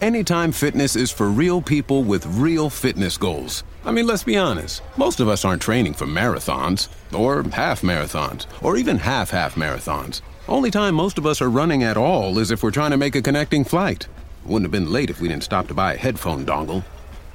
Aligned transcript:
Anytime 0.00 0.52
Fitness 0.52 0.94
is 0.94 1.10
for 1.10 1.26
real 1.26 1.60
people 1.60 2.04
with 2.04 2.24
real 2.26 2.70
fitness 2.70 3.16
goals. 3.16 3.64
I 3.84 3.90
mean, 3.90 4.06
let's 4.06 4.22
be 4.22 4.36
honest. 4.36 4.80
Most 4.96 5.18
of 5.18 5.26
us 5.26 5.44
aren't 5.44 5.60
training 5.60 5.94
for 5.94 6.06
marathons, 6.06 6.86
or 7.12 7.42
half 7.50 7.82
marathons, 7.82 8.46
or 8.62 8.76
even 8.76 8.96
half 8.96 9.30
half 9.30 9.56
marathons. 9.56 10.20
Only 10.46 10.70
time 10.70 10.94
most 10.94 11.18
of 11.18 11.26
us 11.26 11.42
are 11.42 11.50
running 11.50 11.82
at 11.82 11.96
all 11.96 12.38
is 12.38 12.52
if 12.52 12.62
we're 12.62 12.70
trying 12.70 12.92
to 12.92 12.96
make 12.96 13.16
a 13.16 13.22
connecting 13.22 13.64
flight. 13.64 14.06
Wouldn't 14.44 14.66
have 14.66 14.70
been 14.70 14.92
late 14.92 15.10
if 15.10 15.20
we 15.20 15.26
didn't 15.26 15.42
stop 15.42 15.66
to 15.66 15.74
buy 15.74 15.94
a 15.94 15.98
headphone 15.98 16.46
dongle. 16.46 16.84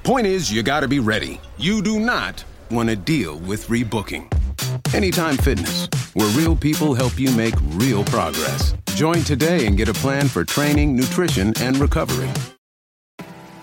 Point 0.03 0.25
is, 0.25 0.49
you 0.49 0.63
gotta 0.63 0.87
be 0.87 0.99
ready. 0.99 1.41
You 1.57 1.81
do 1.81 1.99
not 1.99 2.45
want 2.71 2.87
to 2.87 2.95
deal 2.95 3.39
with 3.39 3.67
rebooking. 3.67 4.31
Anytime 4.95 5.35
Fitness, 5.35 5.89
where 6.13 6.29
real 6.29 6.55
people 6.55 6.93
help 6.93 7.19
you 7.19 7.29
make 7.35 7.55
real 7.71 8.05
progress. 8.05 8.73
Join 8.95 9.21
today 9.23 9.65
and 9.65 9.75
get 9.75 9.89
a 9.89 9.93
plan 9.93 10.29
for 10.29 10.45
training, 10.45 10.95
nutrition, 10.95 11.51
and 11.59 11.77
recovery. 11.77 12.29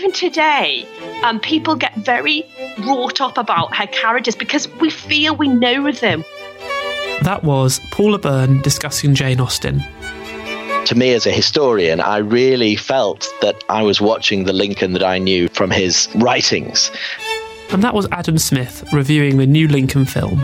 Even 0.00 0.12
today, 0.12 0.86
um, 1.22 1.38
people 1.40 1.76
get 1.76 1.94
very 1.96 2.44
wrought 2.80 3.20
up 3.20 3.36
about 3.36 3.74
her 3.76 3.86
characters 3.88 4.34
because 4.34 4.68
we 4.80 4.90
feel 4.90 5.36
we 5.36 5.48
know 5.48 5.92
them. 5.92 6.24
That 7.22 7.44
was 7.44 7.80
Paula 7.90 8.18
Byrne 8.18 8.62
discussing 8.62 9.14
Jane 9.14 9.40
Austen. 9.40 9.82
To 10.86 10.94
me, 10.94 11.12
as 11.12 11.26
a 11.26 11.30
historian, 11.30 12.00
I 12.00 12.16
really 12.18 12.74
felt 12.74 13.28
that 13.42 13.62
I 13.68 13.82
was 13.82 14.00
watching 14.00 14.44
the 14.44 14.52
Lincoln 14.52 14.94
that 14.94 15.04
I 15.04 15.18
knew 15.18 15.48
from 15.48 15.70
his 15.70 16.08
writings. 16.16 16.90
And 17.72 17.84
that 17.84 17.94
was 17.94 18.08
Adam 18.10 18.36
Smith 18.36 18.92
reviewing 18.92 19.36
the 19.36 19.46
new 19.46 19.68
Lincoln 19.68 20.04
film. 20.04 20.40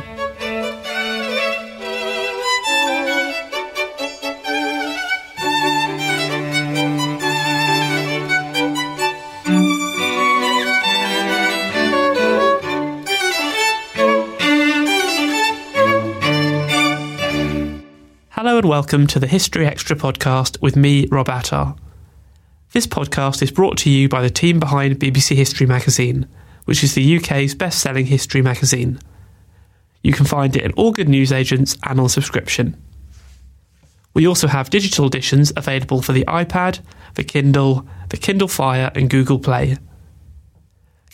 Hello 18.30 18.58
and 18.58 18.68
welcome 18.68 19.08
to 19.08 19.18
the 19.18 19.26
History 19.26 19.66
Extra 19.66 19.96
podcast 19.96 20.62
with 20.62 20.76
me, 20.76 21.08
Rob 21.10 21.28
Attar. 21.28 21.74
This 22.70 22.86
podcast 22.86 23.42
is 23.42 23.50
brought 23.50 23.78
to 23.78 23.90
you 23.90 24.08
by 24.08 24.22
the 24.22 24.30
team 24.30 24.60
behind 24.60 25.00
BBC 25.00 25.34
History 25.34 25.66
Magazine, 25.66 26.28
which 26.66 26.84
is 26.84 26.94
the 26.94 27.16
UK's 27.16 27.54
best 27.54 27.78
selling 27.78 28.06
history 28.06 28.42
magazine. 28.42 29.00
You 30.02 30.12
can 30.12 30.26
find 30.26 30.54
it 30.54 30.62
in 30.62 30.72
all 30.72 30.92
good 30.92 31.08
newsagents 31.08 31.76
and 31.82 31.98
on 31.98 32.08
subscription. 32.08 32.80
We 34.14 34.26
also 34.26 34.46
have 34.46 34.70
digital 34.70 35.06
editions 35.06 35.52
available 35.56 36.00
for 36.00 36.12
the 36.12 36.24
iPad, 36.26 36.80
the 37.14 37.24
Kindle, 37.24 37.86
the 38.10 38.16
Kindle 38.16 38.48
Fire, 38.48 38.90
and 38.94 39.10
Google 39.10 39.38
Play. 39.38 39.76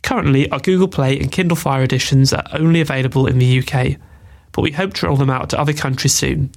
Currently, 0.02 0.50
our 0.50 0.58
Google 0.58 0.88
Play 0.88 1.18
and 1.18 1.30
Kindle 1.30 1.56
Fire 1.56 1.82
editions 1.82 2.32
are 2.32 2.44
only 2.52 2.80
available 2.80 3.26
in 3.26 3.38
the 3.38 3.60
UK, 3.60 3.96
but 4.52 4.62
we 4.62 4.72
hope 4.72 4.94
to 4.94 5.06
roll 5.06 5.16
them 5.16 5.30
out 5.30 5.50
to 5.50 5.58
other 5.58 5.72
countries 5.72 6.14
soon. 6.14 6.50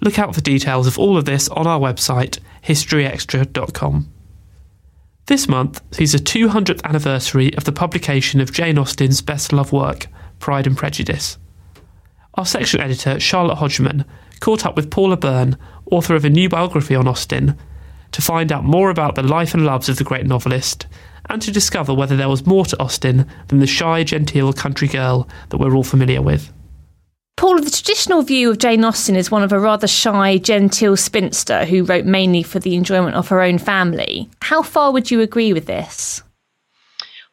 Look 0.00 0.18
out 0.18 0.34
for 0.34 0.40
details 0.40 0.86
of 0.86 0.98
all 0.98 1.16
of 1.16 1.24
this 1.24 1.48
on 1.48 1.66
our 1.66 1.78
website, 1.78 2.38
historyextra.com. 2.64 4.08
This 5.30 5.46
month 5.46 5.80
sees 5.92 6.10
the 6.10 6.18
200th 6.18 6.82
anniversary 6.82 7.54
of 7.54 7.62
the 7.62 7.70
publication 7.70 8.40
of 8.40 8.50
Jane 8.50 8.76
Austen's 8.76 9.22
best 9.22 9.52
loved 9.52 9.70
work, 9.70 10.08
Pride 10.40 10.66
and 10.66 10.76
Prejudice. 10.76 11.38
Our 12.34 12.44
section 12.44 12.80
editor, 12.80 13.20
Charlotte 13.20 13.58
Hodgman, 13.58 14.04
caught 14.40 14.66
up 14.66 14.74
with 14.74 14.90
Paula 14.90 15.16
Byrne, 15.16 15.56
author 15.92 16.16
of 16.16 16.24
a 16.24 16.30
new 16.30 16.48
biography 16.48 16.96
on 16.96 17.06
Austen, 17.06 17.56
to 18.10 18.20
find 18.20 18.50
out 18.50 18.64
more 18.64 18.90
about 18.90 19.14
the 19.14 19.22
life 19.22 19.54
and 19.54 19.64
loves 19.64 19.88
of 19.88 19.98
the 19.98 20.02
great 20.02 20.26
novelist, 20.26 20.88
and 21.26 21.40
to 21.42 21.52
discover 21.52 21.94
whether 21.94 22.16
there 22.16 22.28
was 22.28 22.44
more 22.44 22.64
to 22.64 22.82
Austen 22.82 23.24
than 23.46 23.60
the 23.60 23.68
shy, 23.68 24.02
genteel 24.02 24.52
country 24.52 24.88
girl 24.88 25.28
that 25.50 25.58
we're 25.58 25.76
all 25.76 25.84
familiar 25.84 26.22
with. 26.22 26.52
Paul, 27.40 27.58
the 27.58 27.70
traditional 27.70 28.20
view 28.20 28.50
of 28.50 28.58
Jane 28.58 28.84
Austen 28.84 29.16
is 29.16 29.30
one 29.30 29.42
of 29.42 29.50
a 29.50 29.58
rather 29.58 29.86
shy, 29.86 30.36
genteel 30.36 30.94
spinster 30.94 31.64
who 31.64 31.84
wrote 31.84 32.04
mainly 32.04 32.42
for 32.42 32.58
the 32.58 32.74
enjoyment 32.74 33.16
of 33.16 33.28
her 33.28 33.40
own 33.40 33.56
family. 33.56 34.28
How 34.42 34.60
far 34.60 34.92
would 34.92 35.10
you 35.10 35.22
agree 35.22 35.54
with 35.54 35.64
this? 35.64 36.22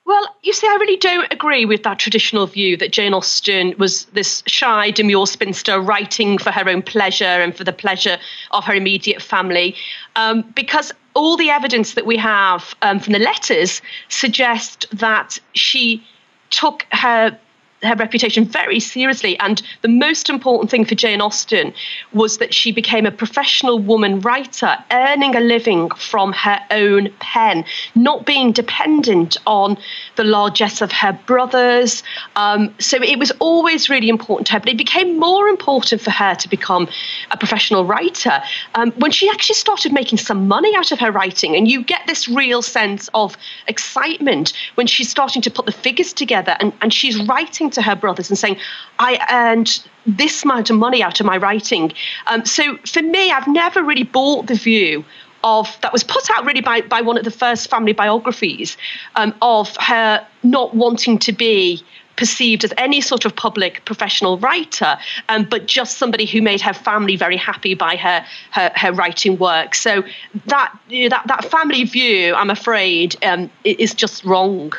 Well, 0.06 0.26
you 0.44 0.54
see, 0.54 0.66
I 0.66 0.78
really 0.80 0.96
don't 0.96 1.30
agree 1.34 1.66
with 1.66 1.84
that 1.84 2.00
traditional 2.00 2.48
view 2.48 2.78
that 2.78 2.94
Jane 2.94 3.14
Austen 3.14 3.74
was 3.78 4.06
this 4.14 4.44
shy, 4.48 4.92
demure 4.92 5.28
spinster 5.28 5.82
writing 5.82 6.38
for 6.38 6.52
her 6.52 6.70
own 6.70 6.84
pleasure 6.84 7.26
and 7.26 7.54
for 7.54 7.66
the 7.66 7.74
pleasure 7.74 8.18
of 8.52 8.64
her 8.64 8.76
immediate 8.76 9.22
family, 9.22 9.76
um, 10.16 10.42
because 10.56 10.94
all 11.16 11.36
the 11.36 11.50
evidence 11.50 11.96
that 11.96 12.06
we 12.06 12.16
have 12.16 12.74
um, 12.82 13.02
from 13.02 13.12
the 13.12 13.20
letters 13.20 13.82
suggest 14.08 14.86
that 14.94 15.38
she 15.54 16.02
took 16.50 16.86
her 16.94 17.38
her 17.84 17.96
reputation 17.96 18.44
very 18.44 18.80
seriously. 18.80 19.38
And 19.40 19.62
the 19.82 19.88
most 19.88 20.30
important 20.30 20.72
thing 20.72 20.84
for 20.86 20.96
Jane 20.96 21.22
Austen 21.22 21.74
was 22.12 22.38
that 22.40 22.54
she 22.54 22.72
became 22.72 23.06
a 23.06 23.12
professional 23.12 23.78
woman 23.78 24.20
writer, 24.22 24.76
earning 24.92 25.36
a 25.36 25.40
living 25.40 25.90
from 25.92 26.34
her 26.34 26.60
own 26.72 27.10
pen, 27.20 27.66
not 27.94 28.26
being 28.26 28.52
dependent 28.52 29.38
on 29.46 29.78
the 30.16 30.24
largesse 30.24 30.82
of 30.82 30.92
her 30.92 31.14
brothers. 31.28 32.02
Um, 32.36 32.74
so 32.80 33.02
it 33.02 33.20
was 33.20 33.32
always 33.40 33.90
really 33.90 34.10
important 34.10 34.48
to 34.48 34.54
her, 34.54 34.60
but 34.60 34.70
it 34.70 34.78
became 34.78 35.20
more 35.20 35.48
important 35.48 36.02
for 36.02 36.12
her 36.12 36.34
to 36.36 36.50
become 36.50 36.88
a 37.30 37.38
professional 37.38 37.86
writer 37.86 38.42
um, 38.74 38.92
when 38.94 39.12
she 39.12 39.30
actually 39.30 39.56
started 39.56 39.94
making 39.94 40.18
some 40.18 40.48
money 40.48 40.76
out 40.76 40.92
of 40.92 41.00
her 41.00 41.12
writing. 41.12 41.56
And 41.56 41.68
you 41.68 41.84
get 41.84 42.02
this 42.08 42.28
real 42.28 42.64
sense 42.64 43.08
of 43.14 43.38
excitement 43.68 44.54
when 44.76 44.88
she's 44.88 45.10
starting 45.10 45.42
to 45.44 45.52
put 45.52 45.68
the 45.68 45.72
figures 45.72 46.12
together 46.12 46.58
and, 46.60 46.74
and 46.82 46.92
she's 46.92 47.22
writing 47.28 47.67
to 47.72 47.82
her 47.82 47.96
brothers 47.96 48.30
and 48.30 48.38
saying, 48.38 48.58
I 49.00 49.20
earned 49.32 49.84
this 50.06 50.44
amount 50.44 50.70
of 50.70 50.78
money 50.78 51.04
out 51.04 51.20
of 51.20 51.26
my 51.26 51.38
writing. 51.38 51.92
Um, 52.28 52.46
so 52.46 52.78
for 52.86 53.02
me, 53.02 53.32
I've 53.32 53.48
never 53.48 53.84
really 53.84 54.04
bought 54.04 54.48
the 54.48 54.56
view 54.56 55.04
of 55.44 55.78
that 55.82 55.94
was 55.94 56.04
put 56.04 56.30
out 56.32 56.46
really 56.46 56.62
by, 56.62 56.82
by 56.82 57.02
one 57.02 57.18
of 57.18 57.24
the 57.24 57.32
first 57.32 57.70
family 57.70 57.94
biographies 57.94 58.76
um, 59.16 59.34
of 59.42 59.76
her 59.78 60.26
not 60.44 60.76
wanting 60.76 61.20
to 61.20 61.32
be 61.32 61.84
perceived 62.18 62.64
as 62.64 62.74
any 62.78 63.00
sort 63.00 63.26
of 63.26 63.36
public 63.36 63.86
professional 63.86 64.38
writer, 64.40 64.98
um, 65.30 65.44
but 65.46 65.68
just 65.68 65.98
somebody 65.98 66.26
who 66.26 66.42
made 66.42 66.60
her 66.60 66.74
family 66.74 67.16
very 67.16 67.38
happy 67.38 67.76
by 67.76 67.96
her 67.96 68.26
her, 68.52 68.72
her 68.76 68.92
writing 68.92 69.38
work. 69.38 69.76
So 69.76 70.04
that 70.48 70.78
you 70.90 71.04
know, 71.04 71.10
that 71.10 71.28
that 71.28 71.46
family 71.46 71.84
view, 71.86 72.34
I'm 72.34 72.50
afraid, 72.50 73.16
um, 73.24 73.50
is 73.64 73.94
just 73.94 74.26
wrong. 74.26 74.74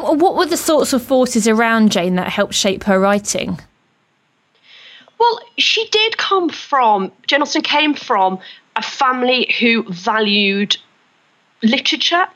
What 0.00 0.36
were 0.36 0.46
the 0.46 0.56
sorts 0.56 0.92
of 0.92 1.02
forces 1.02 1.46
around 1.46 1.92
Jane 1.92 2.16
that 2.16 2.28
helped 2.28 2.54
shape 2.54 2.84
her 2.84 2.98
writing? 2.98 3.58
Well, 5.18 5.40
she 5.58 5.86
did 5.88 6.16
come 6.16 6.48
from, 6.48 7.12
Jane 7.26 7.42
Austen 7.42 7.62
came 7.62 7.94
from 7.94 8.38
a 8.76 8.82
family 8.82 9.54
who 9.60 9.82
valued 9.92 10.76
literature, 11.62 12.26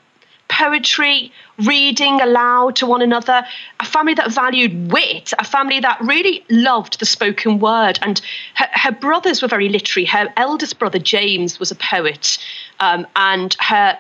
poetry, 0.49 1.33
reading 1.59 2.21
aloud 2.21 2.77
to 2.77 2.87
one 2.87 3.01
another, 3.01 3.47
a 3.81 3.85
family 3.87 4.15
that 4.15 4.31
valued 4.31 4.93
wit, 4.93 5.33
a 5.39 5.45
family 5.45 5.81
that 5.81 5.99
really 6.03 6.45
loved 6.51 7.01
the 7.01 7.07
spoken 7.07 7.59
word. 7.59 7.99
And 8.03 8.21
her, 8.55 8.69
her 8.73 8.93
brothers 8.93 9.41
were 9.41 9.49
very 9.49 9.71
literary. 9.71 10.05
Her 10.05 10.33
eldest 10.37 10.79
brother, 10.79 10.99
James, 10.99 11.59
was 11.59 11.71
a 11.71 11.77
poet, 11.77 12.39
um, 12.81 13.07
and 13.17 13.57
her 13.61 13.99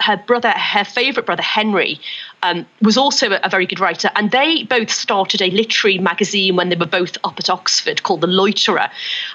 her 0.00 0.16
brother, 0.16 0.50
her 0.50 0.84
favourite 0.84 1.24
brother, 1.24 1.42
Henry, 1.42 2.00
um, 2.44 2.66
was 2.82 2.98
also 2.98 3.38
a, 3.42 3.48
very 3.48 3.66
good 3.66 3.80
writer. 3.80 4.10
And 4.16 4.30
they 4.30 4.64
both 4.64 4.90
started 4.90 5.40
a 5.40 5.50
literary 5.50 5.98
magazine 5.98 6.56
when 6.56 6.68
they 6.68 6.76
were 6.76 6.86
both 6.86 7.16
up 7.24 7.38
at 7.38 7.48
Oxford 7.48 8.02
called 8.02 8.20
The 8.20 8.26
Loiterer. 8.26 8.90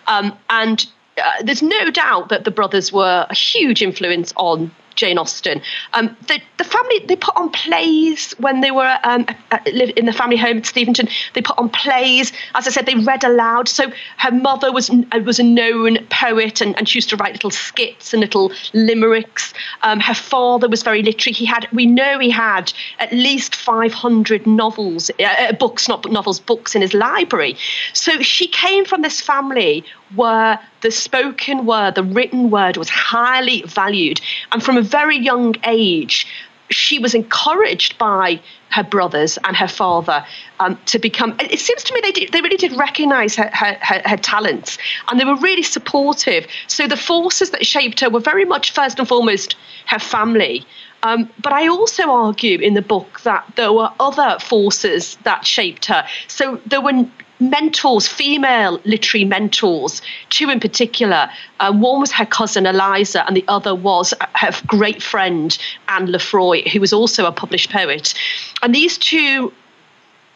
Um, 0.07 0.37
and 0.49 0.85
uh, 1.17 1.43
there's 1.43 1.63
no 1.63 1.89
doubt 1.89 2.29
that 2.29 2.43
the 2.43 2.51
brothers 2.51 2.93
were 2.93 3.25
a 3.27 3.35
huge 3.35 3.81
influence 3.81 4.31
on 4.35 4.71
Jane 4.99 5.17
Austen. 5.17 5.61
Um, 5.93 6.15
the, 6.27 6.41
the 6.57 6.65
family 6.65 6.99
they 7.07 7.15
put 7.15 7.35
on 7.37 7.49
plays 7.51 8.33
when 8.33 8.59
they 8.59 8.71
were 8.71 8.99
um, 9.03 9.25
in 9.65 10.05
the 10.05 10.11
family 10.13 10.35
home 10.35 10.57
at 10.57 10.65
Steventon. 10.65 11.09
They 11.33 11.41
put 11.41 11.57
on 11.57 11.69
plays. 11.69 12.33
As 12.53 12.67
I 12.67 12.71
said, 12.71 12.85
they 12.85 12.95
read 12.95 13.23
aloud. 13.23 13.69
So 13.69 13.91
her 14.17 14.31
mother 14.31 14.73
was 14.73 14.89
uh, 14.89 15.19
was 15.23 15.39
a 15.39 15.43
known 15.43 16.05
poet, 16.09 16.59
and, 16.59 16.77
and 16.77 16.89
she 16.89 16.97
used 16.97 17.09
to 17.11 17.15
write 17.15 17.31
little 17.31 17.51
skits 17.51 18.13
and 18.13 18.19
little 18.19 18.51
limericks. 18.73 19.53
Um, 19.83 20.01
her 20.01 20.13
father 20.13 20.67
was 20.67 20.83
very 20.83 21.01
literary. 21.01 21.33
He 21.33 21.45
had 21.45 21.67
we 21.71 21.85
know 21.85 22.19
he 22.19 22.29
had 22.29 22.73
at 22.99 23.13
least 23.13 23.55
500 23.55 24.45
novels, 24.45 25.09
uh, 25.19 25.23
uh, 25.23 25.53
books, 25.53 25.87
not 25.87 26.11
novels, 26.11 26.41
books 26.41 26.75
in 26.75 26.81
his 26.81 26.93
library. 26.93 27.55
So 27.93 28.21
she 28.21 28.47
came 28.47 28.83
from 28.83 29.01
this 29.01 29.21
family 29.21 29.85
where 30.15 30.59
the 30.81 30.91
spoken 30.91 31.65
word, 31.65 31.95
the 31.95 32.03
written 32.03 32.49
word 32.49 32.77
was 32.77 32.89
highly 32.89 33.63
valued. 33.63 34.21
And 34.51 34.63
from 34.63 34.77
a 34.77 34.81
very 34.81 35.17
young 35.17 35.55
age, 35.63 36.27
she 36.69 36.99
was 36.99 37.15
encouraged 37.15 37.97
by 37.97 38.39
her 38.69 38.83
brothers 38.83 39.39
and 39.43 39.55
her 39.55 39.67
father 39.67 40.23
um, 40.59 40.79
to 40.85 40.99
become. 40.99 41.35
It 41.39 41.59
seems 41.59 41.83
to 41.83 41.93
me 41.93 42.01
they 42.01 42.11
did, 42.11 42.31
they 42.31 42.41
really 42.41 42.57
did 42.57 42.73
recognise 42.73 43.35
her, 43.35 43.49
her, 43.51 43.77
her, 43.81 44.01
her, 44.05 44.17
talents 44.17 44.77
and 45.07 45.19
they 45.19 45.25
were 45.25 45.37
really 45.37 45.63
supportive. 45.63 46.45
So 46.67 46.87
the 46.87 46.97
forces 46.97 47.49
that 47.51 47.65
shaped 47.65 47.99
her 48.01 48.09
were 48.09 48.19
very 48.19 48.45
much 48.45 48.71
first 48.71 48.99
and 48.99 49.07
foremost 49.07 49.55
her 49.87 49.99
family. 49.99 50.65
Um, 51.01 51.29
but 51.41 51.53
I 51.53 51.67
also 51.67 52.11
argue 52.11 52.59
in 52.59 52.73
the 52.73 52.81
book 52.81 53.21
that 53.21 53.51
there 53.55 53.73
were 53.73 53.91
other 53.99 54.37
forces 54.39 55.17
that 55.23 55.47
shaped 55.47 55.85
her. 55.85 56.05
So 56.27 56.59
there 56.67 56.81
were 56.81 57.05
mentors, 57.39 58.07
female 58.07 58.79
literary 58.85 59.25
mentors, 59.25 60.01
two 60.29 60.49
in 60.49 60.59
particular. 60.59 61.29
Um, 61.59 61.81
one 61.81 61.99
was 61.99 62.11
her 62.11 62.25
cousin 62.25 62.65
Eliza, 62.65 63.25
and 63.25 63.35
the 63.35 63.45
other 63.47 63.73
was 63.73 64.13
her 64.35 64.51
great 64.67 65.01
friend 65.01 65.57
Anne 65.87 66.07
Lefroy, 66.07 66.67
who 66.69 66.79
was 66.79 66.93
also 66.93 67.25
a 67.25 67.31
published 67.31 67.71
poet. 67.71 68.13
And 68.61 68.75
these 68.75 68.97
two 68.97 69.53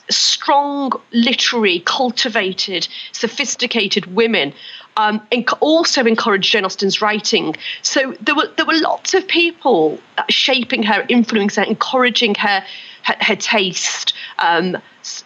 strong, 0.10 0.92
literary, 1.12 1.82
cultivated, 1.86 2.88
sophisticated 3.12 4.06
women 4.08 4.54
um, 4.98 5.26
also 5.60 6.06
encouraged 6.06 6.52
Jane 6.52 6.66
Austen's 6.66 7.02
writing. 7.02 7.56
So 7.82 8.16
there 8.22 8.36
were 8.36 8.48
there 8.58 8.66
were 8.66 8.80
lots 8.80 9.14
of 9.14 9.28
people 9.28 10.00
shaping 10.30 10.84
her, 10.84 11.06
influencing 11.10 11.64
her, 11.64 11.70
encouraging 11.70 12.36
her 12.36 12.64
her, 13.04 13.16
her 13.20 13.36
taste. 13.36 14.14
Um, 14.40 14.78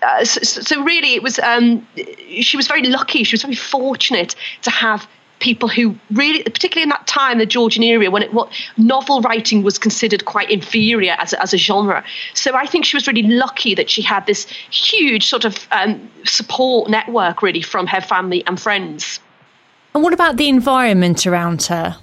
uh, 0.01 0.25
so, 0.25 0.41
so, 0.41 0.83
really, 0.83 1.13
it 1.13 1.23
was 1.23 1.39
um, 1.39 1.85
she 2.41 2.57
was 2.57 2.67
very 2.67 2.83
lucky. 2.83 3.23
She 3.23 3.33
was 3.33 3.43
very 3.43 3.55
fortunate 3.55 4.35
to 4.63 4.71
have 4.71 5.07
people 5.39 5.69
who 5.69 5.95
really, 6.11 6.43
particularly 6.43 6.83
in 6.83 6.89
that 6.89 7.05
time, 7.07 7.37
the 7.37 7.45
Georgian 7.45 7.83
era, 7.83 8.09
when 8.09 8.23
it, 8.23 8.33
what 8.33 8.51
novel 8.77 9.21
writing 9.21 9.63
was 9.63 9.77
considered 9.77 10.25
quite 10.25 10.49
inferior 10.49 11.15
as 11.19 11.33
a, 11.33 11.41
as 11.41 11.53
a 11.53 11.57
genre. 11.57 12.03
So 12.33 12.55
I 12.55 12.65
think 12.65 12.85
she 12.85 12.95
was 12.95 13.07
really 13.07 13.23
lucky 13.23 13.75
that 13.75 13.89
she 13.89 14.01
had 14.01 14.25
this 14.25 14.45
huge 14.71 15.27
sort 15.27 15.45
of 15.45 15.67
um, 15.71 16.09
support 16.25 16.89
network, 16.89 17.41
really, 17.41 17.61
from 17.61 17.87
her 17.87 18.01
family 18.01 18.43
and 18.47 18.59
friends. 18.59 19.19
And 19.93 20.03
what 20.03 20.13
about 20.13 20.37
the 20.37 20.49
environment 20.49 21.25
around 21.25 21.63
her? 21.63 21.97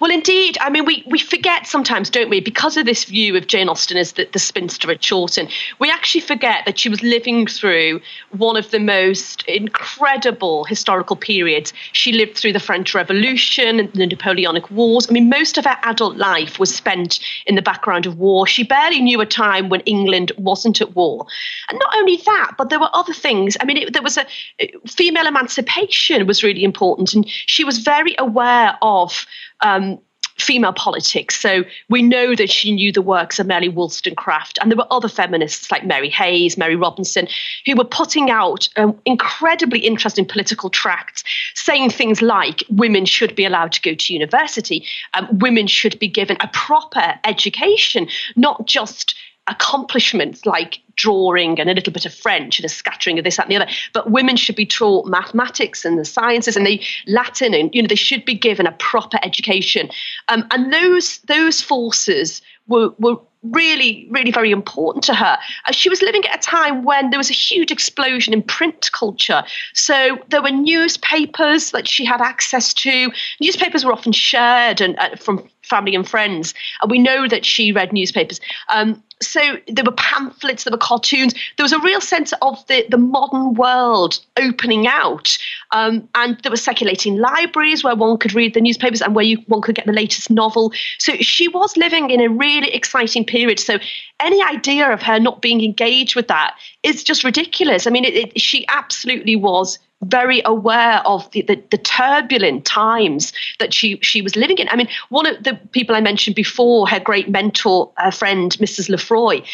Well, 0.00 0.10
indeed. 0.10 0.58
I 0.60 0.70
mean, 0.70 0.84
we, 0.84 1.02
we 1.06 1.18
forget 1.18 1.66
sometimes, 1.66 2.10
don't 2.10 2.30
we, 2.30 2.40
because 2.40 2.76
of 2.76 2.86
this 2.86 3.04
view 3.04 3.36
of 3.36 3.46
Jane 3.46 3.68
Austen 3.68 3.96
as 3.96 4.12
the, 4.12 4.28
the 4.32 4.38
spinster 4.38 4.90
at 4.90 5.00
Chawton, 5.00 5.48
we 5.78 5.90
actually 5.90 6.20
forget 6.20 6.64
that 6.66 6.78
she 6.78 6.88
was 6.88 7.02
living 7.02 7.46
through 7.46 8.00
one 8.36 8.56
of 8.56 8.70
the 8.70 8.78
most 8.78 9.42
incredible 9.48 10.64
historical 10.64 11.16
periods. 11.16 11.72
She 11.92 12.12
lived 12.12 12.36
through 12.36 12.52
the 12.52 12.60
French 12.60 12.94
Revolution 12.94 13.80
and 13.80 13.92
the 13.92 14.06
Napoleonic 14.06 14.70
Wars. 14.70 15.08
I 15.08 15.12
mean, 15.12 15.28
most 15.28 15.58
of 15.58 15.64
her 15.64 15.76
adult 15.82 16.16
life 16.16 16.58
was 16.58 16.74
spent 16.74 17.20
in 17.46 17.54
the 17.54 17.62
background 17.62 18.06
of 18.06 18.18
war. 18.18 18.46
She 18.46 18.62
barely 18.62 19.00
knew 19.00 19.20
a 19.20 19.26
time 19.26 19.68
when 19.68 19.80
England 19.80 20.32
wasn't 20.38 20.80
at 20.80 20.94
war. 20.94 21.26
And 21.68 21.78
not 21.78 21.96
only 21.96 22.16
that, 22.18 22.52
but 22.56 22.70
there 22.70 22.80
were 22.80 22.90
other 22.92 23.14
things. 23.14 23.56
I 23.60 23.64
mean, 23.64 23.78
it, 23.78 23.92
there 23.92 24.02
was 24.02 24.16
a 24.16 24.26
uh, 24.62 24.66
female 24.86 25.26
emancipation 25.26 26.26
was 26.26 26.42
really 26.42 26.64
important, 26.64 27.14
and 27.14 27.28
she 27.28 27.64
was 27.64 27.78
very 27.78 28.14
aware 28.18 28.76
of 28.82 29.26
um, 29.60 29.98
female 30.38 30.72
politics. 30.72 31.40
So 31.40 31.64
we 31.88 32.00
know 32.00 32.34
that 32.34 32.50
she 32.50 32.72
knew 32.72 32.92
the 32.92 33.02
works 33.02 33.38
of 33.38 33.46
Mary 33.46 33.68
Wollstonecraft, 33.68 34.58
and 34.60 34.70
there 34.70 34.76
were 34.76 34.86
other 34.90 35.08
feminists 35.08 35.70
like 35.70 35.84
Mary 35.84 36.08
Hays, 36.08 36.56
Mary 36.56 36.76
Robinson, 36.76 37.28
who 37.66 37.74
were 37.74 37.84
putting 37.84 38.30
out 38.30 38.68
um, 38.76 38.98
incredibly 39.04 39.80
interesting 39.80 40.24
political 40.24 40.70
tracts 40.70 41.24
saying 41.54 41.90
things 41.90 42.22
like 42.22 42.62
women 42.70 43.04
should 43.04 43.34
be 43.34 43.44
allowed 43.44 43.72
to 43.72 43.82
go 43.82 43.94
to 43.94 44.12
university, 44.12 44.86
um, 45.14 45.28
women 45.38 45.66
should 45.66 45.98
be 45.98 46.08
given 46.08 46.36
a 46.40 46.48
proper 46.48 47.18
education, 47.24 48.08
not 48.36 48.66
just 48.66 49.14
accomplishments 49.48 50.44
like 50.46 50.80
drawing 50.94 51.58
and 51.60 51.70
a 51.70 51.74
little 51.74 51.92
bit 51.92 52.04
of 52.04 52.14
French 52.14 52.58
and 52.58 52.66
a 52.66 52.68
scattering 52.68 53.18
of 53.18 53.24
this, 53.24 53.36
that, 53.36 53.46
and 53.46 53.52
the 53.52 53.56
other. 53.56 53.70
But 53.92 54.10
women 54.10 54.36
should 54.36 54.56
be 54.56 54.66
taught 54.66 55.06
mathematics 55.06 55.84
and 55.84 55.98
the 55.98 56.04
sciences 56.04 56.56
and 56.56 56.66
the 56.66 56.82
Latin, 57.06 57.54
and 57.54 57.74
you 57.74 57.82
know 57.82 57.88
they 57.88 57.94
should 57.94 58.24
be 58.24 58.34
given 58.34 58.66
a 58.66 58.72
proper 58.72 59.18
education. 59.22 59.90
Um, 60.28 60.46
and 60.50 60.72
those 60.72 61.18
those 61.20 61.60
forces 61.60 62.42
were 62.66 62.90
were 62.98 63.16
really, 63.42 64.08
really 64.10 64.32
very 64.32 64.50
important 64.50 65.04
to 65.04 65.14
her. 65.14 65.38
Uh, 65.66 65.72
she 65.72 65.88
was 65.88 66.02
living 66.02 66.24
at 66.26 66.38
a 66.38 66.42
time 66.42 66.82
when 66.82 67.10
there 67.10 67.18
was 67.18 67.30
a 67.30 67.34
huge 67.34 67.70
explosion 67.70 68.32
in 68.32 68.42
print 68.42 68.90
culture. 68.92 69.44
So 69.74 70.18
there 70.28 70.42
were 70.42 70.50
newspapers 70.50 71.70
that 71.70 71.88
she 71.88 72.04
had 72.04 72.20
access 72.20 72.74
to. 72.74 73.12
Newspapers 73.40 73.84
were 73.84 73.92
often 73.92 74.12
shared 74.12 74.80
and 74.80 74.98
uh, 74.98 75.16
from 75.16 75.48
family 75.62 75.94
and 75.94 76.08
friends. 76.08 76.54
And 76.82 76.90
we 76.90 76.98
know 76.98 77.28
that 77.28 77.44
she 77.44 77.72
read 77.72 77.92
newspapers. 77.92 78.40
Um, 78.68 79.02
so 79.20 79.56
there 79.66 79.84
were 79.84 79.92
pamphlets, 79.92 80.64
there 80.64 80.70
were 80.70 80.78
cartoons. 80.78 81.34
There 81.56 81.64
was 81.64 81.72
a 81.72 81.80
real 81.80 82.00
sense 82.00 82.32
of 82.42 82.64
the, 82.66 82.86
the 82.88 82.98
modern 82.98 83.54
world 83.54 84.20
opening 84.36 84.86
out. 84.86 85.36
Um, 85.72 86.08
and 86.14 86.38
there 86.42 86.50
were 86.50 86.56
circulating 86.56 87.16
libraries 87.16 87.82
where 87.82 87.94
one 87.94 88.18
could 88.18 88.34
read 88.34 88.54
the 88.54 88.60
newspapers 88.60 89.02
and 89.02 89.14
where 89.14 89.24
you, 89.24 89.38
one 89.46 89.60
could 89.60 89.74
get 89.74 89.86
the 89.86 89.92
latest 89.92 90.30
novel. 90.30 90.72
So 90.98 91.14
she 91.16 91.48
was 91.48 91.76
living 91.76 92.10
in 92.10 92.20
a 92.20 92.28
really 92.28 92.72
exciting 92.72 93.24
period. 93.24 93.58
So 93.58 93.78
any 94.20 94.42
idea 94.42 94.90
of 94.92 95.02
her 95.02 95.18
not 95.18 95.42
being 95.42 95.62
engaged 95.62 96.14
with 96.14 96.28
that 96.28 96.56
is 96.82 97.02
just 97.02 97.24
ridiculous. 97.24 97.86
I 97.86 97.90
mean, 97.90 98.04
it, 98.04 98.14
it, 98.14 98.40
she 98.40 98.66
absolutely 98.68 99.36
was 99.36 99.78
very 100.04 100.42
aware 100.44 101.00
of 101.06 101.30
the, 101.32 101.42
the, 101.42 101.62
the, 101.70 101.78
turbulent 101.78 102.64
times 102.64 103.32
that 103.58 103.74
she, 103.74 103.98
she 104.00 104.22
was 104.22 104.36
living 104.36 104.58
in. 104.58 104.68
I 104.68 104.76
mean, 104.76 104.88
one 105.08 105.26
of 105.26 105.42
the 105.42 105.54
people 105.72 105.96
I 105.96 106.00
mentioned 106.00 106.36
before, 106.36 106.88
her 106.88 107.00
great 107.00 107.28
mentor, 107.28 107.90
friend, 108.12 108.52
Mrs. 108.58 108.88
Lefroy, 108.88 109.44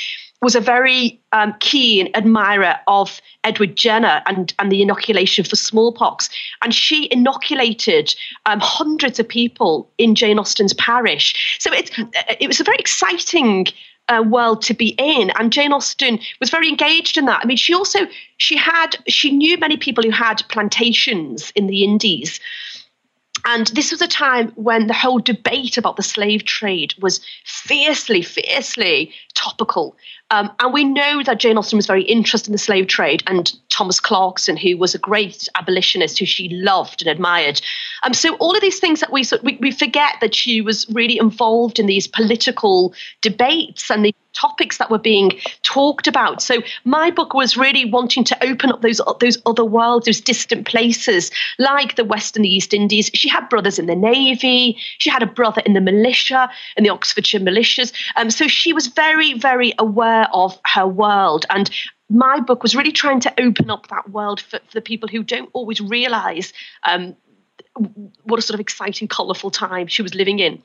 was 0.44 0.54
a 0.54 0.60
very 0.60 1.18
um, 1.32 1.54
keen 1.60 2.10
admirer 2.14 2.78
of 2.86 3.20
Edward 3.44 3.76
Jenner 3.76 4.22
and, 4.26 4.52
and 4.58 4.70
the 4.70 4.82
inoculation 4.82 5.44
for 5.44 5.56
smallpox. 5.56 6.28
And 6.62 6.74
she 6.74 7.08
inoculated 7.10 8.14
um, 8.44 8.60
hundreds 8.60 9.18
of 9.18 9.26
people 9.26 9.90
in 9.96 10.14
Jane 10.14 10.38
Austen's 10.38 10.74
parish. 10.74 11.56
So 11.58 11.72
it, 11.72 11.90
it 12.38 12.46
was 12.46 12.60
a 12.60 12.64
very 12.64 12.76
exciting 12.76 13.66
uh, 14.08 14.22
world 14.26 14.62
to 14.62 14.74
be 14.74 14.94
in. 14.98 15.30
And 15.38 15.52
jane 15.52 15.72
austen 15.72 16.18
was 16.40 16.50
very 16.50 16.68
engaged 16.68 17.16
in 17.16 17.26
that. 17.26 17.40
I 17.42 17.46
mean 17.46 17.56
she 17.56 17.74
also 17.74 18.00
she 18.36 18.56
had 18.56 18.96
she 19.08 19.30
knew 19.30 19.56
many 19.58 19.76
people 19.76 20.04
who 20.04 20.10
had 20.10 20.42
plantations 20.48 21.52
in 21.54 21.66
the 21.66 21.84
indies. 21.84 22.40
And 23.46 23.66
this 23.68 23.90
was 23.90 24.00
a 24.00 24.08
time 24.08 24.52
when 24.54 24.86
the 24.86 24.94
whole 24.94 25.18
debate 25.18 25.76
about 25.76 25.96
the 25.96 26.02
slave 26.02 26.44
trade 26.44 26.94
was 27.00 27.20
fiercely, 27.44 28.22
fiercely 28.22 29.12
topical. 29.34 29.96
Um, 30.34 30.50
and 30.58 30.72
we 30.72 30.82
know 30.84 31.22
that 31.22 31.38
Jane 31.38 31.56
Austen 31.56 31.76
was 31.76 31.86
very 31.86 32.02
interested 32.02 32.48
in 32.48 32.52
the 32.52 32.58
slave 32.58 32.88
trade, 32.88 33.22
and 33.28 33.52
Thomas 33.68 34.00
Clarkson, 34.00 34.56
who 34.56 34.76
was 34.76 34.92
a 34.92 34.98
great 34.98 35.48
abolitionist 35.54 36.18
who 36.18 36.26
she 36.26 36.48
loved 36.48 37.02
and 37.02 37.10
admired. 37.10 37.60
Um, 38.02 38.12
so 38.14 38.34
all 38.36 38.54
of 38.54 38.60
these 38.60 38.80
things 38.80 38.98
that 38.98 39.12
we, 39.12 39.24
we 39.44 39.56
we 39.60 39.70
forget 39.70 40.16
that 40.20 40.34
she 40.34 40.60
was 40.60 40.88
really 40.90 41.18
involved 41.18 41.78
in 41.78 41.86
these 41.86 42.08
political 42.08 42.94
debates 43.20 43.90
and 43.92 44.04
the 44.04 44.14
topics 44.34 44.78
that 44.78 44.90
were 44.90 44.98
being 44.98 45.30
talked 45.62 46.06
about. 46.06 46.42
So 46.42 46.62
my 46.84 47.10
book 47.10 47.34
was 47.34 47.56
really 47.56 47.84
wanting 47.84 48.24
to 48.24 48.44
open 48.44 48.70
up 48.70 48.82
those 48.82 49.00
those 49.20 49.38
other 49.46 49.64
worlds, 49.64 50.06
those 50.06 50.20
distant 50.20 50.66
places, 50.66 51.30
like 51.58 51.94
the 51.94 52.04
West 52.04 52.36
and 52.36 52.44
the 52.44 52.52
East 52.52 52.74
Indies. 52.74 53.10
She 53.14 53.28
had 53.28 53.48
brothers 53.48 53.78
in 53.78 53.86
the 53.86 53.94
navy. 53.94 54.76
She 54.98 55.10
had 55.10 55.22
a 55.22 55.26
brother 55.26 55.62
in 55.64 55.74
the 55.74 55.80
militia, 55.80 56.50
in 56.76 56.84
the 56.84 56.90
Oxfordshire 56.90 57.40
militias. 57.40 57.92
Um, 58.16 58.30
so 58.30 58.48
she 58.48 58.72
was 58.72 58.88
very, 58.88 59.34
very 59.34 59.72
aware 59.78 60.23
of 60.32 60.58
her 60.66 60.86
world 60.86 61.46
and. 61.50 61.70
My 62.10 62.38
book 62.38 62.62
was 62.62 62.76
really 62.76 62.92
trying 62.92 63.20
to 63.20 63.32
open 63.40 63.70
up 63.70 63.88
that 63.88 64.10
world 64.10 64.38
for, 64.38 64.58
for 64.58 64.74
the 64.74 64.82
people 64.82 65.08
who 65.08 65.22
don't 65.22 65.48
always 65.54 65.80
realise 65.80 66.52
um, 66.82 67.16
what 68.24 68.38
a 68.38 68.42
sort 68.42 68.54
of 68.54 68.60
exciting, 68.60 69.08
colourful 69.08 69.50
time 69.50 69.86
she 69.86 70.02
was 70.02 70.14
living 70.14 70.38
in. 70.38 70.62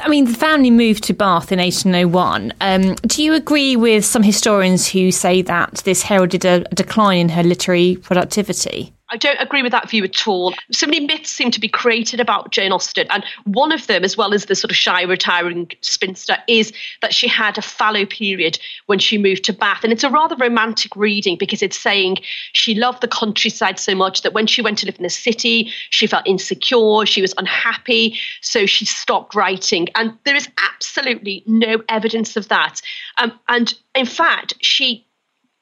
I 0.00 0.08
mean, 0.08 0.24
the 0.24 0.34
family 0.34 0.70
moved 0.70 1.04
to 1.04 1.14
Bath 1.14 1.52
in 1.52 1.60
1801. 1.60 2.52
Um, 2.60 2.94
do 3.06 3.22
you 3.22 3.32
agree 3.32 3.76
with 3.76 4.04
some 4.04 4.22
historians 4.22 4.88
who 4.88 5.12
say 5.12 5.40
that 5.42 5.82
this 5.84 6.02
heralded 6.02 6.44
a 6.44 6.60
decline 6.74 7.18
in 7.18 7.28
her 7.30 7.42
literary 7.42 7.96
productivity? 7.96 8.92
I 9.14 9.16
don't 9.16 9.40
agree 9.40 9.62
with 9.62 9.70
that 9.70 9.88
view 9.88 10.02
at 10.02 10.26
all. 10.26 10.52
So 10.72 10.88
many 10.88 11.06
myths 11.06 11.30
seem 11.30 11.52
to 11.52 11.60
be 11.60 11.68
created 11.68 12.18
about 12.18 12.50
Jane 12.50 12.72
Austen, 12.72 13.06
and 13.10 13.24
one 13.44 13.70
of 13.70 13.86
them, 13.86 14.02
as 14.02 14.16
well 14.16 14.34
as 14.34 14.46
the 14.46 14.56
sort 14.56 14.72
of 14.72 14.76
shy 14.76 15.02
retiring 15.02 15.70
spinster, 15.82 16.36
is 16.48 16.72
that 17.00 17.14
she 17.14 17.28
had 17.28 17.56
a 17.56 17.62
fallow 17.62 18.06
period 18.06 18.58
when 18.86 18.98
she 18.98 19.16
moved 19.16 19.44
to 19.44 19.52
Bath. 19.52 19.84
And 19.84 19.92
it's 19.92 20.02
a 20.02 20.10
rather 20.10 20.34
romantic 20.34 20.96
reading 20.96 21.36
because 21.38 21.62
it's 21.62 21.78
saying 21.78 22.16
she 22.54 22.74
loved 22.74 23.02
the 23.02 23.08
countryside 23.08 23.78
so 23.78 23.94
much 23.94 24.22
that 24.22 24.32
when 24.32 24.48
she 24.48 24.60
went 24.60 24.78
to 24.78 24.86
live 24.86 24.96
in 24.96 25.04
the 25.04 25.10
city, 25.10 25.70
she 25.90 26.08
felt 26.08 26.26
insecure, 26.26 27.06
she 27.06 27.22
was 27.22 27.34
unhappy, 27.38 28.18
so 28.40 28.66
she 28.66 28.84
stopped 28.84 29.36
writing. 29.36 29.86
And 29.94 30.12
there 30.24 30.34
is 30.34 30.48
absolutely 30.74 31.44
no 31.46 31.84
evidence 31.88 32.36
of 32.36 32.48
that. 32.48 32.82
Um, 33.18 33.38
and 33.46 33.74
in 33.94 34.06
fact, 34.06 34.54
she 34.60 35.06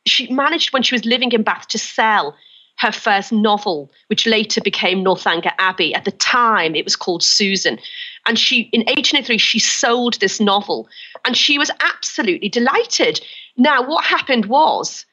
she 0.07 0.33
managed 0.33 0.73
when 0.73 0.83
she 0.83 0.95
was 0.95 1.05
living 1.05 1.33
in 1.33 1.43
Bath 1.43 1.69
to 1.69 1.79
sell 1.79 2.35
her 2.83 2.93
first 2.93 3.33
novel, 3.33 3.91
which 4.09 4.27
later 4.27 4.61
became 4.61 5.05
Northanger 5.05 5.53
Abbey. 5.59 5.95
At 5.95 6.05
the 6.05 6.11
time, 6.11 6.75
it 6.75 6.85
was 6.85 6.97
called 6.97 7.23
Susan. 7.23 7.79
And 8.27 8.37
she, 8.37 8.63
in 8.73 8.81
1803, 8.81 9.39
she 9.39 9.61
sold 9.61 10.15
this 10.15 10.41
novel 10.41 10.89
and 11.25 11.37
she 11.37 11.59
was 11.59 11.71
absolutely 11.81 12.49
delighted. 12.49 13.21
Now, 13.57 13.89
what 13.89 14.05
happened 14.05 14.47
was 14.47 15.07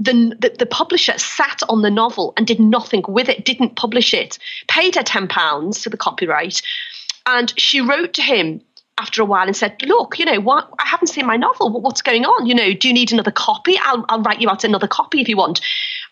the, 0.00 0.36
the, 0.40 0.56
the, 0.58 0.66
publisher 0.66 1.16
sat 1.16 1.62
on 1.68 1.82
the 1.82 1.90
novel 1.90 2.34
and 2.36 2.48
did 2.48 2.58
nothing 2.58 3.04
with 3.06 3.28
it, 3.28 3.44
didn't 3.44 3.76
publish 3.76 4.12
it, 4.12 4.36
paid 4.66 4.96
her 4.96 5.02
£10 5.02 5.82
for 5.82 5.90
the 5.90 5.96
copyright. 5.96 6.62
And 7.26 7.54
she 7.56 7.80
wrote 7.80 8.12
to 8.14 8.22
him 8.22 8.60
after 8.98 9.22
a 9.22 9.24
while 9.24 9.46
and 9.46 9.56
said, 9.56 9.76
"Look, 9.86 10.18
you 10.18 10.24
know 10.24 10.40
what? 10.40 10.68
I 10.78 10.86
haven't 10.86 11.08
seen 11.08 11.26
my 11.26 11.36
novel. 11.36 11.80
What's 11.80 12.02
going 12.02 12.24
on? 12.24 12.46
You 12.46 12.54
know, 12.54 12.72
do 12.72 12.86
you 12.86 12.94
need 12.94 13.12
another 13.12 13.32
copy? 13.32 13.76
I'll, 13.82 14.04
I'll 14.08 14.22
write 14.22 14.40
you 14.40 14.48
out 14.48 14.62
another 14.62 14.86
copy 14.86 15.20
if 15.20 15.28
you 15.28 15.36
want." 15.36 15.60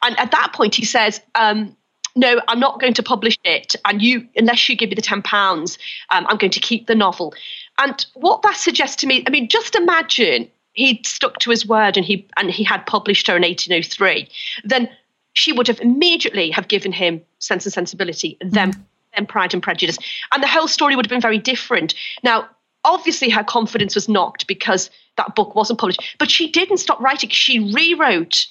And 0.02 0.18
at 0.18 0.30
that 0.30 0.52
point, 0.52 0.74
he 0.74 0.84
says, 0.84 1.20
um, 1.34 1.76
"No, 2.14 2.40
I'm 2.48 2.60
not 2.60 2.80
going 2.80 2.94
to 2.94 3.02
publish 3.02 3.38
it, 3.44 3.74
and 3.84 4.02
you, 4.02 4.26
unless 4.36 4.68
you 4.68 4.76
give 4.76 4.90
me 4.90 4.94
the 4.94 5.02
ten 5.02 5.22
pounds, 5.22 5.78
um, 6.10 6.26
I'm 6.28 6.36
going 6.36 6.52
to 6.52 6.60
keep 6.60 6.86
the 6.86 6.94
novel." 6.94 7.34
And 7.78 8.04
what 8.14 8.42
that 8.42 8.56
suggests 8.56 8.96
to 8.96 9.06
me, 9.06 9.24
I 9.26 9.30
mean, 9.30 9.48
just 9.48 9.74
imagine 9.74 10.50
he'd 10.74 11.06
stuck 11.06 11.38
to 11.38 11.50
his 11.50 11.66
word 11.66 11.96
and 11.96 12.04
he 12.04 12.26
and 12.36 12.50
he 12.50 12.64
had 12.64 12.86
published 12.86 13.26
her 13.26 13.36
in 13.36 13.42
1803, 13.42 14.28
then 14.64 14.88
she 15.34 15.52
would 15.52 15.66
have 15.66 15.80
immediately 15.80 16.50
have 16.50 16.68
given 16.68 16.92
him 16.92 17.22
Sense 17.38 17.64
and 17.66 17.72
Sensibility, 17.72 18.36
then 18.40 18.72
then 19.14 19.26
Pride 19.26 19.52
and 19.52 19.62
Prejudice, 19.62 19.98
and 20.32 20.42
the 20.42 20.48
whole 20.48 20.68
story 20.68 20.96
would 20.96 21.04
have 21.04 21.10
been 21.10 21.20
very 21.20 21.38
different. 21.38 21.94
Now, 22.22 22.48
obviously 22.84 23.28
her 23.30 23.44
confidence 23.44 23.94
was 23.94 24.08
knocked 24.08 24.46
because 24.46 24.90
that 25.16 25.34
book 25.34 25.54
wasn't 25.54 25.78
published. 25.78 26.16
But 26.18 26.30
she 26.30 26.50
didn't 26.50 26.78
stop 26.78 27.00
writing. 27.00 27.30
She 27.30 27.72
rewrote 27.72 28.46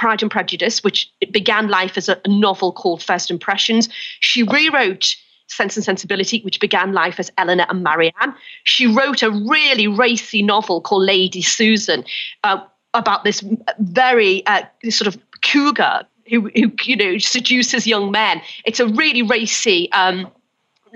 Pride 0.00 0.22
and 0.22 0.30
Prejudice, 0.30 0.82
which 0.82 1.12
began 1.30 1.68
life 1.68 1.98
as 1.98 2.08
a 2.08 2.18
novel 2.26 2.72
called 2.72 3.02
First 3.02 3.30
Impressions. 3.30 3.90
She 4.20 4.42
rewrote 4.42 5.14
Sense 5.46 5.76
and 5.76 5.84
Sensibility, 5.84 6.40
which 6.40 6.58
began 6.58 6.94
life 6.94 7.20
as 7.20 7.30
Eleanor 7.36 7.66
and 7.68 7.82
Marianne. 7.82 8.34
She 8.64 8.86
wrote 8.86 9.22
a 9.22 9.30
really 9.30 9.86
racy 9.86 10.42
novel 10.42 10.80
called 10.80 11.04
Lady 11.04 11.42
Susan 11.42 12.02
uh, 12.44 12.64
about 12.94 13.24
this 13.24 13.44
very 13.78 14.42
uh, 14.46 14.62
sort 14.88 15.06
of 15.06 15.20
cougar 15.42 16.04
who, 16.30 16.48
who, 16.54 16.72
you 16.84 16.96
know 16.96 17.18
seduces 17.18 17.86
young 17.86 18.10
men. 18.10 18.40
It's 18.64 18.80
a 18.80 18.86
really 18.86 19.20
racy. 19.22 19.92
Um, 19.92 20.30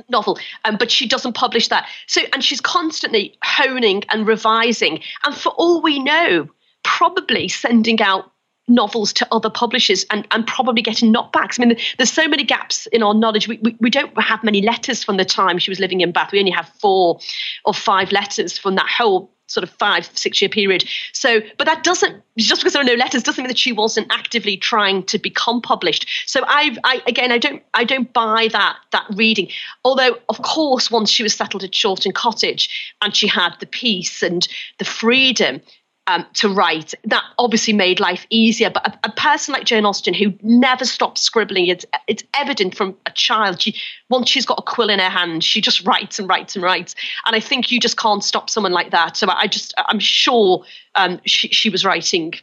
novel, 0.08 0.40
um, 0.64 0.76
but 0.76 0.90
she 0.90 1.06
doesn't 1.06 1.34
publish 1.34 1.68
that. 1.68 1.86
So, 2.08 2.22
and 2.32 2.42
she's 2.42 2.60
constantly 2.60 3.38
honing 3.44 4.02
and 4.08 4.26
revising, 4.26 5.00
and 5.24 5.36
for 5.36 5.50
all 5.50 5.80
we 5.82 6.00
know, 6.00 6.48
probably 6.82 7.46
sending 7.46 8.02
out 8.02 8.32
novels 8.68 9.12
to 9.12 9.28
other 9.30 9.50
publishers 9.50 10.04
and, 10.10 10.26
and 10.30 10.46
probably 10.46 10.82
getting 10.82 11.12
knockbacks. 11.12 11.60
I 11.60 11.66
mean, 11.66 11.78
there's 11.98 12.12
so 12.12 12.26
many 12.28 12.44
gaps 12.44 12.86
in 12.86 13.02
our 13.02 13.14
knowledge. 13.14 13.48
We, 13.48 13.58
we, 13.58 13.76
we 13.80 13.90
don't 13.90 14.16
have 14.20 14.42
many 14.42 14.62
letters 14.62 15.04
from 15.04 15.16
the 15.16 15.24
time 15.24 15.58
she 15.58 15.70
was 15.70 15.80
living 15.80 16.00
in 16.00 16.12
Bath. 16.12 16.32
We 16.32 16.38
only 16.38 16.50
have 16.50 16.68
four 16.80 17.20
or 17.64 17.74
five 17.74 18.12
letters 18.12 18.56
from 18.56 18.74
that 18.76 18.88
whole 18.88 19.30
sort 19.46 19.62
of 19.62 19.70
five, 19.70 20.08
six 20.14 20.40
year 20.40 20.48
period. 20.48 20.84
So, 21.12 21.40
but 21.58 21.66
that 21.66 21.84
doesn't, 21.84 22.22
just 22.38 22.62
because 22.62 22.72
there 22.72 22.82
are 22.82 22.86
no 22.86 22.94
letters, 22.94 23.22
doesn't 23.22 23.42
mean 23.42 23.48
that 23.48 23.58
she 23.58 23.72
wasn't 23.72 24.06
actively 24.10 24.56
trying 24.56 25.02
to 25.04 25.18
become 25.18 25.60
published. 25.60 26.08
So 26.26 26.42
I've, 26.46 26.78
I, 26.82 27.02
again, 27.06 27.30
I 27.30 27.38
don't, 27.38 27.62
I 27.74 27.84
don't 27.84 28.10
buy 28.12 28.48
that, 28.52 28.76
that 28.92 29.04
reading. 29.14 29.50
Although, 29.84 30.16
of 30.30 30.40
course, 30.42 30.90
once 30.90 31.10
she 31.10 31.22
was 31.22 31.34
settled 31.34 31.62
at 31.62 31.72
Chawton 31.72 32.12
Cottage 32.12 32.94
and 33.02 33.14
she 33.14 33.26
had 33.26 33.54
the 33.60 33.66
peace 33.66 34.22
and 34.22 34.48
the 34.78 34.86
freedom 34.86 35.60
um, 36.06 36.26
to 36.34 36.48
write. 36.48 36.94
That 37.04 37.24
obviously 37.38 37.72
made 37.72 38.00
life 38.00 38.26
easier. 38.30 38.70
But 38.70 38.86
a, 38.86 39.08
a, 39.08 39.12
person 39.12 39.52
like 39.52 39.64
Jane 39.64 39.86
Austen 39.86 40.14
who 40.14 40.34
never 40.42 40.84
stops 40.84 41.22
scribbling, 41.22 41.66
it's, 41.66 41.86
it's 42.06 42.22
evident 42.34 42.76
from 42.76 42.96
a 43.06 43.10
child. 43.12 43.62
She, 43.62 43.74
once 44.10 44.28
she's 44.28 44.46
got 44.46 44.58
a 44.58 44.62
quill 44.62 44.90
in 44.90 44.98
her 44.98 45.08
hand, 45.08 45.42
she 45.42 45.60
just 45.60 45.86
writes 45.86 46.18
and 46.18 46.28
writes 46.28 46.54
and 46.54 46.62
writes. 46.62 46.94
And 47.26 47.34
I 47.34 47.40
think 47.40 47.70
you 47.70 47.80
just 47.80 47.96
can't 47.96 48.22
stop 48.22 48.50
someone 48.50 48.72
like 48.72 48.90
that. 48.90 49.16
So 49.16 49.28
I 49.30 49.46
just, 49.46 49.72
I'm 49.76 50.00
sure 50.00 50.64
um, 50.94 51.20
she, 51.24 51.48
she 51.48 51.70
was 51.70 51.84
writing. 51.84 52.34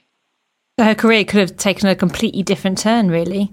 Her 0.78 0.96
career 0.96 1.24
could 1.24 1.40
have 1.40 1.58
taken 1.58 1.88
a 1.88 1.96
completely 1.96 2.44
different 2.44 2.80
turn, 2.80 3.12
really 3.12 3.52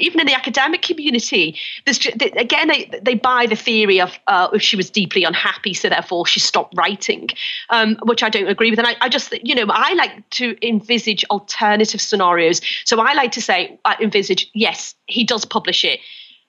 even 0.00 0.20
in 0.20 0.26
the 0.26 0.34
academic 0.34 0.82
community, 0.82 1.58
there's 1.84 2.04
again 2.06 2.68
they, 2.68 2.90
they 3.02 3.14
buy 3.14 3.46
the 3.46 3.56
theory 3.56 4.00
of 4.00 4.18
uh, 4.26 4.48
if 4.52 4.62
she 4.62 4.76
was 4.76 4.90
deeply 4.90 5.24
unhappy, 5.24 5.74
so 5.74 5.88
therefore 5.88 6.26
she 6.26 6.40
stopped 6.40 6.74
writing, 6.76 7.28
um, 7.70 7.96
which 8.04 8.22
I 8.22 8.28
don't 8.28 8.48
agree 8.48 8.70
with. 8.70 8.78
And 8.78 8.88
I, 8.88 8.96
I, 9.00 9.08
just 9.08 9.32
you 9.44 9.54
know 9.54 9.66
I 9.68 9.94
like 9.94 10.28
to 10.30 10.56
envisage 10.66 11.24
alternative 11.30 12.00
scenarios. 12.00 12.60
So 12.84 13.00
I 13.00 13.14
like 13.14 13.32
to 13.32 13.42
say 13.42 13.78
I 13.84 13.96
envisage 14.00 14.50
yes 14.54 14.94
he 15.06 15.24
does 15.24 15.44
publish 15.44 15.84
it, 15.84 16.00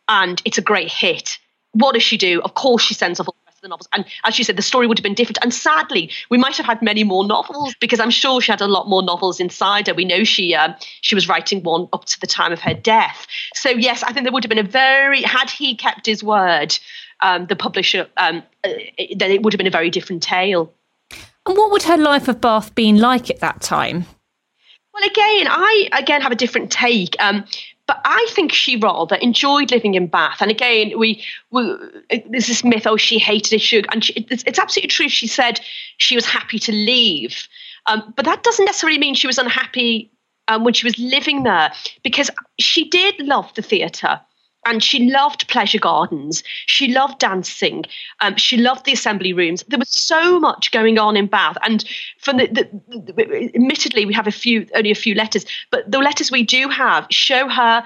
and 0.08 0.42
it's 0.46 0.58
a 0.58 0.62
great 0.62 0.92
hit. 0.92 1.38
What 1.74 1.94
does 1.94 2.04
she 2.04 2.18
do? 2.18 2.42
Of 2.42 2.54
course 2.54 2.84
she 2.84 2.94
sends 2.94 3.20
off 3.20 3.28
the 3.64 3.70
novels. 3.70 3.88
And 3.94 4.06
as 4.26 4.38
you 4.38 4.44
said, 4.44 4.58
the 4.58 4.62
story 4.62 4.86
would 4.86 4.98
have 5.00 5.04
been 5.04 5.16
different. 5.16 5.40
And 5.42 5.54
sadly, 5.54 6.12
we 6.30 6.38
might 6.38 6.56
have 6.58 6.66
had 6.66 6.82
many 6.82 7.04
more 7.04 7.26
novels 7.26 7.74
because 7.80 8.00
I'm 8.00 8.12
sure 8.12 8.42
she 8.42 8.52
had 8.52 8.62
a 8.62 8.68
lot 8.68 8.88
more 8.88 9.02
novels 9.02 9.40
inside 9.40 9.88
her. 9.88 9.94
We 9.94 10.06
know 10.06 10.24
she 10.24 10.54
um, 10.54 10.76
she 11.02 11.16
was 11.16 11.28
writing 11.28 11.64
one 11.64 11.88
up 11.94 12.06
to 12.06 12.20
the 12.20 12.28
time 12.28 12.52
of 12.52 12.60
her 12.62 12.74
death. 12.74 13.26
So 13.56 13.70
yes, 13.70 14.04
I 14.04 14.14
think 14.14 14.26
there 14.26 14.34
would 14.34 14.44
have 14.44 14.50
been 14.50 14.60
a 14.60 14.64
very 14.64 15.24
had 15.24 15.50
he 15.50 15.76
kept 15.76 16.06
his 16.06 16.24
word, 16.24 16.78
um, 17.22 17.48
the 17.48 17.56
publisher, 17.56 18.08
um, 18.18 18.44
uh, 18.64 18.70
then 19.16 19.32
it 19.32 19.42
would 19.42 19.54
have 19.54 19.58
been 19.58 19.68
a 19.68 19.72
very 19.72 19.90
different 19.90 20.22
tale. 20.22 20.72
And 21.46 21.58
what 21.58 21.72
would 21.72 21.84
her 21.84 21.98
life 21.98 22.28
of 22.28 22.40
Bath 22.40 22.76
been 22.76 23.00
like 23.00 23.30
at 23.30 23.40
that 23.40 23.62
time? 23.62 24.06
Well, 24.94 25.04
again, 25.04 25.48
I 25.50 25.90
again 25.94 26.22
have 26.22 26.32
a 26.32 26.36
different 26.36 26.72
take. 26.72 27.16
Um, 27.20 27.46
but 27.86 28.00
I 28.06 28.26
think 28.32 28.54
she 28.54 28.78
rather 28.78 29.16
enjoyed 29.18 29.72
living 29.72 29.96
in 29.96 30.08
Bath. 30.08 30.38
And 30.42 30.50
again, 30.50 30.98
we, 30.98 31.24
we 31.52 31.76
there's 32.30 32.48
this 32.48 32.64
myth, 32.64 32.88
oh, 32.88 32.98
she 32.98 33.20
hated 33.20 33.54
it, 33.54 33.62
she, 33.62 33.84
and 33.92 34.04
she, 34.04 34.14
it's, 34.14 34.44
it's, 34.46 34.60
absolutely 34.60 34.88
true. 34.88 35.10
She 35.10 35.28
said 35.28 35.60
she 35.98 36.16
was 36.16 36.26
happy 36.26 36.60
to 36.60 36.72
leave, 36.72 37.48
um, 37.86 38.14
but 38.16 38.26
that 38.26 38.44
doesn't 38.44 38.66
necessarily 38.66 39.00
mean 39.00 39.16
she 39.16 39.28
was 39.28 39.38
unhappy 39.38 40.12
um, 40.48 40.64
when 40.64 40.74
she 40.74 40.86
was 40.86 40.98
living 40.98 41.44
there, 41.44 41.74
because 42.04 42.30
she 42.60 42.90
did 42.90 43.20
love 43.20 43.54
the 43.56 43.62
theatre 43.62 44.20
and 44.66 44.84
she 44.84 45.10
loved 45.10 45.48
pleasure 45.48 45.80
gardens. 45.80 46.44
She 46.66 46.88
loved 46.88 47.20
dancing. 47.20 47.86
Um, 48.22 48.36
she 48.38 48.58
loved 48.58 48.86
the 48.86 48.94
assembly 48.94 49.34
rooms. 49.34 49.64
There 49.68 49.80
was 49.80 49.90
so 49.90 50.40
much 50.40 50.72
going 50.72 50.98
on 50.98 51.18
in 51.18 51.28
Bath, 51.28 51.58
and 51.64 51.84
from 52.20 52.38
the, 52.38 52.48
the, 52.48 52.70
the, 53.14 53.52
admittedly, 53.56 54.06
we 54.06 54.14
have 54.14 54.28
a 54.28 54.32
few 54.32 54.68
only 54.76 54.92
a 54.92 54.96
few 54.96 55.16
letters, 55.16 55.46
but 55.72 55.90
the 55.90 56.00
letters 56.00 56.32
we 56.32 56.44
do 56.44 56.70
have 56.70 57.08
show 57.10 57.48
her 57.48 57.84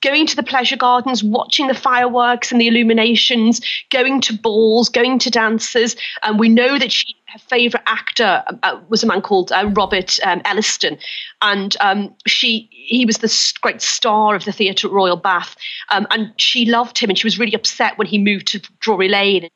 going 0.00 0.26
to 0.26 0.36
the 0.36 0.42
pleasure 0.42 0.76
gardens, 0.76 1.24
watching 1.24 1.66
the 1.66 1.74
fireworks 1.74 2.52
and 2.52 2.60
the 2.60 2.68
illuminations, 2.68 3.60
going 3.90 4.20
to 4.22 4.36
balls, 4.36 4.88
going 4.88 5.18
to 5.18 5.30
dances. 5.30 5.96
And 6.22 6.38
we 6.38 6.48
know 6.48 6.78
that 6.78 6.92
she, 6.92 7.14
her 7.28 7.38
favourite 7.38 7.84
actor 7.86 8.42
uh, 8.62 8.80
was 8.88 9.02
a 9.02 9.06
man 9.06 9.20
called 9.20 9.52
uh, 9.52 9.70
Robert 9.74 10.18
um, 10.24 10.40
Elliston, 10.44 10.98
and 11.42 11.76
um, 11.80 12.14
she 12.26 12.68
he 12.70 13.04
was 13.04 13.18
the 13.18 13.58
great 13.60 13.82
star 13.82 14.34
of 14.34 14.44
the 14.44 14.52
theatre 14.52 14.88
at 14.88 14.92
Royal 14.92 15.16
Bath, 15.16 15.56
um, 15.90 16.06
and 16.10 16.32
she 16.36 16.64
loved 16.64 16.98
him, 16.98 17.10
and 17.10 17.18
she 17.18 17.26
was 17.26 17.38
really 17.38 17.54
upset 17.54 17.98
when 17.98 18.06
he 18.06 18.18
moved 18.18 18.46
to 18.48 18.60
Drury 18.80 19.08
Lane 19.08 19.48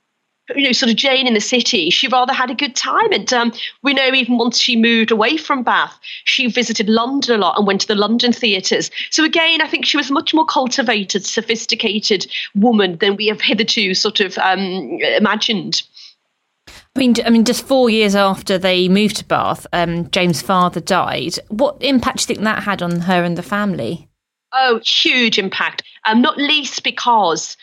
you 0.57 0.65
know, 0.65 0.73
sort 0.73 0.91
of 0.91 0.97
Jane 0.97 1.27
in 1.27 1.35
the 1.35 1.41
city, 1.41 1.91
she 1.91 2.09
rather 2.09 2.33
had 2.33 2.51
a 2.51 2.55
good 2.55 2.75
time. 2.75 3.13
And 3.13 3.33
um, 3.33 3.53
we 3.83 3.95
know 3.95 4.13
even 4.13 4.39
once 4.39 4.59
she 4.59 4.77
moved 4.77 5.11
away 5.11 5.37
from 5.37 5.63
Bath, 5.63 5.99
she 6.25 6.49
visited 6.49 6.89
London 6.89 7.37
a 7.37 7.39
lot 7.39 7.57
and 7.57 7.67
went 7.67 7.81
to 7.83 7.87
the 7.87 7.95
London 7.95 8.33
theatres. 8.33 8.91
So 9.11 9.25
again, 9.25 9.61
I 9.61 9.69
think 9.69 9.87
she 9.87 9.97
was 9.97 10.11
a 10.11 10.13
much 10.13 10.35
more 10.35 10.45
cultivated, 10.45 11.25
sophisticated 11.25 12.27
woman 12.55 12.99
than 12.99 13.17
we 13.17 13.29
have 13.29 13.41
hitherto 13.41 13.95
sort 13.95 14.21
of 14.21 14.37
um, 14.39 14.99
imagined. 15.17 15.83
I 16.95 16.99
mean, 16.99 17.15
I 17.25 17.31
mean, 17.31 17.45
just 17.45 17.67
four 17.67 17.89
years 17.89 18.15
after 18.15 18.59
they 18.59 18.89
moved 18.89 19.17
to 19.17 19.25
Bath, 19.25 19.67
um, 19.73 20.11
James' 20.11 20.43
father 20.43 20.81
died. 20.81 21.37
What 21.49 21.77
impact 21.81 22.19
do 22.19 22.23
you 22.23 22.27
think 22.37 22.45
that 22.45 22.63
had 22.63 22.83
on 22.83 23.01
her 23.01 23.25
and 23.25 23.37
the 23.37 23.43
family? 23.43 24.09
Oh, 24.53 24.81
huge 24.85 25.39
impact. 25.39 25.83
Um, 26.05 26.21
not 26.21 26.37
least 26.37 26.85
because 26.85 27.57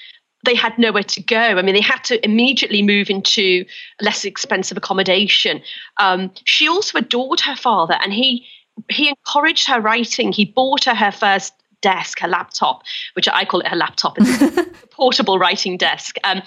they 0.46 0.56
had 0.56 0.78
nowhere 0.80 1.04
to 1.04 1.22
go. 1.22 1.38
I 1.38 1.62
mean, 1.62 1.76
they 1.76 1.82
had 1.82 2.04
to 2.06 2.24
immediately 2.26 2.82
move 2.82 3.10
into 3.10 3.66
less 4.02 4.26
expensive 4.26 4.78
accommodation. 4.78 5.62
Um, 5.98 6.32
she 6.46 6.68
also 6.68 6.98
adored 6.98 7.42
her 7.42 7.56
father, 7.56 7.98
and 8.02 8.14
he 8.14 8.48
he 8.90 9.10
encouraged 9.10 9.68
her 9.68 9.82
writing. 9.82 10.32
He 10.32 10.46
bought 10.46 10.86
her 10.86 10.96
her 10.96 11.12
first 11.12 11.54
desk, 11.82 12.20
her 12.20 12.28
laptop, 12.28 12.84
which 13.14 13.28
I 13.28 13.46
call 13.46 13.62
it 13.62 13.68
her 13.68 13.76
laptop. 13.76 14.18
It's 14.20 14.58
a 14.58 14.88
portable 14.88 15.40
writing 15.40 15.78
desk. 15.78 16.18
Um, 16.24 16.42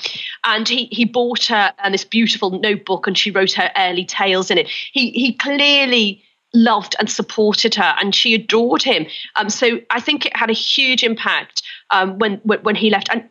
and 0.45 0.69
he 0.69 0.87
he 0.87 1.05
bought 1.05 1.47
her 1.47 1.73
uh, 1.79 1.91
this 1.91 2.05
beautiful 2.05 2.51
notebook, 2.51 3.07
and 3.07 3.17
she 3.17 3.31
wrote 3.31 3.53
her 3.53 3.71
early 3.77 4.05
tales 4.05 4.51
in 4.51 4.59
it. 4.59 4.69
He 4.69 5.11
he 5.11 5.33
clearly 5.33 6.23
loved 6.55 6.95
and 6.99 7.11
supported 7.11 7.75
her, 7.75 7.95
and 8.01 8.15
she 8.15 8.35
adored 8.35 8.83
him. 8.83 9.07
Um, 9.37 9.49
so 9.49 9.81
I 9.91 10.01
think 10.01 10.27
it 10.27 10.37
had 10.37 10.51
a 10.51 10.55
huge 10.55 11.03
impact 11.03 11.63
um, 11.91 12.19
when, 12.19 12.35
when 12.45 12.61
when 12.63 12.75
he 12.75 12.91
left. 12.91 13.09
And 13.11 13.29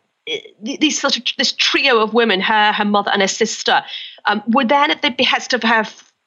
these 0.62 1.00
sort 1.00 1.16
of 1.16 1.24
this 1.36 1.52
trio 1.52 2.00
of 2.00 2.14
women, 2.14 2.40
her, 2.40 2.72
her 2.72 2.84
mother, 2.84 3.10
and 3.10 3.22
her 3.22 3.28
sister, 3.28 3.82
um, 4.26 4.42
were 4.48 4.64
then 4.64 4.90
at 4.90 5.02
the 5.02 5.10
behest 5.10 5.52
of 5.52 5.62
her 5.62 5.84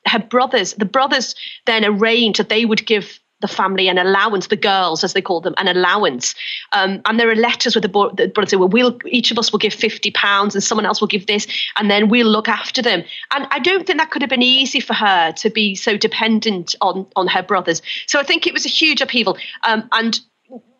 her 0.07 0.19
brothers. 0.19 0.73
The 0.73 0.85
brothers 0.85 1.35
then 1.65 1.83
arranged 1.83 2.39
that 2.39 2.49
they 2.49 2.65
would 2.65 2.85
give 2.85 3.19
the 3.45 3.53
family 3.53 3.87
an 3.87 3.97
allowance, 3.97 4.47
the 4.47 4.55
girls 4.55 5.03
as 5.03 5.13
they 5.13 5.21
called 5.21 5.43
them, 5.43 5.53
an 5.57 5.67
allowance. 5.67 6.35
Um, 6.71 7.01
and 7.05 7.19
there 7.19 7.29
are 7.29 7.35
letters 7.35 7.75
where 7.75 7.81
the, 7.81 7.89
brothers 7.89 8.49
say, 8.49 8.57
"Well, 8.57 8.69
we'll 8.69 8.97
each 9.05 9.31
of 9.31 9.37
us 9.37 9.51
will 9.51 9.59
give 9.59 9.73
fifty 9.73 10.11
pounds, 10.11 10.55
and 10.55 10.63
someone 10.63 10.85
else 10.85 11.01
will 11.01 11.07
give 11.07 11.27
this, 11.27 11.47
and 11.77 11.89
then 11.89 12.09
we'll 12.09 12.27
look 12.27 12.47
after 12.47 12.81
them." 12.81 13.03
And 13.33 13.47
I 13.51 13.59
don't 13.59 13.85
think 13.85 13.99
that 13.99 14.11
could 14.11 14.21
have 14.21 14.29
been 14.29 14.41
easy 14.41 14.79
for 14.79 14.93
her 14.93 15.31
to 15.33 15.49
be 15.49 15.75
so 15.75 15.97
dependent 15.97 16.75
on 16.81 17.05
on 17.15 17.27
her 17.27 17.43
brothers. 17.43 17.81
So 18.07 18.19
I 18.19 18.23
think 18.23 18.47
it 18.47 18.53
was 18.53 18.65
a 18.65 18.69
huge 18.69 19.01
upheaval. 19.01 19.37
Um, 19.63 19.87
and 19.91 20.19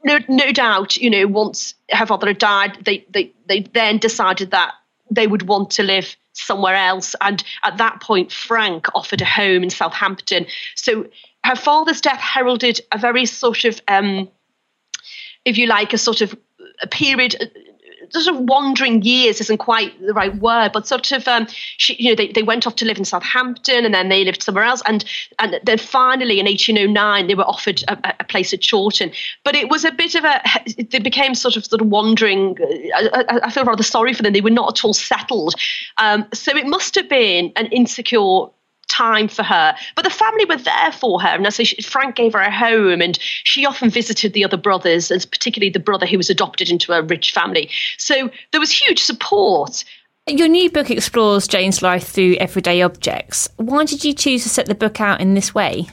no, 0.06 0.20
no 0.30 0.52
doubt, 0.52 0.98
you 0.98 1.10
know, 1.10 1.26
once 1.28 1.74
her 1.92 2.06
father 2.06 2.28
had 2.28 2.38
died, 2.38 2.78
they, 2.86 3.04
they, 3.10 3.34
they 3.48 3.62
then 3.74 3.98
decided 3.98 4.52
that 4.52 4.74
they 5.10 5.26
would 5.28 5.48
want 5.48 5.72
to 5.72 5.84
live 5.84 6.16
somewhere 6.34 6.75
else. 6.75 7.16
And 7.22 7.44
at 7.64 7.78
that 7.78 8.01
point, 8.01 8.32
Frank 8.32 8.88
offered 8.94 9.22
a 9.22 9.25
home 9.25 9.64
in 9.64 9.70
Southampton. 9.70 10.46
So 10.75 11.08
her 11.46 11.55
father's 11.55 12.01
death 12.01 12.20
heralded 12.20 12.81
a 12.92 12.98
very 12.98 13.25
sort 13.25 13.66
of, 13.66 13.79
um, 13.88 14.27
if 15.46 15.58
you 15.58 15.68
like, 15.68 15.94
a 15.94 15.98
sort 15.98 16.22
of 16.22 16.36
a 16.81 16.88
period 16.88 17.36
sort 18.10 18.36
of 18.36 18.42
wandering 18.42 19.01
years 19.01 19.42
isn't 19.42 19.58
quite 19.58 20.00
the 20.05 20.14
right 20.14 20.36
word, 20.38 20.72
but 20.74 20.88
sort 20.88 21.12
of 21.12 21.27
um, 21.27 21.48
she, 21.77 21.96
you 21.96 22.10
know 22.10 22.16
they, 22.16 22.31
they 22.31 22.44
went 22.44 22.68
off 22.68 22.75
to 22.75 22.86
live 22.86 22.98
in 22.98 23.05
Southampton 23.05 23.86
and 23.86 23.94
then 23.94 24.10
they 24.10 24.24
lived 24.24 24.44
somewhere 24.44 24.64
else 24.64 24.81
and 24.86 25.03
and 25.40 25.60
then 25.64 25.77
finally 25.77 26.40
in 26.40 26.46
1809 26.46 27.27
they 27.27 27.36
were 27.36 27.44
offered 27.44 27.84
a, 27.88 28.16
a 28.20 28.24
place 28.24 28.53
at 28.53 28.62
Chawton, 28.62 29.12
but 29.44 29.55
it 29.55 29.70
was 29.70 29.86
a 29.86 29.92
bit 29.92 30.16
of 30.16 30.24
a 30.24 30.42
they 30.92 31.00
became 31.00 31.36
sort 31.36 31.55
of 31.55 31.66
sort 31.66 31.81
of 31.81 31.88
wandering. 31.88 32.58
I, 32.96 33.25
I, 33.29 33.40
I 33.46 33.50
feel 33.50 33.66
rather 33.66 33.84
sorry 33.84 34.14
for 34.14 34.24
them; 34.24 34.34
they 34.34 34.42
were 34.42 34.50
not 34.50 34.77
at 34.77 34.86
all 34.86 34.94
settled. 34.94 35.55
Um, 35.98 36.27
so 36.34 36.55
it 36.55 36.68
must 36.68 36.96
have 36.96 37.10
been 37.10 37.51
an 37.55 37.68
insecure 37.68 38.50
time 38.96 39.27
for 39.27 39.44
her. 39.44 39.75
But 39.96 40.03
the 40.05 40.10
family 40.10 40.46
were 40.46 40.58
there 40.58 40.92
for 40.92 41.22
her. 41.22 41.29
And 41.29 41.46
as 41.46 41.55
she, 41.55 41.81
Frank 41.81 42.16
gave 42.16 42.34
her 42.34 42.40
a 42.40 42.51
home, 42.51 43.01
and 43.01 43.18
she 43.22 43.66
often 43.66 43.90
visited 43.90 44.34
the 44.34 44.44
other 44.44 44.58
brothers, 44.58 45.12
and 45.12 45.25
particularly 45.31 45.70
the 45.70 45.79
brother 45.79 46.05
who 46.05 46.18
was 46.18 46.29
adopted 46.29 46.70
into 46.70 46.94
a 46.94 47.01
rich 47.01 47.31
family. 47.31 47.70
So 47.98 48.29
there 48.51 48.60
was 48.60 48.72
huge 48.72 49.00
support. 49.00 49.84
Your 50.27 50.48
new 50.48 50.72
book 50.72 50.90
explores 50.90 51.48
Jane's 51.48 51.81
life 51.81 52.08
through 52.08 52.36
everyday 52.36 52.81
objects. 52.81 53.48
Why 53.58 53.86
did 53.86 54.03
you 54.03 54.14
choose 54.14 54.44
to 54.44 54.50
set 54.50 54.66
the 54.66 54.75
book 54.75 55.00
out 55.00 55.22
in 55.22 55.34
this 55.34 55.53
way? 55.53 55.88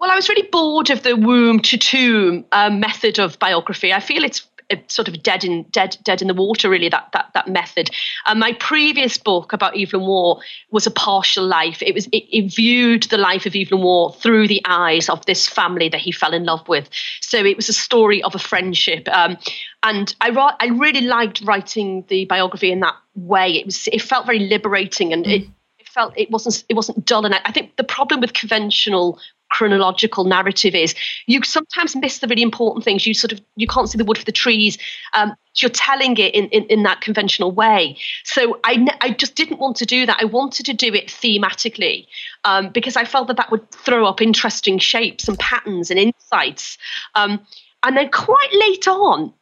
Well, 0.00 0.10
I 0.10 0.16
was 0.16 0.30
really 0.30 0.48
bored 0.50 0.88
of 0.88 1.02
the 1.02 1.14
womb 1.14 1.60
to 1.60 1.76
tomb 1.76 2.46
um, 2.52 2.80
method 2.80 3.18
of 3.18 3.38
biography. 3.38 3.92
I 3.92 4.00
feel 4.00 4.24
it's 4.24 4.40
sort 4.88 5.08
of 5.08 5.22
dead 5.22 5.44
in 5.44 5.64
dead 5.70 5.96
dead 6.02 6.22
in 6.22 6.28
the 6.28 6.34
water 6.34 6.68
really 6.68 6.88
that 6.88 7.08
that 7.12 7.30
that 7.34 7.48
method. 7.48 7.90
And 8.26 8.40
my 8.40 8.52
previous 8.54 9.18
book 9.18 9.52
about 9.52 9.78
Evelyn 9.78 10.06
Waugh 10.06 10.40
was 10.70 10.86
a 10.86 10.90
partial 10.90 11.46
life. 11.46 11.82
It 11.82 11.94
was 11.94 12.06
it, 12.06 12.24
it, 12.30 12.54
viewed 12.54 13.04
the 13.04 13.18
life 13.18 13.46
of 13.46 13.54
Evelyn 13.54 13.82
Waugh 13.82 14.10
through 14.10 14.48
the 14.48 14.62
eyes 14.64 15.08
of 15.08 15.24
this 15.26 15.48
family 15.48 15.88
that 15.88 16.00
he 16.00 16.12
fell 16.12 16.32
in 16.32 16.44
love 16.44 16.66
with. 16.68 16.88
So 17.20 17.44
it 17.44 17.56
was 17.56 17.68
a 17.68 17.72
story 17.72 18.22
of 18.22 18.34
a 18.34 18.38
friendship. 18.38 19.08
Um, 19.08 19.36
and 19.82 20.14
I 20.20 20.30
I 20.60 20.66
really 20.66 21.02
liked 21.02 21.42
writing 21.42 22.04
the 22.08 22.24
biography 22.26 22.70
in 22.70 22.80
that 22.80 22.96
way. 23.14 23.56
It 23.56 23.66
was 23.66 23.88
it 23.92 24.02
felt 24.02 24.26
very 24.26 24.40
liberating 24.40 25.12
and 25.12 25.24
mm. 25.24 25.50
it 25.78 25.88
felt 25.88 26.14
it 26.16 26.30
wasn't 26.30 26.64
it 26.68 26.74
wasn't 26.74 27.04
dull. 27.04 27.24
And 27.24 27.34
I, 27.34 27.40
I, 27.44 27.52
think 27.52 27.76
the 27.76 27.84
problem 27.84 28.20
with 28.20 28.32
conventional 28.32 29.18
chronological 29.50 30.24
narrative 30.24 30.74
is. 30.74 30.94
You 31.26 31.42
sometimes 31.42 31.94
miss 31.96 32.18
the 32.18 32.28
really 32.28 32.42
important 32.42 32.84
things. 32.84 33.06
You 33.06 33.14
sort 33.14 33.32
of 33.32 33.40
you 33.56 33.66
can't 33.66 33.88
see 33.88 33.98
the 33.98 34.04
wood 34.04 34.18
for 34.18 34.24
the 34.24 34.32
trees. 34.32 34.78
Um, 35.14 35.34
you're 35.56 35.70
telling 35.70 36.16
it 36.16 36.34
in, 36.34 36.46
in, 36.48 36.64
in, 36.66 36.84
that 36.84 37.00
conventional 37.00 37.50
way. 37.50 37.98
So 38.24 38.60
I, 38.64 38.86
I 39.00 39.10
just 39.10 39.34
didn't 39.34 39.58
want 39.58 39.76
to 39.78 39.84
do 39.84 40.06
that. 40.06 40.18
I 40.20 40.24
wanted 40.24 40.64
to 40.66 40.72
do 40.72 40.94
it 40.94 41.08
thematically 41.08 42.06
um, 42.44 42.70
because 42.70 42.96
i 42.96 43.04
felt 43.04 43.26
that 43.26 43.36
that 43.36 43.50
would 43.50 43.68
throw 43.72 44.06
up 44.06 44.22
interesting 44.22 44.78
shapes 44.78 45.26
and 45.26 45.36
patterns 45.38 45.90
and 45.90 45.98
insights. 45.98 46.78
Um, 47.16 47.40
and 47.82 47.96
then 47.96 48.10
quite 48.10 48.52
late 48.52 48.86
on 48.86 49.32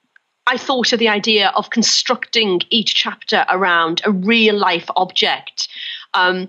I 0.49 0.57
thought 0.57 0.95
of 0.95 0.99
the 0.99 1.11
idea 1.11 1.53
of 1.55 1.69
constructing 1.69 2.63
each 2.71 2.95
chapter 2.95 3.45
around 3.51 4.01
a 4.05 4.11
real 4.11 4.57
life 4.57 4.89
object. 4.97 5.69
Um, 6.15 6.49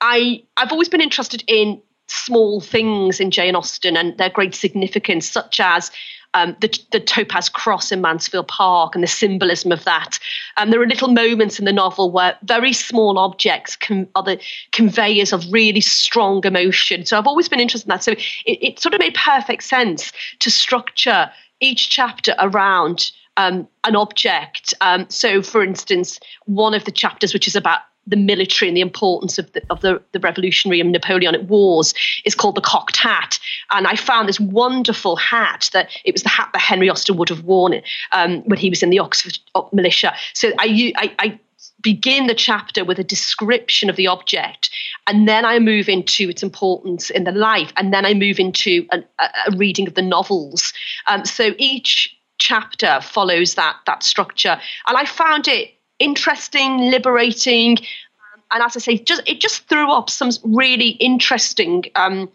I 0.00 0.42
I've 0.56 0.72
always 0.72 0.88
been 0.88 1.02
interested 1.02 1.44
in 1.46 1.82
small 2.06 2.60
things 2.60 3.20
in 3.20 3.30
Jane 3.30 3.56
Austen 3.56 3.96
and 3.96 4.16
their 4.18 4.30
great 4.30 4.54
significance, 4.54 5.28
such 5.28 5.60
as 5.60 5.90
um, 6.34 6.56
the, 6.60 6.78
the, 6.90 6.98
topaz 6.98 7.48
cross 7.48 7.92
in 7.92 8.00
Mansfield 8.00 8.48
Park 8.48 8.94
and 8.94 9.02
the 9.02 9.08
symbolism 9.08 9.70
of 9.70 9.84
that. 9.84 10.18
Um, 10.56 10.70
there 10.70 10.82
are 10.82 10.86
little 10.86 11.08
moments 11.08 11.60
in 11.60 11.64
the 11.64 11.72
novel 11.72 12.10
where 12.10 12.36
very 12.42 12.72
small 12.72 13.18
objects 13.18 13.76
can, 13.76 14.08
are 14.16 14.22
the 14.22 14.40
conveyors 14.72 15.32
of 15.32 15.44
really 15.52 15.80
strong 15.80 16.44
emotion. 16.44 17.06
So 17.06 17.16
I've 17.16 17.28
always 17.28 17.48
been 17.48 17.60
interested 17.60 17.86
in 17.86 17.90
that. 17.90 18.02
So 18.02 18.12
it, 18.12 18.58
it 18.60 18.80
sort 18.80 18.94
of 18.94 18.98
made 18.98 19.14
perfect 19.14 19.62
sense 19.62 20.12
to 20.40 20.50
structure 20.50 21.30
each 21.60 21.88
chapter 21.88 22.34
around 22.40 23.12
um, 23.36 23.68
an 23.84 23.96
object. 23.96 24.74
Um, 24.80 25.06
so, 25.08 25.40
for 25.40 25.62
instance, 25.62 26.18
one 26.46 26.74
of 26.74 26.84
the 26.84 26.92
chapters, 26.92 27.32
which 27.32 27.46
is 27.46 27.56
about 27.56 27.80
the 28.06 28.16
military 28.16 28.68
and 28.68 28.76
the 28.76 28.82
importance 28.82 29.38
of 29.38 29.50
the, 29.52 29.62
of 29.70 29.80
the, 29.80 30.02
the 30.12 30.20
revolutionary 30.20 30.80
and 30.80 30.92
Napoleonic 30.92 31.48
wars 31.48 31.94
is 32.24 32.34
called 32.34 32.54
the 32.54 32.60
cocked 32.60 32.96
hat. 32.96 33.38
And 33.72 33.86
I 33.86 33.96
found 33.96 34.28
this 34.28 34.40
wonderful 34.40 35.16
hat 35.16 35.70
that 35.72 35.88
it 36.04 36.12
was 36.12 36.22
the 36.22 36.28
hat 36.28 36.50
that 36.52 36.60
Henry 36.60 36.90
Austen 36.90 37.16
would 37.16 37.28
have 37.28 37.44
worn 37.44 37.80
um, 38.12 38.42
when 38.42 38.58
he 38.58 38.70
was 38.70 38.82
in 38.82 38.90
the 38.90 38.98
Oxford 38.98 39.38
militia. 39.72 40.14
So 40.34 40.52
I, 40.58 40.92
I, 40.96 41.14
I 41.18 41.40
begin 41.80 42.26
the 42.26 42.34
chapter 42.34 42.84
with 42.84 42.98
a 42.98 43.04
description 43.04 43.90
of 43.90 43.96
the 43.96 44.06
object, 44.06 44.70
and 45.06 45.28
then 45.28 45.44
I 45.44 45.58
move 45.58 45.88
into 45.88 46.28
its 46.28 46.42
importance 46.42 47.10
in 47.10 47.24
the 47.24 47.32
life, 47.32 47.72
and 47.76 47.92
then 47.92 48.04
I 48.04 48.14
move 48.14 48.38
into 48.38 48.86
a, 48.90 49.02
a 49.18 49.56
reading 49.56 49.86
of 49.86 49.94
the 49.94 50.02
novels. 50.02 50.72
Um, 51.06 51.24
so 51.24 51.54
each 51.58 52.16
chapter 52.38 53.00
follows 53.02 53.54
that 53.54 53.76
that 53.86 54.02
structure, 54.02 54.60
and 54.88 54.96
I 54.96 55.04
found 55.04 55.46
it 55.48 55.74
interesting, 55.98 56.90
liberating, 56.90 57.78
um, 57.78 58.42
and 58.52 58.62
as 58.62 58.76
I 58.76 58.80
say, 58.80 58.98
just 58.98 59.22
it 59.26 59.40
just 59.40 59.68
threw 59.68 59.90
up 59.90 60.10
some 60.10 60.30
really 60.44 60.90
interesting. 60.90 61.84
Um, 61.94 62.30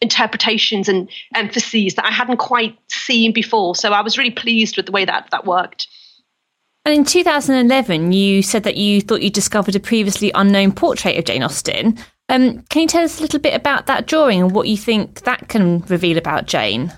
interpretations 0.00 0.88
and 0.88 1.08
emphases 1.34 1.94
that 1.94 2.04
I 2.04 2.10
hadn't 2.10 2.38
quite 2.38 2.76
seen 2.88 3.32
before. 3.32 3.76
So 3.76 3.92
I 3.92 4.00
was 4.00 4.18
really 4.18 4.32
pleased 4.32 4.76
with 4.76 4.86
the 4.86 4.92
way 4.92 5.04
that 5.04 5.28
that 5.30 5.46
worked. 5.46 5.86
And 6.84 6.94
in 6.94 7.04
2011, 7.04 8.12
you 8.12 8.42
said 8.42 8.64
that 8.64 8.76
you 8.76 9.00
thought 9.00 9.22
you 9.22 9.30
discovered 9.30 9.76
a 9.76 9.80
previously 9.80 10.32
unknown 10.34 10.72
portrait 10.72 11.16
of 11.16 11.24
Jane 11.24 11.44
Austen. 11.44 11.96
Um, 12.28 12.62
can 12.70 12.82
you 12.82 12.88
tell 12.88 13.04
us 13.04 13.18
a 13.18 13.22
little 13.22 13.38
bit 13.38 13.54
about 13.54 13.86
that 13.86 14.06
drawing 14.06 14.40
and 14.40 14.52
what 14.52 14.66
you 14.66 14.76
think 14.76 15.22
that 15.22 15.48
can 15.48 15.80
reveal 15.82 16.18
about 16.18 16.46
Jane? 16.46 16.92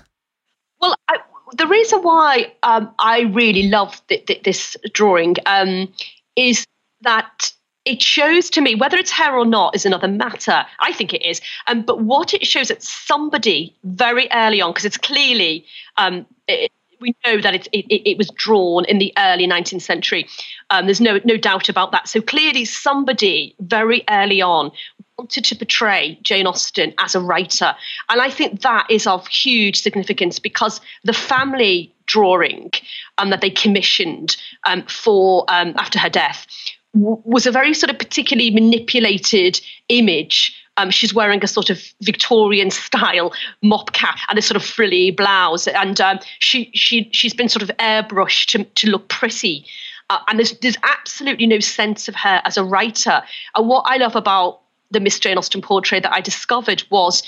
Well, 0.79 0.95
I, 1.07 1.17
the 1.57 1.67
reason 1.67 2.01
why 2.01 2.53
um, 2.63 2.93
I 2.99 3.21
really 3.21 3.69
love 3.69 4.01
th- 4.07 4.25
th- 4.25 4.43
this 4.43 4.75
drawing 4.93 5.35
um, 5.45 5.91
is 6.35 6.65
that 7.01 7.51
it 7.85 8.01
shows 8.01 8.49
to 8.49 8.61
me 8.61 8.75
whether 8.75 8.97
it's 8.97 9.11
her 9.11 9.37
or 9.37 9.45
not 9.45 9.75
is 9.75 9.85
another 9.85 10.07
matter. 10.07 10.65
I 10.79 10.91
think 10.91 11.13
it 11.13 11.23
is. 11.23 11.39
Um, 11.67 11.83
but 11.83 12.01
what 12.01 12.33
it 12.33 12.45
shows 12.45 12.69
that 12.69 12.81
somebody 12.81 13.75
very 13.83 14.27
early 14.33 14.59
on, 14.61 14.71
because 14.71 14.85
it's 14.85 14.97
clearly 14.97 15.65
um, 15.97 16.25
it, 16.47 16.71
we 16.99 17.15
know 17.25 17.39
that 17.41 17.53
it, 17.53 17.67
it, 17.71 18.09
it, 18.09 18.17
was 18.17 18.29
drawn 18.31 18.85
in 18.85 18.97
the 18.97 19.13
early 19.17 19.47
19th 19.47 19.81
century. 19.81 20.27
Um, 20.69 20.85
there's 20.85 21.01
no 21.01 21.19
no 21.23 21.37
doubt 21.37 21.69
about 21.69 21.91
that. 21.91 22.07
So 22.07 22.21
clearly, 22.21 22.65
somebody 22.65 23.55
very 23.59 24.03
early 24.09 24.41
on 24.41 24.71
wanted 25.17 25.45
to 25.45 25.55
portray 25.55 26.19
Jane 26.21 26.47
Austen 26.47 26.93
as 26.99 27.15
a 27.15 27.19
writer, 27.19 27.75
and 28.09 28.21
I 28.21 28.29
think 28.29 28.61
that 28.61 28.87
is 28.89 29.07
of 29.07 29.27
huge 29.27 29.81
significance 29.81 30.39
because 30.39 30.81
the 31.03 31.13
family 31.13 31.93
drawing 32.05 32.71
um, 33.17 33.29
that 33.29 33.41
they 33.41 33.49
commissioned 33.49 34.37
um, 34.65 34.83
for 34.83 35.45
um, 35.47 35.73
after 35.77 35.99
her 35.99 36.09
death 36.09 36.45
was 36.93 37.45
a 37.45 37.51
very 37.51 37.73
sort 37.73 37.89
of 37.89 37.99
particularly 37.99 38.51
manipulated 38.51 39.59
image 39.89 40.55
um, 40.77 40.89
she's 40.89 41.13
wearing 41.13 41.43
a 41.43 41.47
sort 41.47 41.69
of 41.69 41.81
Victorian 42.01 42.69
style 42.71 43.33
mop 43.61 43.93
cap 43.93 44.17
and 44.29 44.37
a 44.37 44.41
sort 44.41 44.57
of 44.57 44.65
frilly 44.65 45.11
blouse, 45.11 45.67
and 45.67 45.99
um, 46.01 46.19
she 46.39 46.71
she 46.73 47.09
she's 47.11 47.33
been 47.33 47.49
sort 47.49 47.63
of 47.63 47.69
airbrushed 47.77 48.47
to, 48.51 48.63
to 48.63 48.89
look 48.89 49.07
pretty. 49.07 49.65
Uh, 50.09 50.19
and 50.27 50.37
there's 50.37 50.57
there's 50.59 50.77
absolutely 50.83 51.47
no 51.47 51.59
sense 51.59 52.07
of 52.07 52.15
her 52.15 52.41
as 52.43 52.57
a 52.57 52.63
writer. 52.63 53.23
And 53.55 53.67
what 53.67 53.85
I 53.87 53.97
love 53.97 54.15
about 54.15 54.61
the 54.91 54.99
Miss 54.99 55.19
Jane 55.19 55.37
Austen 55.37 55.61
portrait 55.61 56.03
that 56.03 56.13
I 56.13 56.21
discovered 56.21 56.83
was 56.89 57.23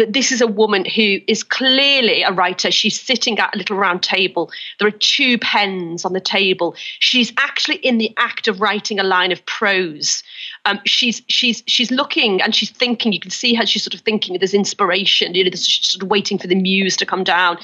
that 0.00 0.14
this 0.14 0.32
is 0.32 0.40
a 0.40 0.46
woman 0.46 0.86
who 0.86 1.18
is 1.26 1.42
clearly 1.42 2.22
a 2.22 2.32
writer. 2.32 2.70
She's 2.70 2.98
sitting 2.98 3.38
at 3.38 3.54
a 3.54 3.58
little 3.58 3.76
round 3.76 4.02
table. 4.02 4.50
There 4.78 4.88
are 4.88 4.92
two 4.92 5.36
pens 5.36 6.06
on 6.06 6.14
the 6.14 6.20
table. 6.20 6.74
She's 7.00 7.32
actually 7.36 7.76
in 7.76 7.98
the 7.98 8.12
act 8.16 8.48
of 8.48 8.62
writing 8.62 8.98
a 8.98 9.02
line 9.02 9.30
of 9.30 9.44
prose. 9.44 10.22
Um, 10.64 10.80
she's 10.86 11.20
she's 11.28 11.62
she's 11.66 11.90
looking 11.90 12.40
and 12.40 12.54
she's 12.54 12.70
thinking. 12.70 13.12
You 13.12 13.20
can 13.20 13.30
see 13.30 13.52
her. 13.54 13.66
She's 13.66 13.84
sort 13.84 13.94
of 13.94 14.00
thinking. 14.00 14.38
There's 14.38 14.54
inspiration. 14.54 15.34
You 15.34 15.44
know, 15.44 15.50
there's 15.50 15.68
sort 15.86 16.02
of 16.02 16.08
waiting 16.08 16.38
for 16.38 16.46
the 16.46 16.54
muse 16.54 16.96
to 16.96 17.04
come 17.04 17.24
down. 17.24 17.58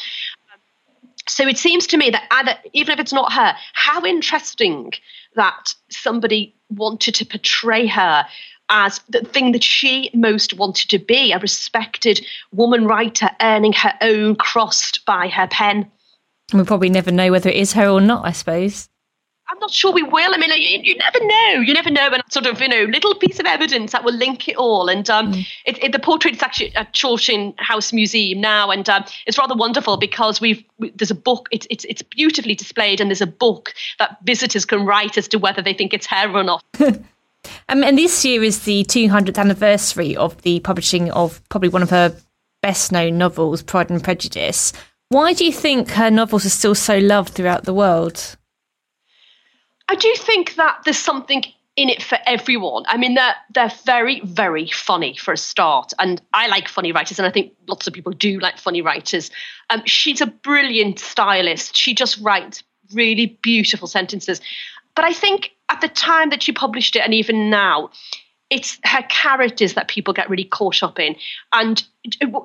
So 1.28 1.48
it 1.48 1.58
seems 1.58 1.86
to 1.88 1.96
me 1.96 2.10
that 2.10 2.24
either, 2.30 2.56
even 2.72 2.92
if 2.92 3.00
it's 3.00 3.12
not 3.12 3.32
her, 3.32 3.54
how 3.72 4.04
interesting 4.04 4.92
that 5.34 5.74
somebody 5.88 6.54
wanted 6.70 7.14
to 7.14 7.24
portray 7.24 7.86
her 7.86 8.26
as 8.68 9.00
the 9.08 9.20
thing 9.20 9.52
that 9.52 9.62
she 9.62 10.10
most 10.14 10.54
wanted 10.54 10.88
to 10.90 10.98
be 10.98 11.32
a 11.32 11.38
respected 11.38 12.24
woman 12.52 12.86
writer 12.86 13.30
earning 13.40 13.72
her 13.72 13.94
own 14.00 14.36
crust 14.36 15.04
by 15.04 15.28
her 15.28 15.46
pen. 15.48 15.90
We'll 16.52 16.64
probably 16.64 16.90
never 16.90 17.10
know 17.10 17.30
whether 17.30 17.50
it 17.50 17.56
is 17.56 17.72
her 17.72 17.88
or 17.88 18.00
not, 18.00 18.24
I 18.24 18.32
suppose. 18.32 18.88
I'm 19.48 19.58
not 19.60 19.70
sure 19.70 19.92
we 19.92 20.02
will. 20.02 20.34
I 20.34 20.38
mean, 20.38 20.50
you, 20.50 20.80
you, 20.82 20.96
never 20.96 21.24
know. 21.24 21.60
You 21.60 21.72
never 21.72 21.90
know. 21.90 22.08
And 22.08 22.20
sort 22.30 22.46
of, 22.46 22.60
you 22.60 22.68
know, 22.68 22.82
little 22.84 23.14
piece 23.14 23.38
of 23.38 23.46
evidence 23.46 23.92
that 23.92 24.02
will 24.02 24.14
link 24.14 24.48
it 24.48 24.56
all. 24.56 24.88
And 24.88 25.08
um, 25.08 25.32
mm. 25.32 25.46
it, 25.64 25.82
it, 25.82 25.92
the 25.92 26.00
portrait 26.00 26.34
is 26.34 26.42
actually 26.42 26.74
at 26.74 26.92
Chawton 26.92 27.54
House 27.58 27.92
Museum 27.92 28.40
now, 28.40 28.70
and 28.72 28.88
um, 28.88 29.04
it's 29.24 29.38
rather 29.38 29.54
wonderful 29.54 29.98
because 29.98 30.40
we've 30.40 30.64
we, 30.78 30.90
there's 30.90 31.12
a 31.12 31.16
book. 31.16 31.48
It's 31.52 31.66
it's 31.70 31.84
it's 31.84 32.02
beautifully 32.02 32.56
displayed, 32.56 33.00
and 33.00 33.08
there's 33.08 33.20
a 33.20 33.26
book 33.26 33.72
that 34.00 34.18
visitors 34.24 34.64
can 34.64 34.84
write 34.84 35.16
as 35.16 35.28
to 35.28 35.38
whether 35.38 35.62
they 35.62 35.74
think 35.74 35.94
it's 35.94 36.06
her 36.06 36.28
or 36.28 36.42
not. 36.42 36.64
Um, 37.68 37.82
and 37.82 37.98
this 37.98 38.24
year 38.24 38.42
is 38.42 38.64
the 38.64 38.84
200th 38.84 39.38
anniversary 39.38 40.16
of 40.16 40.40
the 40.42 40.60
publishing 40.60 41.10
of 41.12 41.46
probably 41.48 41.68
one 41.68 41.82
of 41.82 41.90
her 41.90 42.16
best 42.62 42.92
known 42.92 43.18
novels, 43.18 43.62
Pride 43.62 43.90
and 43.90 44.02
Prejudice. 44.02 44.72
Why 45.08 45.32
do 45.32 45.44
you 45.44 45.52
think 45.52 45.90
her 45.90 46.10
novels 46.10 46.44
are 46.44 46.50
still 46.50 46.74
so 46.74 46.98
loved 46.98 47.34
throughout 47.34 47.64
the 47.64 47.74
world? 47.74 48.36
I 49.88 49.94
do 49.94 50.12
think 50.16 50.56
that 50.56 50.80
there's 50.84 50.98
something 50.98 51.44
in 51.76 51.90
it 51.90 52.02
for 52.02 52.18
everyone. 52.26 52.84
I 52.88 52.96
mean, 52.96 53.14
they're 53.14 53.36
they're 53.54 53.72
very 53.84 54.20
very 54.20 54.66
funny 54.68 55.16
for 55.16 55.32
a 55.32 55.36
start, 55.36 55.92
and 55.98 56.20
I 56.32 56.48
like 56.48 56.68
funny 56.68 56.90
writers, 56.90 57.18
and 57.18 57.26
I 57.26 57.30
think 57.30 57.52
lots 57.68 57.86
of 57.86 57.92
people 57.92 58.12
do 58.12 58.40
like 58.40 58.58
funny 58.58 58.82
writers. 58.82 59.30
Um, 59.70 59.82
she's 59.84 60.20
a 60.20 60.26
brilliant 60.26 60.98
stylist. 60.98 61.76
She 61.76 61.94
just 61.94 62.18
writes 62.20 62.64
really 62.92 63.38
beautiful 63.42 63.88
sentences. 63.88 64.40
But 64.96 65.04
I 65.04 65.12
think 65.12 65.52
at 65.68 65.80
the 65.80 65.88
time 65.88 66.30
that 66.30 66.42
she 66.42 66.52
published 66.52 66.96
it, 66.96 67.00
and 67.00 67.14
even 67.14 67.50
now, 67.50 67.90
it's 68.50 68.78
her 68.84 69.02
characters 69.08 69.74
that 69.74 69.88
people 69.88 70.14
get 70.14 70.30
really 70.30 70.44
caught 70.44 70.82
up 70.82 70.98
in. 70.98 71.16
And 71.52 71.84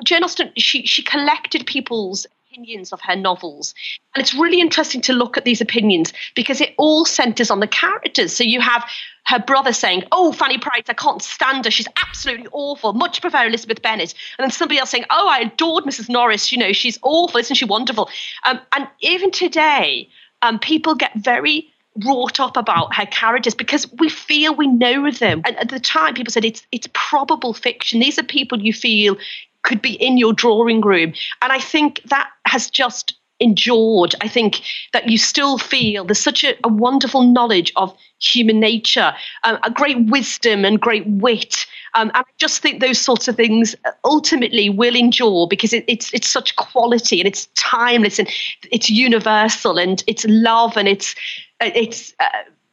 Jane 0.03 0.23
Austen, 0.23 0.51
she 0.57 0.85
she 0.85 1.01
collected 1.01 1.65
people's 1.65 2.27
opinions 2.51 2.91
of 2.91 2.99
her 3.01 3.15
novels. 3.15 3.73
And 4.13 4.21
it's 4.21 4.33
really 4.33 4.59
interesting 4.59 5.01
to 5.01 5.13
look 5.13 5.37
at 5.37 5.45
these 5.45 5.61
opinions 5.61 6.11
because 6.35 6.59
it 6.59 6.73
all 6.77 7.05
centers 7.05 7.49
on 7.49 7.61
the 7.61 7.67
characters. 7.67 8.35
So 8.35 8.43
you 8.43 8.59
have 8.59 8.83
her 9.25 9.39
brother 9.39 9.71
saying, 9.71 10.03
Oh, 10.11 10.33
Fanny 10.33 10.57
Price, 10.57 10.83
I 10.89 10.93
can't 10.93 11.21
stand 11.21 11.65
her. 11.65 11.71
She's 11.71 11.87
absolutely 12.05 12.47
awful. 12.51 12.93
Much 12.93 13.21
prefer 13.21 13.45
Elizabeth 13.45 13.81
Bennet. 13.81 14.13
And 14.37 14.43
then 14.43 14.51
somebody 14.51 14.79
else 14.79 14.89
saying, 14.89 15.05
Oh, 15.09 15.29
I 15.29 15.39
adored 15.39 15.85
Mrs. 15.85 16.09
Norris. 16.09 16.51
You 16.51 16.57
know, 16.57 16.73
she's 16.73 16.99
awful. 17.03 17.39
Isn't 17.39 17.55
she 17.55 17.65
wonderful? 17.65 18.09
Um, 18.43 18.59
and 18.73 18.87
even 18.99 19.31
today, 19.31 20.09
um, 20.41 20.59
people 20.59 20.95
get 20.95 21.11
very 21.15 21.70
wrought 22.05 22.39
up 22.39 22.57
about 22.57 22.95
her 22.95 23.05
characters 23.05 23.55
because 23.55 23.91
we 23.93 24.09
feel 24.09 24.55
we 24.55 24.67
know 24.67 25.11
them. 25.11 25.41
And 25.45 25.57
at 25.57 25.69
the 25.69 25.79
time, 25.79 26.13
people 26.13 26.31
said 26.31 26.45
it's 26.45 26.65
it's 26.71 26.87
probable 26.93 27.53
fiction. 27.53 27.99
These 27.99 28.19
are 28.19 28.23
people 28.23 28.61
you 28.61 28.73
feel 28.73 29.17
could 29.63 29.81
be 29.81 29.93
in 29.93 30.17
your 30.17 30.33
drawing 30.33 30.81
room, 30.81 31.13
and 31.41 31.51
I 31.51 31.59
think 31.59 32.01
that 32.05 32.29
has 32.45 32.69
just 32.69 33.13
endured. 33.41 34.15
I 34.21 34.27
think 34.27 34.61
that 34.93 35.09
you 35.09 35.17
still 35.17 35.57
feel 35.57 36.05
there's 36.05 36.19
such 36.19 36.43
a, 36.43 36.55
a 36.63 36.69
wonderful 36.69 37.23
knowledge 37.23 37.73
of 37.75 37.95
human 38.19 38.59
nature, 38.59 39.13
um, 39.43 39.57
a 39.63 39.71
great 39.71 40.05
wisdom 40.05 40.63
and 40.63 40.79
great 40.79 41.05
wit. 41.07 41.65
Um, 41.95 42.09
and 42.09 42.17
I 42.17 42.23
just 42.37 42.61
think 42.61 42.79
those 42.79 42.99
sorts 42.99 43.27
of 43.27 43.35
things 43.35 43.75
ultimately 44.05 44.69
will 44.69 44.95
endure 44.95 45.47
because 45.47 45.73
it, 45.73 45.83
it's 45.87 46.13
it's 46.13 46.29
such 46.29 46.55
quality 46.55 47.19
and 47.19 47.27
it's 47.27 47.47
timeless 47.55 48.19
and 48.19 48.29
it's 48.71 48.89
universal 48.89 49.77
and 49.77 50.03
it's 50.07 50.25
love 50.29 50.77
and 50.77 50.87
it's 50.87 51.15
it's 51.61 52.13
uh, 52.19 52.25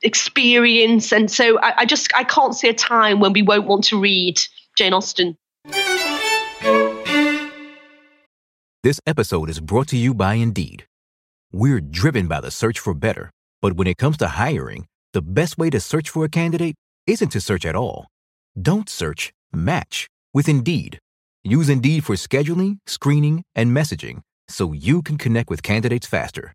experience. 0.03 1.13
And 1.13 1.31
so 1.31 1.59
I, 1.61 1.81
I 1.81 1.85
just 1.85 2.13
I 2.15 2.25
can't 2.25 2.55
see 2.55 2.69
a 2.69 2.75
time 2.75 3.21
when 3.21 3.33
we 3.33 3.43
won't 3.43 3.67
want 3.67 3.85
to 3.85 4.01
read 4.01 4.41
Jane 4.77 4.93
Austen. 4.93 5.37
This 8.85 9.01
episode 9.07 9.51
is 9.51 9.61
brought 9.61 9.89
to 9.89 9.97
you 9.97 10.15
by 10.15 10.35
Indeed. 10.35 10.87
We're 11.53 11.81
driven 11.81 12.29
by 12.29 12.41
the 12.41 12.51
search 12.51 12.79
for 12.79 12.95
better, 12.95 13.31
but 13.61 13.73
when 13.75 13.87
it 13.87 13.97
comes 13.97 14.17
to 14.19 14.29
hiring, 14.29 14.87
the 15.13 15.23
best 15.23 15.59
way 15.59 15.71
to 15.71 15.81
search 15.81 16.11
for 16.11 16.25
a 16.25 16.29
candidate 16.29 16.77
isn't 17.07 17.31
to 17.31 17.41
search 17.41 17.67
at 17.67 17.75
all. 17.75 18.07
Don't 18.61 18.89
search, 18.89 19.33
match 19.53 20.07
with 20.33 20.49
Indeed. 20.49 20.99
Use 21.43 21.69
Indeed 21.69 22.05
for 22.05 22.15
scheduling, 22.15 22.79
screening, 22.87 23.43
and 23.55 23.77
messaging 23.77 24.21
so 24.49 24.73
you 24.73 25.03
can 25.03 25.19
connect 25.19 25.51
with 25.51 25.63
candidates 25.63 26.07
faster. 26.07 26.55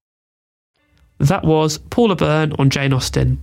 That 1.21 1.43
was 1.43 1.77
Paula 1.77 2.15
Byrne 2.15 2.53
on 2.57 2.71
Jane 2.71 2.93
Austen. 2.93 3.39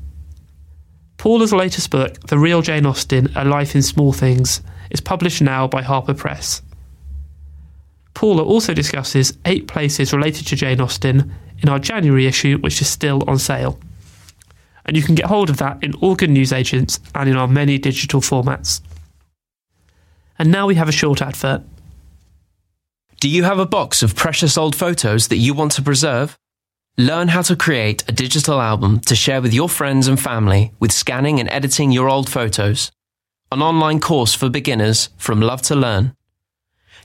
Paula's 1.17 1.53
latest 1.53 1.93
book, 1.93 2.19
The 2.27 2.37
Real 2.37 2.61
Jane 2.61 2.85
Austen 2.85 3.31
A 3.37 3.45
Life 3.45 3.77
in 3.77 3.83
Small 3.83 4.13
Things, 4.13 4.63
is 4.91 5.01
published 5.01 5.41
now 5.41 5.69
by 5.69 5.83
Harper 5.83 6.13
Press. 6.13 6.61
Paula 8.15 8.43
also 8.43 8.75
discusses 8.75 9.39
eight 9.45 9.69
places 9.69 10.13
related 10.13 10.49
to 10.49 10.57
Jane 10.57 10.81
Austen 10.81 11.33
in 11.61 11.69
our 11.69 11.79
January 11.79 12.27
issue, 12.27 12.59
which 12.59 12.81
is 12.81 12.89
still 12.89 13.23
on 13.29 13.39
sale. 13.39 13.79
And 14.85 14.97
you 14.97 15.03
can 15.05 15.15
get 15.15 15.27
hold 15.27 15.49
of 15.49 15.59
that 15.59 15.81
in 15.81 15.95
all 16.01 16.17
good 16.17 16.31
newsagents 16.31 16.99
and 17.15 17.31
in 17.31 17.37
our 17.37 17.47
many 17.47 17.79
digital 17.79 18.21
formats. 18.21 18.81
And 20.37 20.51
now 20.51 20.67
we 20.67 20.75
have 20.75 20.89
a 20.89 20.93
short 20.93 21.23
advert. 21.23 21.63
Do 23.21 23.29
you 23.29 23.45
have 23.45 23.61
a 23.61 23.67
box 23.67 24.03
of 24.03 24.17
precious 24.17 24.59
old 24.59 24.75
photos 24.75 25.29
that 25.29 25.37
you 25.37 25.55
want 25.55 25.71
to 25.73 25.83
preserve? 25.83 26.37
Learn 27.01 27.29
how 27.29 27.43
to 27.43 27.55
create 27.55 28.03
a 28.09 28.13
digital 28.13 28.61
album 28.61 28.99
to 29.03 29.15
share 29.15 29.41
with 29.41 29.55
your 29.55 29.69
friends 29.69 30.09
and 30.09 30.19
family 30.19 30.73
with 30.81 30.91
scanning 30.91 31.39
and 31.39 31.49
editing 31.49 31.93
your 31.93 32.09
old 32.09 32.29
photos. 32.29 32.91
An 33.53 33.63
online 33.63 34.01
course 34.01 34.35
for 34.35 34.49
beginners 34.49 35.09
from 35.17 35.41
Love 35.41 35.63
to 35.63 35.77
Learn. 35.77 36.17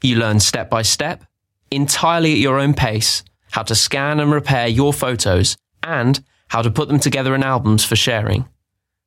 You 0.02 0.16
learn 0.16 0.40
step 0.40 0.68
by 0.68 0.82
step, 0.82 1.26
entirely 1.70 2.32
at 2.32 2.40
your 2.40 2.58
own 2.58 2.74
pace, 2.74 3.22
how 3.52 3.62
to 3.62 3.76
scan 3.76 4.20
and 4.20 4.32
repair 4.32 4.66
your 4.66 4.94
photos 4.94 5.58
and 5.84 6.24
how 6.48 6.64
to 6.64 6.72
put 6.72 6.88
them 6.88 7.00
together 7.00 7.36
in 7.36 7.44
albums 7.44 7.86
for 7.86 7.96
sharing. 7.96 8.50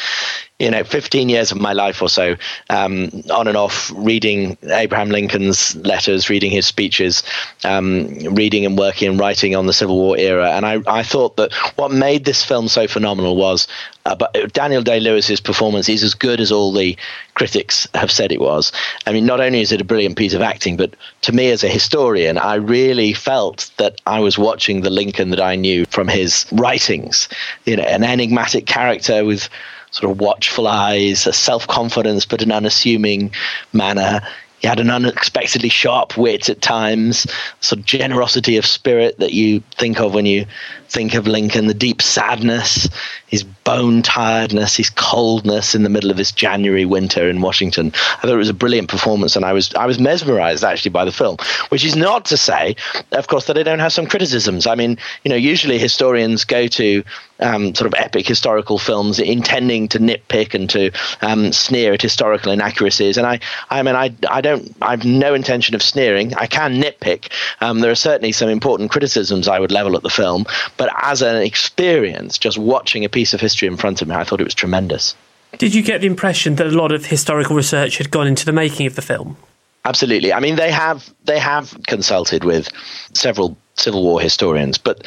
you 0.60 0.69
know, 0.69 0.84
15 0.84 1.30
years 1.30 1.52
of 1.52 1.60
my 1.60 1.74
life 1.74 2.02
or 2.02 2.10
so 2.10 2.36
um, 2.69 3.10
on 3.32 3.48
and 3.48 3.56
off 3.56 3.91
reading 3.95 4.58
Abraham 4.63 5.10
Lincoln's 5.10 5.76
letters, 5.78 6.30
reading 6.30 6.52
his 6.52 6.67
speeches, 6.67 7.24
um, 7.63 8.08
reading 8.36 8.65
and 8.65 8.78
working 8.78 9.10
and 9.10 9.19
writing 9.19 9.56
on 9.56 9.67
the 9.67 9.74
Civil 9.74 9.95
War 9.95 10.17
era. 10.17 10.52
And 10.52 10.65
I, 10.65 10.82
I 10.86 11.04
thought 11.04 11.38
that 11.38 11.54
what 11.78 11.91
made 11.91 12.26
this 12.26 12.43
film 12.43 12.67
so 12.67 12.88
phenomenal 12.88 13.38
was 13.38 13.67
uh, 14.06 14.15
but 14.15 14.54
Daniel 14.54 14.82
Day 14.82 15.00
Lewis's 15.00 15.39
performance 15.39 15.88
is 15.88 16.04
as 16.04 16.15
good 16.15 16.39
as 16.39 16.52
all 16.52 16.72
the 16.74 16.98
critics 17.36 17.88
have 17.93 18.12
said 18.12 18.32
it 18.32 18.41
was. 18.41 18.72
I 19.06 19.12
mean, 19.12 19.26
not 19.26 19.39
only 19.39 19.62
is 19.62 19.72
it 19.72 19.82
a 19.82 19.86
brilliant 19.86 20.17
piece 20.17 20.34
of 20.34 20.41
acting, 20.41 20.78
but 20.78 20.95
to 21.22 21.32
me 21.32 21.52
as 21.52 21.63
a 21.63 21.67
historian, 21.67 22.38
I 22.38 22.56
really 22.56 23.13
felt 23.13 23.69
that 23.78 24.02
I 24.08 24.19
was 24.19 24.38
watching 24.38 24.82
the 24.82 24.89
Lincoln 24.89 25.30
that 25.30 25.41
I 25.41 25.56
knew 25.56 25.86
from 25.86 26.08
his 26.08 26.45
writings. 26.52 27.30
You 27.65 27.76
know, 27.78 27.84
an 27.84 28.04
enigmatic 28.04 28.65
character 28.65 29.24
with 29.24 29.48
sort 29.91 30.12
of 30.12 30.19
watchful 30.19 30.67
eyes, 30.67 31.28
a 31.28 31.34
self 31.34 31.67
confidence, 31.67 32.25
but 32.25 32.41
an 32.41 32.52
unassuming 32.52 33.32
manner. 33.73 34.21
He 34.60 34.67
had 34.67 34.80
an 34.80 34.89
unexpectedly 34.89 35.69
sharp 35.69 36.17
wit 36.17 36.49
at 36.49 36.62
times, 36.62 37.25
sort 37.62 37.80
of 37.80 37.86
generosity 37.86 38.58
of 38.58 38.65
spirit 38.65 39.17
that 39.19 39.34
you 39.34 39.63
think 39.78 39.99
of 40.02 40.13
when 40.13 40.25
you 40.25 40.45
think 40.89 41.13
of 41.13 41.28
Lincoln, 41.28 41.67
the 41.67 41.73
deep 41.73 42.02
sadness, 42.02 42.89
his 43.28 43.43
bone 43.43 44.02
tiredness, 44.02 44.75
his 44.75 44.89
coldness 44.89 45.75
in 45.75 45.84
the 45.84 45.89
middle 45.89 46.10
of 46.10 46.17
this 46.17 46.32
January 46.32 46.86
winter 46.86 47.30
in 47.30 47.41
Washington. 47.41 47.91
I 48.17 48.21
thought 48.21 48.32
it 48.32 48.38
was 48.38 48.49
a 48.49 48.54
brilliant 48.54 48.89
performance, 48.89 49.36
and 49.36 49.45
I 49.45 49.54
was 49.54 49.73
I 49.75 49.86
was 49.86 49.99
mesmerized 49.99 50.63
actually 50.63 50.91
by 50.91 51.06
the 51.06 51.12
film. 51.12 51.38
Which 51.69 51.86
is 51.86 51.95
not 51.95 52.25
to 52.25 52.38
say, 52.38 52.75
of 53.12 53.28
course, 53.28 53.45
that 53.45 53.58
I 53.58 53.63
don't 53.63 53.80
have 53.80 53.93
some 53.93 54.08
criticisms. 54.08 54.65
I 54.65 54.75
mean, 54.75 54.97
you 55.23 55.30
know, 55.30 55.36
usually 55.36 55.78
historians 55.78 56.43
go 56.43 56.67
to 56.67 57.04
um, 57.39 57.73
sort 57.75 57.88
of 57.88 57.93
epic 57.97 58.28
historical 58.28 58.78
films 58.78 59.19
intending 59.19 59.88
to 59.89 59.99
nitpick 59.99 60.54
and 60.54 60.69
to 60.71 60.91
um, 61.21 61.54
sneer 61.54 61.93
at 61.93 62.02
historical 62.02 62.52
inaccuracies, 62.52 63.17
and 63.17 63.28
I 63.28 63.39
I 63.69 63.84
mean 63.84 63.95
I 63.95 64.13
I 64.30 64.41
don't 64.41 64.75
I 64.82 64.91
have 64.91 65.06
no 65.06 65.34
intention 65.34 65.75
of 65.75 65.84
sneering. 65.84 66.34
I 66.36 66.47
can 66.47 66.82
nitpick. 66.82 67.32
Um, 67.62 67.80
there 67.80 67.91
are 67.91 67.95
certainly 67.95 68.32
some 68.32 68.49
important 68.49 68.91
criticisms 68.91 69.47
I 69.47 69.60
would 69.60 69.71
level 69.71 69.95
at 69.95 70.04
the 70.04 70.10
film, 70.10 70.45
but 70.80 70.89
as 71.04 71.22
an 71.22 71.36
experience, 71.36 72.38
just 72.38 72.58
watching 72.58 73.04
a 73.04 73.10
piece 73.10 73.34
of 73.34 73.42
history 73.42 73.68
in 73.68 73.76
front 73.76 74.02
of 74.02 74.08
me, 74.08 74.15
I 74.15 74.24
thought 74.24 74.39
it 74.39 74.46
was 74.46 74.56
tremendous. 74.56 75.13
Did 75.58 75.76
you 75.76 75.84
get 75.84 76.00
the 76.00 76.08
impression 76.08 76.56
that 76.56 76.68
a 76.68 76.72
lot 76.72 76.94
of 76.94 77.06
historical 77.06 77.58
research 77.58 77.98
had 77.98 78.10
gone 78.10 78.28
into 78.28 78.46
the 78.46 78.54
making 78.54 78.88
of 78.88 78.96
the 78.96 79.02
film? 79.02 79.36
Absolutely. 79.84 80.32
I 80.32 80.39
mean, 80.39 80.56
they 80.56 80.72
have 80.72 81.13
they 81.26 81.38
have 81.38 81.78
consulted 81.86 82.46
with 82.46 82.70
several 83.13 83.58
Civil 83.76 84.04
War 84.04 84.22
historians, 84.22 84.78
but 84.78 85.06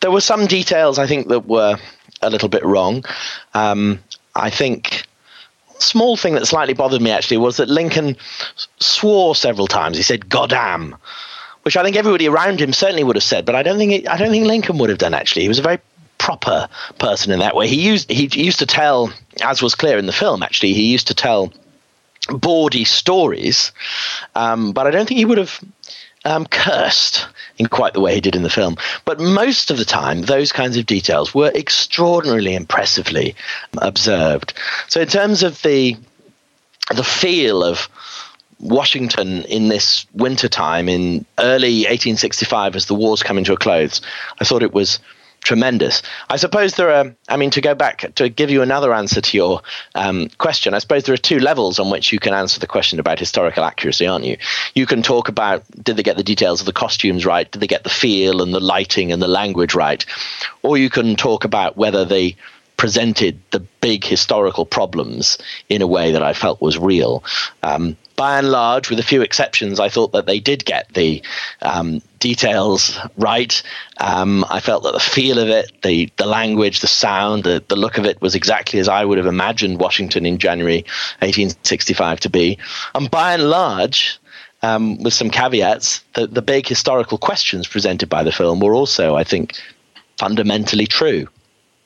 there 0.00 0.12
were 0.12 0.20
some 0.20 0.46
details 0.46 0.98
I 1.00 1.08
think 1.08 1.26
that 1.28 1.46
were 1.46 1.76
a 2.22 2.30
little 2.30 2.48
bit 2.48 2.64
wrong. 2.64 3.04
Um, 3.52 3.98
I 4.36 4.48
think 4.48 5.08
small 5.80 6.16
thing 6.16 6.34
that 6.34 6.46
slightly 6.46 6.74
bothered 6.74 7.02
me 7.02 7.10
actually 7.10 7.38
was 7.38 7.56
that 7.56 7.68
Lincoln 7.68 8.16
swore 8.78 9.34
several 9.34 9.66
times. 9.66 9.96
He 9.96 10.04
said 10.04 10.28
"goddamn," 10.28 10.94
which 11.64 11.76
I 11.76 11.82
think 11.82 11.96
everybody 11.96 12.28
around 12.28 12.60
him 12.60 12.72
certainly 12.72 13.04
would 13.04 13.16
have 13.16 13.22
said, 13.22 13.44
but 13.44 13.54
I 13.54 13.62
don't 13.62 13.78
think 13.78 13.92
it, 13.92 14.08
I 14.08 14.16
don't 14.16 14.30
think 14.30 14.46
Lincoln 14.46 14.78
would 14.78 14.90
have 14.90 14.98
done. 14.98 15.14
Actually, 15.14 15.42
he 15.42 15.48
was 15.48 15.58
a 15.58 15.62
very 15.62 15.78
proper 16.18 16.68
person 16.98 17.32
in 17.32 17.40
that 17.40 17.56
way. 17.56 17.68
He 17.68 17.80
used 17.80 18.10
he 18.10 18.28
used 18.42 18.60
to 18.60 18.66
tell, 18.66 19.12
as 19.42 19.62
was 19.62 19.74
clear 19.74 19.98
in 19.98 20.06
the 20.06 20.12
film. 20.12 20.42
Actually, 20.42 20.74
he 20.74 20.92
used 20.92 21.08
to 21.08 21.14
tell 21.14 21.52
bawdy 22.28 22.84
stories, 22.84 23.72
um, 24.34 24.72
but 24.72 24.86
I 24.86 24.90
don't 24.90 25.06
think 25.06 25.18
he 25.18 25.24
would 25.24 25.38
have 25.38 25.60
um, 26.24 26.46
cursed 26.46 27.26
in 27.58 27.66
quite 27.66 27.92
the 27.94 28.00
way 28.00 28.14
he 28.14 28.20
did 28.20 28.36
in 28.36 28.42
the 28.42 28.50
film. 28.50 28.76
But 29.04 29.20
most 29.20 29.70
of 29.70 29.78
the 29.78 29.84
time, 29.84 30.22
those 30.22 30.52
kinds 30.52 30.76
of 30.76 30.86
details 30.86 31.34
were 31.34 31.52
extraordinarily 31.54 32.54
impressively 32.54 33.34
observed. 33.78 34.54
So, 34.88 35.00
in 35.00 35.08
terms 35.08 35.42
of 35.42 35.62
the 35.62 35.96
the 36.94 37.04
feel 37.04 37.64
of 37.64 37.88
Washington 38.64 39.42
in 39.42 39.68
this 39.68 40.06
winter 40.14 40.48
time 40.48 40.88
in 40.88 41.26
early 41.38 41.80
1865 41.80 42.74
as 42.76 42.86
the 42.86 42.94
war's 42.94 43.22
coming 43.22 43.44
to 43.44 43.52
a 43.52 43.56
close, 43.58 44.00
I 44.40 44.44
thought 44.44 44.62
it 44.62 44.72
was 44.72 44.98
tremendous. 45.42 46.00
I 46.30 46.36
suppose 46.36 46.74
there 46.74 46.90
are, 46.90 47.14
I 47.28 47.36
mean, 47.36 47.50
to 47.50 47.60
go 47.60 47.74
back 47.74 48.14
to 48.14 48.30
give 48.30 48.50
you 48.50 48.62
another 48.62 48.94
answer 48.94 49.20
to 49.20 49.36
your 49.36 49.60
um, 49.94 50.30
question, 50.38 50.72
I 50.72 50.78
suppose 50.78 51.04
there 51.04 51.12
are 51.12 51.18
two 51.18 51.38
levels 51.38 51.78
on 51.78 51.90
which 51.90 52.10
you 52.10 52.18
can 52.18 52.32
answer 52.32 52.58
the 52.58 52.66
question 52.66 52.98
about 52.98 53.18
historical 53.18 53.62
accuracy, 53.62 54.06
aren't 54.06 54.24
you? 54.24 54.38
You 54.74 54.86
can 54.86 55.02
talk 55.02 55.28
about 55.28 55.64
did 55.82 55.98
they 55.98 56.02
get 56.02 56.16
the 56.16 56.24
details 56.24 56.60
of 56.60 56.66
the 56.66 56.72
costumes 56.72 57.26
right? 57.26 57.50
Did 57.50 57.60
they 57.60 57.66
get 57.66 57.84
the 57.84 57.90
feel 57.90 58.40
and 58.40 58.54
the 58.54 58.60
lighting 58.60 59.12
and 59.12 59.20
the 59.20 59.28
language 59.28 59.74
right? 59.74 60.04
Or 60.62 60.78
you 60.78 60.88
can 60.88 61.14
talk 61.14 61.44
about 61.44 61.76
whether 61.76 62.06
they 62.06 62.36
presented 62.76 63.40
the 63.50 63.60
big 63.60 64.04
historical 64.04 64.66
problems 64.66 65.38
in 65.68 65.82
a 65.82 65.86
way 65.86 66.12
that 66.12 66.22
I 66.22 66.32
felt 66.32 66.60
was 66.60 66.78
real. 66.78 67.22
Um, 67.62 67.96
by 68.16 68.38
and 68.38 68.50
large, 68.50 68.90
with 68.90 68.98
a 68.98 69.04
few 69.04 69.22
exceptions, 69.22 69.80
I 69.80 69.88
thought 69.88 70.12
that 70.12 70.26
they 70.26 70.40
did 70.40 70.64
get 70.64 70.92
the 70.94 71.22
um, 71.62 72.00
details 72.18 72.98
right. 73.16 73.62
Um, 73.98 74.44
I 74.48 74.60
felt 74.60 74.84
that 74.84 74.92
the 74.92 75.00
feel 75.00 75.38
of 75.38 75.48
it, 75.48 75.72
the 75.82 76.10
the 76.16 76.26
language, 76.26 76.80
the 76.80 76.86
sound, 76.86 77.44
the, 77.44 77.62
the 77.68 77.76
look 77.76 77.98
of 77.98 78.04
it 78.04 78.20
was 78.20 78.34
exactly 78.34 78.78
as 78.78 78.88
I 78.88 79.04
would 79.04 79.18
have 79.18 79.26
imagined 79.26 79.80
Washington 79.80 80.26
in 80.26 80.38
January 80.38 80.84
1865 81.20 82.20
to 82.20 82.30
be. 82.30 82.58
And 82.94 83.10
by 83.10 83.34
and 83.34 83.50
large, 83.50 84.18
um, 84.62 85.02
with 85.02 85.14
some 85.14 85.30
caveats, 85.30 86.02
the, 86.14 86.26
the 86.26 86.42
big 86.42 86.66
historical 86.66 87.18
questions 87.18 87.66
presented 87.66 88.08
by 88.08 88.22
the 88.22 88.32
film 88.32 88.60
were 88.60 88.74
also, 88.74 89.14
I 89.14 89.24
think, 89.24 89.60
fundamentally 90.16 90.86
true 90.86 91.28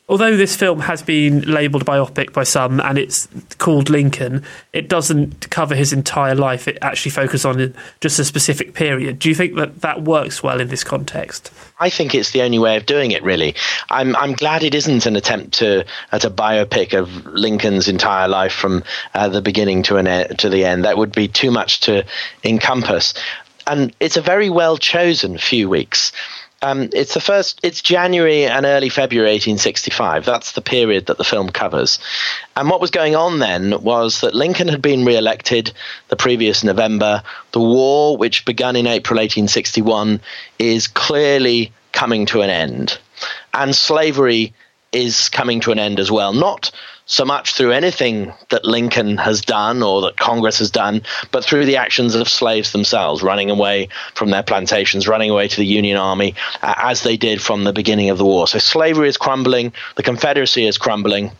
although 0.09 0.37
this 0.37 0.57
film 0.57 0.81
has 0.81 1.03
been 1.03 1.42
labelled 1.42 1.85
biopic 1.85 2.33
by 2.33 2.42
some 2.42 2.81
and 2.81 2.99
it's 2.99 3.29
called 3.59 3.90
Lincoln, 3.90 4.42
it 4.73 4.88
doesn't 4.88 5.51
cover 5.51 5.75
his 5.75 5.92
entire 5.92 6.35
life. 6.35 6.66
It 6.66 6.79
actually 6.81 7.11
focuses 7.11 7.44
on 7.44 7.75
just 8.01 8.18
a 8.18 8.25
specific 8.25 8.75
period. 8.75 9.18
Do 9.18 9.29
you 9.29 9.35
think 9.35 9.55
that 9.57 9.83
that 9.83 10.03
works 10.03 10.42
well 10.42 10.61
in 10.61 10.68
this 10.68 10.85
context? 10.85 11.53
I 11.81 11.90
think 11.90 12.14
it's 12.14 12.33
the 12.33 12.42
only 12.42 12.59
way 12.59 12.77
of 12.77 12.87
doing 12.87 13.12
it. 13.12 13.23
Really, 13.23 13.55
I'm 13.90 14.16
I'm 14.16 14.33
glad 14.33 14.62
it 14.62 14.75
isn't 14.75 15.07
an 15.07 15.16
attempt 15.16 15.53
to 15.55 15.85
at 16.11 16.25
a 16.25 16.31
biopic 16.31 16.99
of 16.99 17.27
Lincoln's 17.27 17.88
entire 17.88 18.29
life 18.29 18.53
from 18.53 18.83
uh, 19.14 19.29
the 19.29 19.42
beginning 19.42 19.83
to 19.85 19.97
an 19.97 20.37
to 20.37 20.49
the 20.49 20.64
end. 20.64 20.85
That 20.85 20.99
would 20.99 21.12
be 21.12 21.29
too 21.29 21.51
much 21.51 21.81
to 21.81 22.05
encompass. 22.42 23.14
And 23.66 23.94
it's 24.01 24.16
a 24.16 24.23
very 24.23 24.49
well 24.49 24.79
chosen 24.79 25.37
few 25.37 25.68
weeks. 25.68 26.12
Um, 26.61 26.88
it's 26.92 27.14
the 27.14 27.21
first. 27.21 27.61
It's 27.62 27.81
January 27.81 28.44
and 28.44 28.66
early 28.66 28.88
February 28.88 29.31
1865. 29.31 30.25
That's 30.25 30.53
the 30.53 30.61
period 30.61 31.07
that 31.07 31.16
the 31.16 31.25
film 31.25 31.51
covers. 31.51 32.01
And 32.57 32.68
what 32.68 32.81
was 32.81 32.90
going 32.90 33.14
on 33.14 33.38
then 33.38 33.81
was 33.83 34.23
that 34.23 34.35
Lincoln 34.35 34.66
had 34.66 34.83
been 34.83 35.05
re-elected 35.05 35.73
the 36.09 36.16
previous 36.16 36.64
November. 36.64 37.23
The 37.53 37.61
war, 37.61 38.16
which 38.16 38.44
began 38.44 38.75
in 38.75 38.88
April 38.88 39.18
1861, 39.18 40.21
is 40.59 40.88
clearly 40.88 41.73
coming 41.92 42.27
to 42.27 42.42
an 42.42 42.51
end, 42.51 42.99
and 43.55 43.75
slavery 43.75 44.53
is 44.90 45.29
coming 45.29 45.61
to 45.61 45.71
an 45.71 45.79
end 45.79 46.01
as 46.01 46.11
well. 46.11 46.33
Not 46.33 46.73
so 47.09 47.25
much 47.25 47.55
through 47.55 47.73
anything 47.73 48.33
that 48.51 48.64
Lincoln 48.64 49.16
has 49.16 49.40
done 49.40 49.83
or 49.83 50.03
that 50.03 50.16
Congress 50.18 50.59
has 50.59 50.71
done, 50.71 51.03
but 51.33 51.42
through 51.44 51.64
the 51.64 51.77
actions 51.77 52.14
of 52.14 52.29
slaves 52.29 52.71
themselves, 52.73 53.23
running 53.23 53.51
away 53.51 53.88
from 54.14 54.31
their 54.31 54.42
plantations, 54.42 55.09
running 55.09 55.31
away 55.31 55.49
to 55.49 55.57
the 55.57 55.66
Union 55.66 55.97
Army, 55.97 56.35
uh, 56.62 56.75
as 56.77 57.03
they 57.03 57.16
did 57.16 57.42
from 57.42 57.64
the 57.64 57.73
beginning 57.73 58.11
of 58.11 58.18
the 58.18 58.27
war. 58.27 58.47
So 58.47 58.59
slavery 58.59 59.09
is 59.09 59.16
crumbling, 59.16 59.73
the 59.97 60.03
Confederacy 60.03 60.66
is 60.66 60.79
crumbling. 60.79 61.33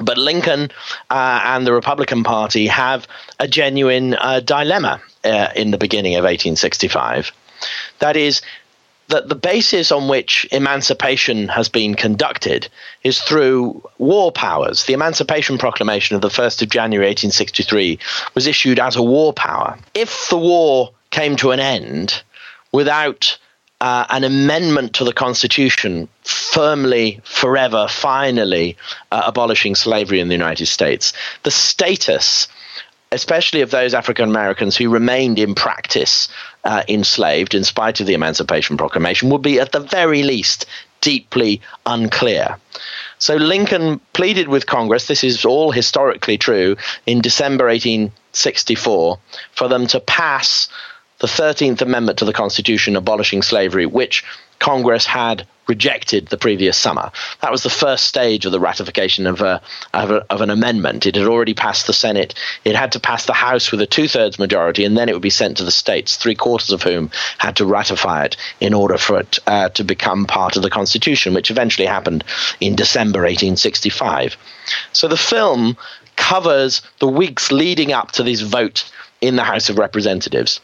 But 0.00 0.16
Lincoln 0.16 0.70
uh, 1.10 1.40
and 1.44 1.66
the 1.66 1.72
Republican 1.72 2.24
Party 2.24 2.68
have 2.68 3.06
a 3.38 3.46
genuine 3.46 4.14
uh, 4.14 4.40
dilemma 4.40 5.02
uh, 5.24 5.48
in 5.54 5.70
the 5.72 5.78
beginning 5.78 6.14
of 6.14 6.22
1865. 6.22 7.32
That 7.98 8.16
is, 8.16 8.42
that 9.08 9.28
the 9.28 9.34
basis 9.34 9.92
on 9.92 10.08
which 10.08 10.46
emancipation 10.50 11.48
has 11.48 11.68
been 11.68 11.94
conducted 11.94 12.68
is 13.02 13.20
through 13.20 13.82
war 13.98 14.32
powers. 14.32 14.84
The 14.84 14.94
Emancipation 14.94 15.58
Proclamation 15.58 16.16
of 16.16 16.22
the 16.22 16.28
1st 16.28 16.62
of 16.62 16.70
January 16.70 17.08
1863 17.08 17.98
was 18.34 18.46
issued 18.46 18.78
as 18.78 18.96
a 18.96 19.02
war 19.02 19.32
power. 19.32 19.78
If 19.94 20.28
the 20.28 20.38
war 20.38 20.92
came 21.10 21.36
to 21.36 21.50
an 21.50 21.60
end 21.60 22.22
without 22.72 23.38
uh, 23.80 24.06
an 24.08 24.24
amendment 24.24 24.94
to 24.94 25.04
the 25.04 25.12
Constitution 25.12 26.08
firmly, 26.22 27.20
forever, 27.24 27.86
finally 27.88 28.76
uh, 29.12 29.22
abolishing 29.26 29.74
slavery 29.74 30.20
in 30.20 30.28
the 30.28 30.34
United 30.34 30.66
States, 30.66 31.12
the 31.42 31.50
status 31.50 32.48
especially 33.14 33.60
of 33.62 33.70
those 33.70 33.94
African 33.94 34.28
Americans 34.28 34.76
who 34.76 34.90
remained 34.90 35.38
in 35.38 35.54
practice 35.54 36.28
uh, 36.64 36.82
enslaved 36.88 37.54
in 37.54 37.64
spite 37.64 38.00
of 38.00 38.06
the 38.06 38.14
Emancipation 38.14 38.76
Proclamation, 38.76 39.30
would 39.30 39.42
be 39.42 39.60
at 39.60 39.72
the 39.72 39.80
very 39.80 40.22
least 40.22 40.66
deeply 41.00 41.60
unclear. 41.86 42.58
So 43.18 43.36
Lincoln 43.36 44.00
pleaded 44.12 44.48
with 44.48 44.66
Congress, 44.66 45.06
this 45.06 45.22
is 45.22 45.44
all 45.44 45.70
historically 45.70 46.38
true, 46.38 46.76
in 47.06 47.20
December 47.20 47.66
1864, 47.66 49.18
for 49.52 49.68
them 49.68 49.86
to 49.88 50.00
pass 50.00 50.68
the 51.18 51.26
13th 51.26 51.80
Amendment 51.80 52.18
to 52.18 52.24
the 52.24 52.32
Constitution 52.32 52.96
abolishing 52.96 53.42
slavery, 53.42 53.86
which 53.86 54.24
Congress 54.58 55.06
had 55.06 55.46
rejected 55.66 56.28
the 56.28 56.36
previous 56.36 56.76
summer. 56.76 57.10
That 57.40 57.52
was 57.52 57.62
the 57.62 57.70
first 57.70 58.06
stage 58.06 58.44
of 58.44 58.52
the 58.52 58.60
ratification 58.60 59.26
of, 59.26 59.40
a, 59.40 59.60
of, 59.92 60.10
a, 60.10 60.26
of, 60.30 60.40
an 60.40 60.50
amendment. 60.50 61.06
It 61.06 61.16
had 61.16 61.26
already 61.26 61.54
passed 61.54 61.86
the 61.86 61.92
Senate. 61.92 62.34
It 62.64 62.76
had 62.76 62.92
to 62.92 63.00
pass 63.00 63.26
the 63.26 63.32
House 63.32 63.70
with 63.70 63.80
a 63.80 63.86
two 63.86 64.08
thirds 64.08 64.38
majority, 64.38 64.84
and 64.84 64.96
then 64.96 65.08
it 65.08 65.12
would 65.12 65.22
be 65.22 65.30
sent 65.30 65.56
to 65.58 65.64
the 65.64 65.70
states, 65.70 66.16
three 66.16 66.34
quarters 66.34 66.70
of 66.70 66.82
whom 66.82 67.10
had 67.38 67.56
to 67.56 67.66
ratify 67.66 68.24
it 68.24 68.36
in 68.60 68.74
order 68.74 68.98
for 68.98 69.20
it 69.20 69.38
uh, 69.46 69.68
to 69.70 69.84
become 69.84 70.26
part 70.26 70.56
of 70.56 70.62
the 70.62 70.70
Constitution, 70.70 71.34
which 71.34 71.50
eventually 71.50 71.86
happened 71.86 72.24
in 72.60 72.76
December 72.76 73.20
1865. 73.20 74.36
So 74.92 75.08
the 75.08 75.16
film 75.16 75.76
covers 76.16 76.82
the 77.00 77.08
weeks 77.08 77.50
leading 77.50 77.92
up 77.92 78.12
to 78.12 78.22
this 78.22 78.40
vote 78.40 78.90
in 79.20 79.36
the 79.36 79.44
House 79.44 79.68
of 79.68 79.78
Representatives. 79.78 80.60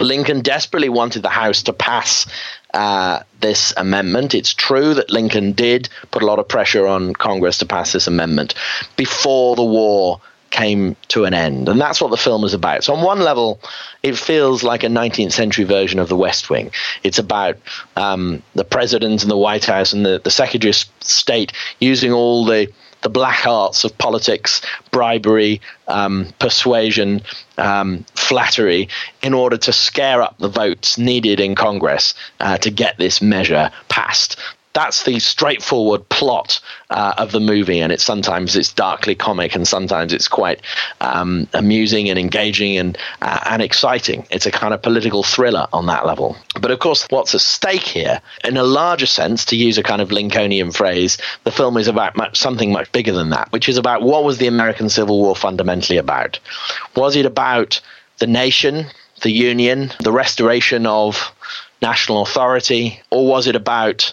Lincoln 0.00 0.40
desperately 0.40 0.88
wanted 0.88 1.22
the 1.22 1.28
House 1.28 1.62
to 1.64 1.72
pass 1.72 2.26
uh, 2.72 3.20
this 3.40 3.72
amendment. 3.76 4.34
It's 4.34 4.52
true 4.52 4.94
that 4.94 5.10
Lincoln 5.10 5.52
did 5.52 5.88
put 6.10 6.22
a 6.22 6.26
lot 6.26 6.38
of 6.38 6.48
pressure 6.48 6.86
on 6.86 7.12
Congress 7.12 7.58
to 7.58 7.66
pass 7.66 7.92
this 7.92 8.06
amendment 8.06 8.54
before 8.96 9.56
the 9.56 9.64
war 9.64 10.20
came 10.50 10.94
to 11.08 11.24
an 11.24 11.34
end. 11.34 11.68
And 11.68 11.80
that's 11.80 12.00
what 12.00 12.10
the 12.10 12.16
film 12.16 12.44
is 12.44 12.54
about. 12.54 12.84
So, 12.84 12.94
on 12.94 13.04
one 13.04 13.20
level, 13.20 13.60
it 14.02 14.16
feels 14.16 14.62
like 14.62 14.84
a 14.84 14.88
19th 14.88 15.32
century 15.32 15.64
version 15.64 15.98
of 15.98 16.08
The 16.08 16.16
West 16.16 16.48
Wing. 16.48 16.70
It's 17.02 17.18
about 17.18 17.58
um, 17.96 18.42
the 18.54 18.64
president 18.64 19.22
and 19.22 19.30
the 19.30 19.36
White 19.36 19.64
House 19.64 19.92
and 19.92 20.06
the, 20.06 20.20
the 20.22 20.30
Secretary 20.30 20.70
of 20.70 20.76
State 21.00 21.52
using 21.80 22.12
all 22.12 22.44
the 22.44 22.72
the 23.04 23.10
black 23.10 23.46
arts 23.46 23.84
of 23.84 23.96
politics, 23.98 24.60
bribery, 24.90 25.60
um, 25.86 26.26
persuasion, 26.40 27.20
um, 27.58 28.04
flattery, 28.16 28.88
in 29.22 29.32
order 29.32 29.56
to 29.58 29.72
scare 29.72 30.20
up 30.22 30.36
the 30.38 30.48
votes 30.48 30.98
needed 30.98 31.38
in 31.38 31.54
Congress 31.54 32.14
uh, 32.40 32.56
to 32.58 32.70
get 32.70 32.98
this 32.98 33.22
measure 33.22 33.70
passed 33.88 34.36
that's 34.74 35.04
the 35.04 35.20
straightforward 35.20 36.06
plot 36.08 36.60
uh, 36.90 37.14
of 37.16 37.32
the 37.32 37.40
movie, 37.40 37.80
and 37.80 37.92
it's 37.92 38.04
sometimes 38.04 38.56
it's 38.56 38.72
darkly 38.72 39.14
comic, 39.14 39.54
and 39.54 39.66
sometimes 39.66 40.12
it's 40.12 40.28
quite 40.28 40.60
um, 41.00 41.48
amusing 41.54 42.10
and 42.10 42.18
engaging 42.18 42.76
and 42.76 42.98
uh, 43.22 43.40
and 43.46 43.62
exciting. 43.62 44.26
It's 44.30 44.46
a 44.46 44.50
kind 44.50 44.74
of 44.74 44.82
political 44.82 45.22
thriller 45.22 45.68
on 45.72 45.86
that 45.86 46.04
level. 46.04 46.36
But 46.60 46.70
of 46.72 46.80
course, 46.80 47.06
what's 47.10 47.34
at 47.34 47.40
stake 47.40 47.82
here, 47.82 48.20
in 48.44 48.56
a 48.56 48.64
larger 48.64 49.06
sense, 49.06 49.44
to 49.46 49.56
use 49.56 49.78
a 49.78 49.82
kind 49.82 50.02
of 50.02 50.10
Lincolnian 50.10 50.72
phrase, 50.72 51.18
the 51.44 51.52
film 51.52 51.76
is 51.76 51.88
about 51.88 52.16
much, 52.16 52.36
something 52.36 52.72
much 52.72 52.90
bigger 52.90 53.12
than 53.12 53.30
that, 53.30 53.50
which 53.52 53.68
is 53.68 53.78
about 53.78 54.02
what 54.02 54.24
was 54.24 54.38
the 54.38 54.48
American 54.48 54.88
Civil 54.88 55.20
War 55.20 55.36
fundamentally 55.36 55.98
about? 55.98 56.40
Was 56.96 57.14
it 57.14 57.26
about 57.26 57.80
the 58.18 58.26
nation, 58.26 58.86
the 59.22 59.30
Union, 59.30 59.92
the 60.00 60.12
restoration 60.12 60.84
of 60.84 61.32
national 61.80 62.22
authority, 62.22 63.00
or 63.10 63.26
was 63.26 63.46
it 63.46 63.54
about 63.54 64.12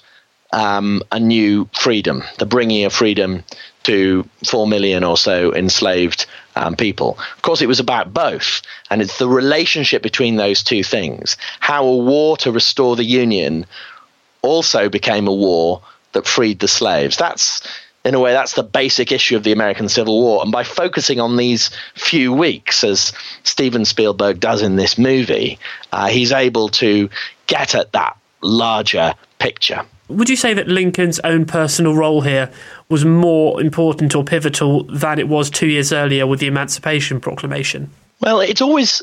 um, 0.53 1.01
a 1.11 1.19
new 1.19 1.69
freedom, 1.73 2.23
the 2.39 2.45
bringing 2.45 2.85
of 2.85 2.93
freedom 2.93 3.43
to 3.83 4.27
four 4.45 4.67
million 4.67 5.03
or 5.03 5.17
so 5.17 5.53
enslaved 5.53 6.25
um, 6.55 6.75
people. 6.75 7.17
Of 7.35 7.41
course, 7.41 7.61
it 7.61 7.67
was 7.67 7.79
about 7.79 8.13
both, 8.13 8.61
and 8.89 9.01
it's 9.01 9.17
the 9.17 9.27
relationship 9.27 10.03
between 10.03 10.35
those 10.35 10.63
two 10.63 10.83
things. 10.83 11.37
How 11.59 11.85
a 11.85 11.97
war 11.97 12.37
to 12.37 12.51
restore 12.51 12.95
the 12.95 13.05
Union 13.05 13.65
also 14.41 14.89
became 14.89 15.27
a 15.27 15.33
war 15.33 15.81
that 16.13 16.27
freed 16.27 16.59
the 16.59 16.67
slaves. 16.67 17.17
That's 17.17 17.61
in 18.03 18.15
a 18.15 18.19
way, 18.19 18.33
that's 18.33 18.53
the 18.53 18.63
basic 18.63 19.11
issue 19.11 19.35
of 19.35 19.43
the 19.43 19.51
American 19.51 19.87
Civil 19.87 20.19
War. 20.19 20.41
And 20.41 20.51
by 20.51 20.63
focusing 20.63 21.19
on 21.19 21.37
these 21.37 21.69
few 21.93 22.33
weeks, 22.33 22.83
as 22.83 23.13
Steven 23.43 23.85
Spielberg 23.85 24.39
does 24.39 24.63
in 24.63 24.75
this 24.75 24.97
movie, 24.97 25.59
uh, 25.91 26.07
he's 26.07 26.31
able 26.31 26.69
to 26.69 27.09
get 27.45 27.75
at 27.75 27.91
that 27.91 28.17
larger 28.41 29.13
picture. 29.37 29.85
Would 30.11 30.29
you 30.29 30.35
say 30.35 30.53
that 30.53 30.67
Lincoln's 30.67 31.19
own 31.19 31.45
personal 31.45 31.95
role 31.95 32.21
here 32.21 32.51
was 32.89 33.05
more 33.05 33.61
important 33.61 34.15
or 34.15 34.23
pivotal 34.23 34.83
than 34.83 35.19
it 35.19 35.27
was 35.27 35.49
two 35.49 35.67
years 35.67 35.91
earlier 35.91 36.27
with 36.27 36.39
the 36.39 36.47
Emancipation 36.47 37.19
Proclamation? 37.19 37.89
Well, 38.19 38.39
it's 38.41 38.61
always 38.61 39.01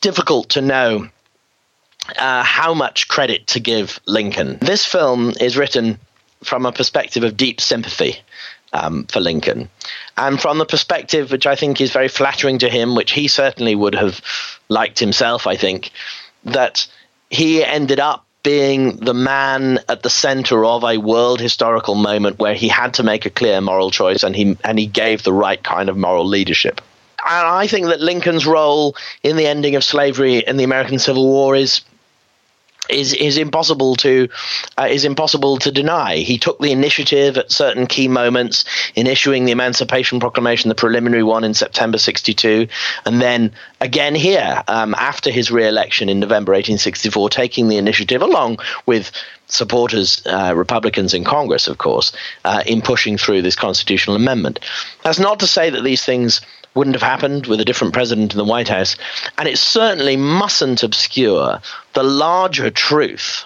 difficult 0.00 0.50
to 0.50 0.60
know 0.60 1.08
uh, 2.18 2.42
how 2.42 2.74
much 2.74 3.08
credit 3.08 3.46
to 3.48 3.60
give 3.60 4.00
Lincoln. 4.06 4.58
This 4.60 4.84
film 4.84 5.32
is 5.40 5.56
written 5.56 5.98
from 6.44 6.66
a 6.66 6.72
perspective 6.72 7.24
of 7.24 7.36
deep 7.36 7.60
sympathy 7.60 8.16
um, 8.72 9.04
for 9.06 9.20
Lincoln. 9.20 9.68
And 10.16 10.40
from 10.40 10.58
the 10.58 10.66
perspective, 10.66 11.30
which 11.30 11.46
I 11.46 11.56
think 11.56 11.80
is 11.80 11.92
very 11.92 12.08
flattering 12.08 12.58
to 12.58 12.68
him, 12.68 12.94
which 12.94 13.12
he 13.12 13.28
certainly 13.28 13.74
would 13.74 13.94
have 13.94 14.20
liked 14.68 14.98
himself, 14.98 15.46
I 15.46 15.56
think, 15.56 15.90
that 16.44 16.86
he 17.30 17.64
ended 17.64 18.00
up 18.00 18.25
being 18.46 18.94
the 18.98 19.12
man 19.12 19.80
at 19.88 20.04
the 20.04 20.08
center 20.08 20.64
of 20.64 20.84
a 20.84 20.98
world 20.98 21.40
historical 21.40 21.96
moment 21.96 22.38
where 22.38 22.54
he 22.54 22.68
had 22.68 22.94
to 22.94 23.02
make 23.02 23.26
a 23.26 23.30
clear 23.30 23.60
moral 23.60 23.90
choice 23.90 24.22
and 24.22 24.36
he 24.36 24.56
and 24.62 24.78
he 24.78 24.86
gave 24.86 25.24
the 25.24 25.32
right 25.32 25.60
kind 25.64 25.88
of 25.88 25.96
moral 25.96 26.24
leadership. 26.24 26.80
And 27.28 27.44
I 27.48 27.66
think 27.66 27.86
that 27.86 28.00
Lincoln's 28.00 28.46
role 28.46 28.94
in 29.24 29.34
the 29.34 29.48
ending 29.48 29.74
of 29.74 29.82
slavery 29.82 30.36
in 30.38 30.58
the 30.58 30.62
American 30.62 31.00
Civil 31.00 31.26
War 31.26 31.56
is 31.56 31.80
is 32.88 33.12
is 33.12 33.38
impossible 33.38 33.96
to 33.96 34.28
uh, 34.78 34.88
is 34.90 35.04
impossible 35.04 35.58
to 35.58 35.70
deny. 35.70 36.16
He 36.16 36.38
took 36.38 36.58
the 36.58 36.72
initiative 36.72 37.36
at 37.36 37.52
certain 37.52 37.86
key 37.86 38.08
moments 38.08 38.64
in 38.94 39.06
issuing 39.06 39.44
the 39.44 39.52
Emancipation 39.52 40.20
Proclamation, 40.20 40.68
the 40.68 40.74
preliminary 40.74 41.22
one 41.22 41.44
in 41.44 41.54
September 41.54 41.98
'62, 41.98 42.68
and 43.04 43.20
then 43.20 43.52
again 43.80 44.14
here 44.14 44.62
um, 44.68 44.94
after 44.94 45.30
his 45.30 45.50
re-election 45.50 46.08
in 46.08 46.20
November 46.20 46.52
1864, 46.52 47.30
taking 47.30 47.68
the 47.68 47.76
initiative 47.76 48.22
along 48.22 48.58
with 48.86 49.10
supporters, 49.48 50.22
uh, 50.26 50.52
Republicans 50.56 51.14
in 51.14 51.24
Congress, 51.24 51.68
of 51.68 51.78
course, 51.78 52.12
uh, 52.44 52.62
in 52.66 52.82
pushing 52.82 53.16
through 53.16 53.42
this 53.42 53.56
constitutional 53.56 54.16
amendment. 54.16 54.60
That's 55.02 55.18
not 55.18 55.40
to 55.40 55.46
say 55.46 55.70
that 55.70 55.84
these 55.84 56.04
things 56.04 56.40
wouldn't 56.76 56.94
have 56.94 57.02
happened 57.02 57.46
with 57.46 57.60
a 57.60 57.64
different 57.64 57.94
president 57.94 58.32
in 58.32 58.38
the 58.38 58.44
White 58.44 58.68
House. 58.68 58.96
And 59.38 59.48
it 59.48 59.58
certainly 59.58 60.16
mustn't 60.16 60.82
obscure 60.82 61.60
the 61.94 62.02
larger 62.02 62.70
truth, 62.70 63.44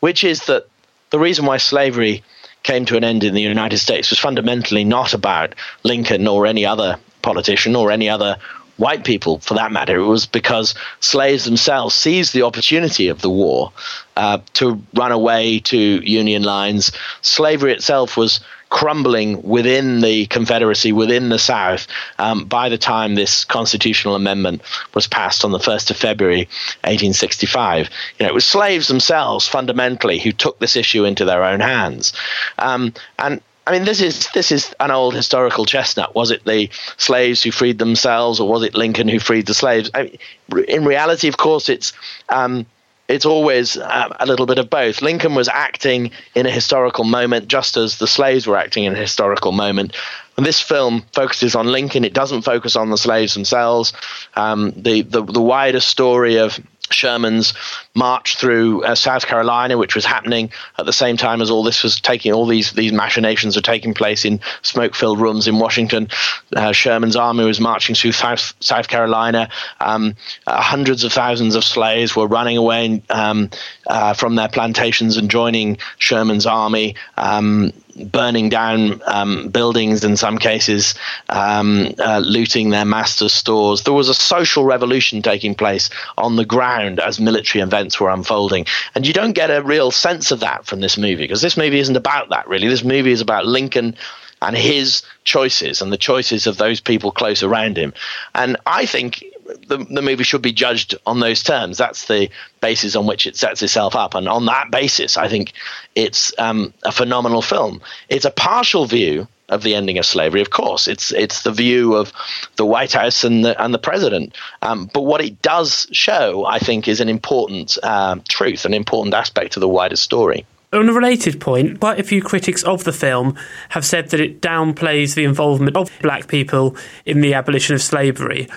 which 0.00 0.24
is 0.24 0.46
that 0.46 0.66
the 1.10 1.18
reason 1.18 1.44
why 1.44 1.56
slavery 1.56 2.22
came 2.62 2.84
to 2.86 2.96
an 2.96 3.04
end 3.04 3.24
in 3.24 3.34
the 3.34 3.42
United 3.42 3.78
States 3.78 4.10
was 4.10 4.18
fundamentally 4.18 4.84
not 4.84 5.12
about 5.14 5.54
Lincoln 5.82 6.26
or 6.26 6.46
any 6.46 6.64
other 6.64 6.98
politician 7.22 7.76
or 7.76 7.90
any 7.90 8.08
other 8.08 8.38
white 8.76 9.04
people 9.04 9.38
for 9.38 9.54
that 9.54 9.72
matter. 9.72 9.96
It 9.96 10.06
was 10.06 10.26
because 10.26 10.74
slaves 11.00 11.44
themselves 11.44 11.94
seized 11.94 12.34
the 12.34 12.42
opportunity 12.42 13.08
of 13.08 13.20
the 13.20 13.30
war 13.30 13.72
uh, 14.16 14.38
to 14.54 14.82
run 14.94 15.12
away 15.12 15.60
to 15.60 15.78
Union 15.78 16.42
lines. 16.42 16.92
Slavery 17.22 17.72
itself 17.72 18.16
was 18.16 18.40
crumbling 18.74 19.40
within 19.42 20.00
the 20.00 20.26
Confederacy, 20.26 20.92
within 20.92 21.28
the 21.28 21.38
South, 21.38 21.86
um, 22.18 22.44
by 22.46 22.68
the 22.68 22.76
time 22.78 23.14
this 23.14 23.44
constitutional 23.44 24.16
amendment 24.16 24.62
was 24.94 25.06
passed 25.06 25.44
on 25.44 25.52
the 25.52 25.58
1st 25.58 25.92
of 25.92 25.96
February 25.96 26.48
1865. 26.82 27.88
You 28.18 28.24
know, 28.24 28.30
it 28.30 28.34
was 28.34 28.44
slaves 28.44 28.88
themselves, 28.88 29.46
fundamentally, 29.46 30.18
who 30.18 30.32
took 30.32 30.58
this 30.58 30.74
issue 30.74 31.04
into 31.04 31.24
their 31.24 31.44
own 31.44 31.60
hands. 31.60 32.14
Um, 32.58 32.92
and 33.16 33.40
I 33.66 33.72
mean, 33.72 33.84
this 33.84 34.00
is 34.00 34.28
this 34.34 34.52
is 34.52 34.74
an 34.78 34.90
old 34.90 35.14
historical 35.14 35.64
chestnut. 35.64 36.14
Was 36.14 36.30
it 36.30 36.44
the 36.44 36.68
slaves 36.98 37.42
who 37.42 37.50
freed 37.50 37.78
themselves, 37.78 38.38
or 38.38 38.48
was 38.48 38.62
it 38.62 38.74
Lincoln 38.74 39.08
who 39.08 39.18
freed 39.18 39.46
the 39.46 39.54
slaves? 39.54 39.90
I 39.94 40.02
mean, 40.50 40.64
in 40.64 40.84
reality, 40.84 41.28
of 41.28 41.38
course, 41.38 41.68
it's 41.70 41.94
um, 42.28 42.66
it's 43.08 43.24
always 43.24 43.76
uh, 43.76 44.08
a 44.20 44.26
little 44.26 44.46
bit 44.46 44.58
of 44.58 44.68
both. 44.68 45.02
Lincoln 45.02 45.34
was 45.34 45.48
acting 45.48 46.10
in 46.34 46.46
a 46.46 46.50
historical 46.50 47.04
moment, 47.04 47.48
just 47.48 47.76
as 47.76 47.98
the 47.98 48.06
slaves 48.06 48.46
were 48.46 48.56
acting 48.56 48.84
in 48.84 48.94
a 48.94 48.98
historical 48.98 49.52
moment. 49.52 49.94
And 50.36 50.44
this 50.44 50.60
film 50.60 51.04
focuses 51.12 51.54
on 51.54 51.66
Lincoln. 51.68 52.04
It 52.04 52.12
doesn't 52.12 52.42
focus 52.42 52.76
on 52.76 52.90
the 52.90 52.98
slaves 52.98 53.34
themselves. 53.34 53.92
Um, 54.34 54.72
the, 54.76 55.02
the 55.02 55.22
the 55.22 55.42
wider 55.42 55.80
story 55.80 56.36
of 56.36 56.58
Sherman's 56.90 57.54
march 57.94 58.36
through 58.36 58.84
uh, 58.84 58.94
South 58.94 59.26
Carolina, 59.26 59.78
which 59.78 59.94
was 59.94 60.04
happening 60.04 60.50
at 60.78 60.86
the 60.86 60.92
same 60.92 61.16
time 61.16 61.40
as 61.40 61.50
all 61.50 61.62
this 61.62 61.82
was 61.82 62.00
taking, 62.00 62.32
all 62.32 62.46
these 62.46 62.72
these 62.72 62.92
machinations 62.92 63.56
are 63.56 63.62
taking 63.62 63.94
place 63.94 64.24
in 64.24 64.40
smoke-filled 64.62 65.20
rooms 65.20 65.46
in 65.46 65.58
Washington. 65.58 66.08
Uh, 66.54 66.72
Sherman's 66.72 67.16
army 67.16 67.44
was 67.44 67.60
marching 67.60 67.94
through 67.94 68.12
South, 68.12 68.54
South 68.60 68.88
Carolina. 68.88 69.48
Um, 69.80 70.16
uh, 70.46 70.60
hundreds 70.60 71.04
of 71.04 71.12
thousands 71.12 71.54
of 71.54 71.64
slaves 71.64 72.16
were 72.16 72.26
running 72.26 72.56
away 72.56 73.02
um, 73.10 73.50
uh, 73.86 74.14
from 74.14 74.34
their 74.34 74.48
plantations 74.48 75.16
and 75.16 75.30
joining 75.30 75.78
Sherman's 75.98 76.46
army. 76.46 76.96
Um, 77.16 77.72
burning 77.96 78.48
down 78.48 79.00
um, 79.06 79.48
buildings 79.48 80.04
in 80.04 80.16
some 80.16 80.38
cases, 80.38 80.94
um, 81.28 81.94
uh, 81.98 82.18
looting 82.18 82.70
their 82.70 82.84
master's 82.84 83.32
stores. 83.32 83.82
There 83.82 83.94
was 83.94 84.08
a 84.08 84.14
social 84.14 84.64
revolution 84.64 85.22
taking 85.22 85.54
place 85.54 85.90
on 86.18 86.36
the 86.36 86.44
ground 86.44 87.00
as 87.00 87.20
military 87.20 87.62
events 87.84 88.00
were 88.00 88.10
unfolding. 88.10 88.66
And 88.94 89.06
you 89.06 89.12
don't 89.12 89.32
get 89.32 89.50
a 89.50 89.62
real 89.62 89.90
sense 89.90 90.30
of 90.30 90.40
that 90.40 90.64
from 90.64 90.80
this 90.80 90.96
movie 90.96 91.24
because 91.24 91.42
this 91.42 91.56
movie 91.56 91.78
isn't 91.78 91.96
about 91.96 92.30
that, 92.30 92.48
really. 92.48 92.68
This 92.68 92.84
movie 92.84 93.12
is 93.12 93.20
about 93.20 93.46
Lincoln 93.46 93.94
and 94.40 94.56
his 94.56 95.02
choices 95.24 95.82
and 95.82 95.92
the 95.92 95.98
choices 95.98 96.46
of 96.46 96.56
those 96.56 96.80
people 96.80 97.12
close 97.12 97.42
around 97.42 97.76
him. 97.76 97.92
And 98.34 98.56
I 98.66 98.86
think 98.86 99.22
the, 99.68 99.78
the 99.78 100.02
movie 100.02 100.24
should 100.24 100.42
be 100.42 100.52
judged 100.52 100.94
on 101.06 101.20
those 101.20 101.42
terms. 101.42 101.76
That's 101.76 102.06
the 102.06 102.30
basis 102.60 102.96
on 102.96 103.06
which 103.06 103.26
it 103.26 103.36
sets 103.36 103.62
itself 103.62 103.94
up. 103.94 104.14
And 104.14 104.28
on 104.28 104.46
that 104.46 104.70
basis, 104.70 105.16
I 105.16 105.28
think 105.28 105.52
it's 105.94 106.32
um, 106.38 106.72
a 106.82 106.92
phenomenal 106.92 107.42
film. 107.42 107.82
It's 108.08 108.24
a 108.24 108.30
partial 108.30 108.86
view 108.86 109.28
of 109.48 109.62
the 109.62 109.74
ending 109.74 109.98
of 109.98 110.06
slavery. 110.06 110.40
Of 110.40 110.50
course, 110.50 110.88
it's 110.88 111.12
it's 111.12 111.42
the 111.42 111.52
view 111.52 111.94
of 111.94 112.12
the 112.56 112.66
White 112.66 112.92
House 112.92 113.24
and 113.24 113.44
the 113.44 113.60
and 113.62 113.74
the 113.74 113.78
president. 113.78 114.34
Um, 114.62 114.90
but 114.92 115.02
what 115.02 115.22
it 115.22 115.42
does 115.42 115.86
show, 115.92 116.44
I 116.46 116.58
think, 116.58 116.88
is 116.88 117.00
an 117.00 117.08
important 117.08 117.78
um, 117.84 118.22
truth, 118.28 118.64
an 118.64 118.74
important 118.74 119.14
aspect 119.14 119.56
of 119.56 119.60
the 119.60 119.68
wider 119.68 119.96
story. 119.96 120.46
On 120.72 120.88
a 120.88 120.92
related 120.92 121.40
point, 121.40 121.78
quite 121.78 122.00
a 122.00 122.02
few 122.02 122.20
critics 122.20 122.64
of 122.64 122.82
the 122.82 122.92
film 122.92 123.38
have 123.68 123.84
said 123.84 124.10
that 124.10 124.18
it 124.18 124.40
downplays 124.40 125.14
the 125.14 125.22
involvement 125.22 125.76
of 125.76 125.88
black 126.02 126.26
people 126.26 126.76
in 127.06 127.20
the 127.20 127.32
abolition 127.34 127.76
of 127.76 127.82
slavery. 127.82 128.48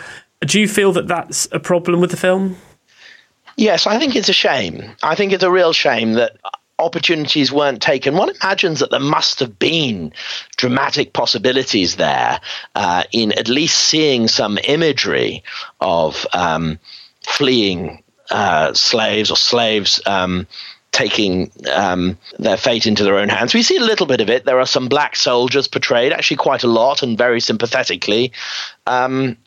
Do 0.41 0.59
you 0.59 0.67
feel 0.67 0.91
that 0.93 1.07
that's 1.07 1.47
a 1.51 1.59
problem 1.59 2.01
with 2.01 2.09
the 2.09 2.17
film? 2.17 2.57
Yes, 3.55 3.85
I 3.85 3.99
think 3.99 4.15
it's 4.15 4.29
a 4.29 4.33
shame. 4.33 4.95
I 5.03 5.15
think 5.15 5.31
it's 5.31 5.43
a 5.43 5.51
real 5.51 5.73
shame 5.73 6.13
that 6.13 6.37
opportunities 6.79 7.51
weren't 7.51 7.81
taken. 7.81 8.15
One 8.15 8.29
imagines 8.29 8.79
that 8.79 8.91
there 8.91 8.99
must 8.99 9.39
have 9.39 9.57
been 9.57 10.13
dramatic 10.57 11.13
possibilities 11.13 11.95
there 11.95 12.39
uh, 12.75 13.03
in 13.11 13.31
at 13.33 13.47
least 13.47 13.79
seeing 13.79 14.27
some 14.27 14.59
imagery 14.63 15.43
of 15.81 16.25
um, 16.33 16.79
fleeing 17.27 18.03
uh, 18.29 18.73
slaves 18.73 19.31
or 19.31 19.37
slaves. 19.37 20.01
Um, 20.05 20.47
taking 20.93 21.51
um, 21.73 22.17
their 22.39 22.57
fate 22.57 22.87
into 22.87 23.03
their 23.03 23.19
own 23.19 23.29
hands. 23.29 23.53
We 23.53 23.61
see 23.61 23.77
a 23.77 23.81
little 23.81 24.07
bit 24.07 24.19
of 24.19 24.31
it. 24.31 24.45
There 24.45 24.59
are 24.59 24.65
some 24.65 24.87
black 24.87 25.15
soldiers 25.15 25.67
portrayed, 25.67 26.11
actually 26.11 26.37
quite 26.37 26.63
a 26.63 26.67
lot, 26.67 27.03
and 27.03 27.15
very 27.15 27.39
sympathetically. 27.39 28.31
Um, 28.87 29.37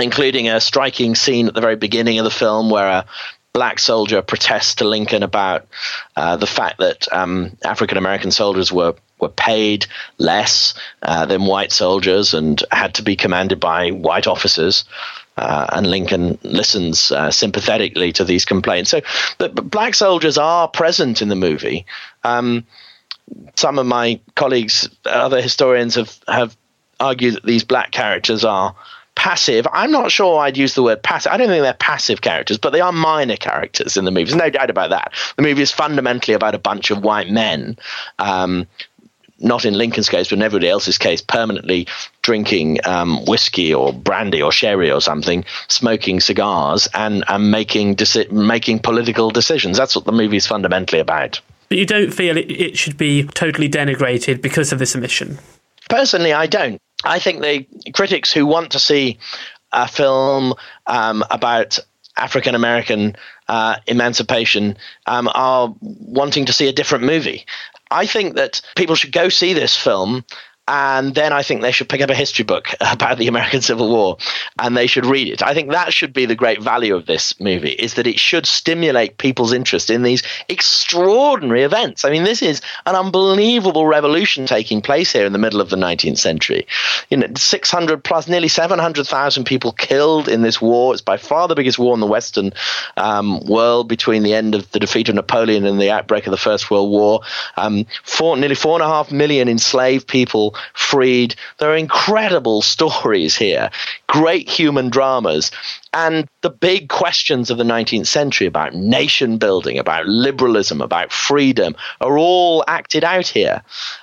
including 0.00 0.48
a 0.48 0.60
striking 0.60 1.14
scene 1.14 1.48
at 1.48 1.54
the 1.54 1.60
very 1.60 1.76
beginning 1.76 2.18
of 2.18 2.24
the 2.24 2.30
film 2.30 2.70
where 2.70 2.88
a 2.88 3.06
black 3.52 3.78
soldier 3.78 4.22
protests 4.22 4.76
to 4.76 4.84
Lincoln 4.84 5.22
about 5.22 5.66
uh, 6.16 6.36
the 6.36 6.46
fact 6.46 6.78
that 6.78 7.10
um, 7.12 7.56
African 7.64 7.98
American 7.98 8.30
soldiers 8.30 8.72
were 8.72 8.94
were 9.20 9.28
paid 9.28 9.86
less 10.18 10.74
uh, 11.02 11.26
than 11.26 11.44
white 11.44 11.72
soldiers 11.72 12.34
and 12.34 12.62
had 12.70 12.94
to 12.94 13.02
be 13.02 13.16
commanded 13.16 13.58
by 13.58 13.90
white 13.90 14.26
officers. 14.26 14.84
Uh, 15.36 15.66
and 15.72 15.86
Lincoln 15.88 16.38
listens 16.42 17.12
uh, 17.12 17.30
sympathetically 17.30 18.12
to 18.12 18.24
these 18.24 18.44
complaints. 18.44 18.90
So, 18.90 19.00
but, 19.38 19.54
but, 19.54 19.70
black 19.70 19.94
soldiers 19.94 20.36
are 20.36 20.66
present 20.66 21.22
in 21.22 21.28
the 21.28 21.36
movie. 21.36 21.86
Um, 22.24 22.66
some 23.56 23.78
of 23.78 23.86
my 23.86 24.20
colleagues, 24.34 24.88
other 25.04 25.40
historians, 25.40 25.94
have 25.94 26.16
have 26.26 26.56
argued 27.00 27.34
that 27.34 27.44
these 27.44 27.62
black 27.64 27.92
characters 27.92 28.44
are 28.44 28.74
passive. 29.18 29.66
I'm 29.72 29.90
not 29.90 30.12
sure 30.12 30.38
I'd 30.38 30.56
use 30.56 30.74
the 30.74 30.82
word 30.82 31.02
passive. 31.02 31.32
I 31.32 31.36
don't 31.36 31.48
think 31.48 31.62
they're 31.62 31.74
passive 31.74 32.20
characters, 32.20 32.56
but 32.56 32.70
they 32.70 32.80
are 32.80 32.92
minor 32.92 33.36
characters 33.36 33.96
in 33.96 34.04
the 34.04 34.12
movie. 34.12 34.24
There's 34.24 34.36
no 34.36 34.48
doubt 34.48 34.70
about 34.70 34.90
that. 34.90 35.12
The 35.36 35.42
movie 35.42 35.60
is 35.60 35.72
fundamentally 35.72 36.34
about 36.34 36.54
a 36.54 36.58
bunch 36.58 36.92
of 36.92 37.02
white 37.02 37.28
men. 37.28 37.76
Um, 38.20 38.68
not 39.40 39.64
in 39.64 39.74
Lincoln's 39.74 40.08
case, 40.08 40.28
but 40.28 40.38
in 40.38 40.42
everybody 40.42 40.68
else's 40.68 40.98
case, 40.98 41.20
permanently 41.20 41.86
drinking 42.22 42.78
um, 42.86 43.24
whiskey 43.26 43.74
or 43.74 43.92
brandy 43.92 44.40
or 44.40 44.52
sherry 44.52 44.90
or 44.90 45.00
something, 45.00 45.44
smoking 45.68 46.20
cigars, 46.20 46.88
and, 46.94 47.24
and 47.28 47.50
making 47.50 47.96
deci- 47.96 48.30
making 48.30 48.78
political 48.78 49.30
decisions. 49.30 49.76
That's 49.76 49.96
what 49.96 50.04
the 50.04 50.12
movie 50.12 50.36
is 50.36 50.46
fundamentally 50.46 51.00
about. 51.00 51.40
But 51.68 51.78
you 51.78 51.86
don't 51.86 52.12
feel 52.12 52.36
it, 52.36 52.50
it 52.50 52.78
should 52.78 52.96
be 52.96 53.24
totally 53.24 53.68
denigrated 53.68 54.42
because 54.42 54.72
of 54.72 54.78
this 54.78 54.96
omission? 54.96 55.38
Personally, 55.88 56.32
I 56.32 56.46
don't. 56.46 56.80
I 57.04 57.18
think 57.18 57.42
the 57.42 57.66
critics 57.92 58.32
who 58.32 58.46
want 58.46 58.72
to 58.72 58.78
see 58.78 59.18
a 59.72 59.86
film 59.86 60.54
um, 60.86 61.24
about 61.30 61.78
African 62.16 62.54
American 62.54 63.16
uh, 63.48 63.76
emancipation 63.86 64.76
um, 65.06 65.28
are 65.34 65.74
wanting 65.80 66.46
to 66.46 66.52
see 66.52 66.68
a 66.68 66.72
different 66.72 67.04
movie. 67.04 67.46
I 67.90 68.06
think 68.06 68.36
that 68.36 68.60
people 68.76 68.96
should 68.96 69.12
go 69.12 69.28
see 69.28 69.54
this 69.54 69.76
film 69.76 70.24
and 70.68 71.14
then 71.14 71.32
I 71.32 71.42
think 71.42 71.62
they 71.62 71.72
should 71.72 71.88
pick 71.88 72.02
up 72.02 72.10
a 72.10 72.14
history 72.14 72.44
book 72.44 72.68
about 72.80 73.16
the 73.16 73.26
American 73.26 73.62
Civil 73.62 73.88
War 73.88 74.18
and 74.58 74.76
they 74.76 74.86
should 74.86 75.06
read 75.06 75.28
it. 75.28 75.42
I 75.42 75.54
think 75.54 75.70
that 75.70 75.94
should 75.94 76.12
be 76.12 76.26
the 76.26 76.34
great 76.34 76.62
value 76.62 76.94
of 76.94 77.06
this 77.06 77.38
movie 77.40 77.70
is 77.70 77.94
that 77.94 78.06
it 78.06 78.20
should 78.20 78.44
stimulate 78.44 79.16
people's 79.16 79.54
interest 79.54 79.88
in 79.88 80.02
these 80.02 80.22
extraordinary 80.48 81.62
events. 81.62 82.04
I 82.04 82.10
mean, 82.10 82.24
this 82.24 82.42
is 82.42 82.60
an 82.84 82.94
unbelievable 82.94 83.86
revolution 83.86 84.44
taking 84.44 84.82
place 84.82 85.10
here 85.10 85.24
in 85.24 85.32
the 85.32 85.38
middle 85.38 85.62
of 85.62 85.70
the 85.70 85.76
19th 85.76 86.18
century. 86.18 86.66
You 87.08 87.16
know, 87.16 87.28
600 87.34 88.04
plus, 88.04 88.28
nearly 88.28 88.48
700,000 88.48 89.44
people 89.44 89.72
killed 89.72 90.28
in 90.28 90.42
this 90.42 90.60
war. 90.60 90.92
It's 90.92 91.00
by 91.00 91.16
far 91.16 91.48
the 91.48 91.54
biggest 91.54 91.78
war 91.78 91.94
in 91.94 92.00
the 92.00 92.06
Western 92.06 92.52
um, 92.98 93.40
world 93.46 93.88
between 93.88 94.22
the 94.22 94.34
end 94.34 94.54
of 94.54 94.70
the 94.72 94.80
defeat 94.80 95.08
of 95.08 95.14
Napoleon 95.14 95.64
and 95.64 95.80
the 95.80 95.90
outbreak 95.90 96.26
of 96.26 96.30
the 96.30 96.36
First 96.36 96.70
World 96.70 96.90
War. 96.90 97.22
Um, 97.56 97.86
four, 98.02 98.36
nearly 98.36 98.54
four 98.54 98.74
and 98.74 98.82
a 98.82 98.88
half 98.88 99.10
million 99.10 99.48
enslaved 99.48 100.06
people 100.06 100.54
freed. 100.74 101.34
There 101.58 101.70
are 101.70 101.76
incredible 101.76 102.62
stories 102.74 103.36
here, 103.36 103.70
great 104.06 104.48
human 104.48 104.90
dramas. 104.90 105.50
And 105.92 106.28
the 106.42 106.50
big 106.50 106.88
questions 106.88 107.50
of 107.50 107.58
the 107.58 107.64
19th 107.64 108.06
century 108.06 108.46
about 108.46 108.74
nation 108.74 109.38
building, 109.38 109.78
about 109.78 110.06
liberalism, 110.06 110.80
about 110.80 111.12
freedom 111.12 111.74
are 112.00 112.18
all 112.18 112.64
acted 112.68 113.04
out 113.04 113.26
here. 113.26 113.62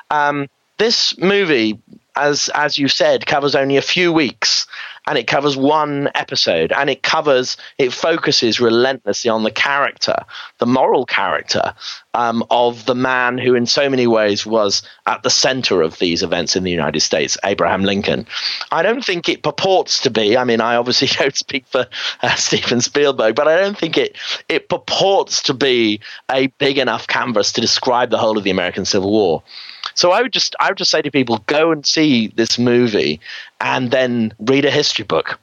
Um, 0.09 0.47
this 0.77 1.17
movie, 1.17 1.79
as 2.15 2.49
as 2.53 2.77
you 2.77 2.87
said, 2.87 3.25
covers 3.25 3.55
only 3.55 3.77
a 3.77 3.81
few 3.81 4.11
weeks 4.11 4.67
and 5.07 5.17
it 5.17 5.27
covers 5.27 5.55
one 5.55 6.09
episode 6.15 6.71
and 6.71 6.89
it 6.89 7.03
covers 7.03 7.57
it 7.77 7.93
focuses 7.93 8.59
relentlessly 8.59 9.29
on 9.29 9.43
the 9.43 9.51
character 9.51 10.15
the 10.59 10.65
moral 10.65 11.05
character 11.05 11.73
um, 12.13 12.43
of 12.49 12.85
the 12.85 12.95
man 12.95 13.37
who 13.37 13.55
in 13.55 13.65
so 13.65 13.89
many 13.89 14.07
ways 14.07 14.45
was 14.45 14.81
at 15.05 15.23
the 15.23 15.29
center 15.29 15.81
of 15.81 15.99
these 15.99 16.23
events 16.23 16.55
in 16.55 16.63
the 16.63 16.71
united 16.71 16.99
states 16.99 17.37
abraham 17.43 17.83
lincoln. 17.83 18.25
I 18.71 18.83
don't 18.83 19.03
think 19.03 19.29
it 19.29 19.43
purports 19.43 19.99
to 20.01 20.09
be. 20.09 20.37
I 20.37 20.43
mean 20.43 20.61
i 20.61 20.75
obviously 20.75 21.07
don't 21.19 21.35
speak 21.35 21.65
for 21.67 21.87
uh, 22.21 22.35
steven 22.35 22.81
spielberg 22.81 23.35
but 23.35 23.47
i 23.47 23.57
don't 23.57 23.77
think 23.77 23.97
it 23.97 24.17
it 24.49 24.69
purports 24.69 25.41
to 25.43 25.53
be 25.53 25.99
a 26.31 26.47
big 26.47 26.77
enough 26.77 27.07
canvas 27.07 27.51
to 27.53 27.61
describe 27.61 28.09
the 28.09 28.17
whole 28.17 28.37
of 28.37 28.43
the 28.43 28.51
american 28.51 28.85
civil 28.85 29.11
war 29.11 29.43
so 29.95 30.11
I 30.11 30.21
would 30.21 30.33
just 30.33 30.55
I 30.59 30.69
would 30.69 30.77
just 30.77 30.91
say 30.91 31.01
to 31.01 31.11
people, 31.11 31.39
go 31.47 31.71
and 31.71 31.85
see 31.85 32.27
this 32.27 32.59
movie 32.59 33.19
and 33.59 33.89
then 33.89 34.33
read 34.39 34.65
a 34.65 34.71
history 34.71 35.05
book. 35.05 35.39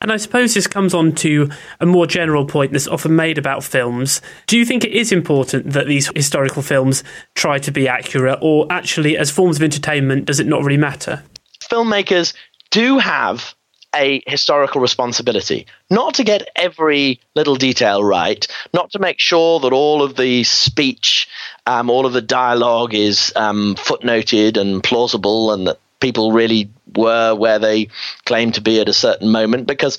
And 0.00 0.12
I 0.12 0.16
suppose 0.16 0.54
this 0.54 0.68
comes 0.68 0.94
on 0.94 1.12
to 1.16 1.50
a 1.80 1.86
more 1.86 2.06
general 2.06 2.46
point 2.46 2.70
that's 2.70 2.86
often 2.86 3.16
made 3.16 3.36
about 3.36 3.64
films. 3.64 4.22
Do 4.46 4.56
you 4.56 4.64
think 4.64 4.84
it 4.84 4.92
is 4.92 5.10
important 5.10 5.72
that 5.72 5.88
these 5.88 6.08
historical 6.14 6.62
films 6.62 7.02
try 7.34 7.58
to 7.58 7.72
be 7.72 7.88
accurate, 7.88 8.38
or 8.40 8.66
actually, 8.70 9.18
as 9.18 9.32
forms 9.32 9.56
of 9.56 9.62
entertainment, 9.64 10.26
does 10.26 10.38
it 10.38 10.46
not 10.46 10.62
really 10.62 10.76
matter? 10.76 11.24
Filmmakers 11.68 12.32
do 12.70 12.98
have 12.98 13.54
a 13.94 14.22
historical 14.26 14.80
responsibility 14.80 15.66
not 15.90 16.14
to 16.14 16.22
get 16.22 16.48
every 16.54 17.20
little 17.34 17.56
detail 17.56 18.04
right, 18.04 18.46
not 18.74 18.92
to 18.92 18.98
make 18.98 19.18
sure 19.18 19.60
that 19.60 19.72
all 19.72 20.02
of 20.02 20.16
the 20.16 20.44
speech, 20.44 21.28
um, 21.68 21.90
all 21.90 22.06
of 22.06 22.14
the 22.14 22.22
dialogue 22.22 22.94
is 22.94 23.32
um, 23.36 23.74
footnoted 23.76 24.56
and 24.56 24.82
plausible, 24.82 25.52
and 25.52 25.66
that 25.66 25.78
people 26.00 26.32
really 26.32 26.70
were 26.96 27.34
where 27.34 27.58
they 27.58 27.88
claim 28.24 28.52
to 28.52 28.60
be 28.60 28.80
at 28.80 28.88
a 28.88 28.92
certain 28.94 29.28
moment, 29.30 29.66
because 29.66 29.98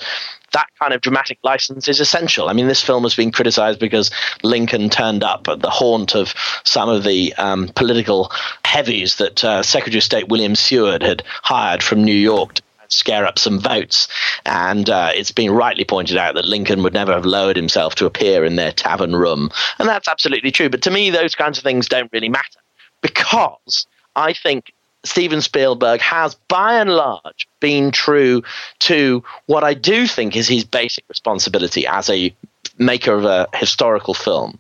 that 0.51 0.67
kind 0.80 0.93
of 0.93 1.01
dramatic 1.01 1.38
license 1.43 1.88
is 1.88 1.99
essential. 1.99 2.49
I 2.49 2.53
mean, 2.53 2.67
this 2.67 2.82
film 2.82 3.03
has 3.03 3.15
been 3.15 3.32
criticized 3.32 3.80
because 3.80 4.09
Lincoln 4.41 4.89
turned 4.89 5.24
up 5.24 5.47
at 5.47 5.59
the 5.59 5.70
haunt 5.70 6.15
of 6.15 6.34
some 6.63 6.89
of 6.89 7.03
the 7.03 7.34
um, 7.36 7.70
political 7.76 8.32
heavies 8.65 9.17
that 9.17 9.43
uh, 9.43 9.61
Secretary 9.61 9.99
of 9.99 10.03
State 10.03 10.28
William 10.28 10.55
Seward 10.55 11.03
had 11.03 11.22
hired 11.43 11.84
from 11.84 12.03
New 12.03 12.15
York 12.15 12.55
to 12.55 12.63
scare 12.90 13.26
up 13.26 13.40
some 13.40 13.60
votes. 13.60 14.08
And 14.46 14.90
uh, 14.90 15.12
it's 15.16 15.32
been 15.32 15.52
rightly 15.52 15.86
pointed 15.86 16.18
out 16.18 16.36
that 16.36 16.46
Lincoln 16.46 16.84
would 16.84 16.94
never 16.94 17.14
have 17.14 17.26
lowered 17.26 17.56
himself 17.56 17.96
to 17.96 18.06
appear 18.06 18.44
in 18.44 18.56
their 18.56 18.72
tavern 18.72 19.16
room. 19.16 19.50
And 19.78 19.88
that's 19.88 20.08
absolutely 20.08 20.52
true. 20.52 20.70
But 20.70 20.82
to 20.84 20.92
me, 20.92 21.10
those 21.10 21.36
kinds 21.36 21.58
of 21.58 21.64
things 21.64 21.88
don't 21.88 22.12
really 22.12 22.30
matter 22.30 22.60
because 23.02 23.88
I 24.16 24.34
think 24.34 24.74
Steven 25.04 25.42
Spielberg 25.42 26.02
has, 26.02 26.36
by 26.48 26.76
and 26.76 26.90
large, 26.90 27.48
been 27.60 27.92
true 27.92 28.44
to 28.80 29.24
what 29.46 29.64
I 29.64 29.74
do 29.74 30.08
think 30.08 30.36
is 30.36 30.48
his 30.48 30.66
basic 30.66 31.06
responsibility 31.08 31.88
as 31.88 32.10
a 32.10 32.36
maker 32.78 33.14
of 33.14 33.26
a 33.26 33.48
historical 33.54 34.14
film, 34.14 34.60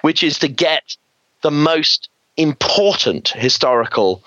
which 0.00 0.22
is 0.22 0.38
to 0.38 0.48
get 0.48 0.96
the 1.42 1.50
most 1.50 2.08
important 2.36 3.28
historical 3.28 4.22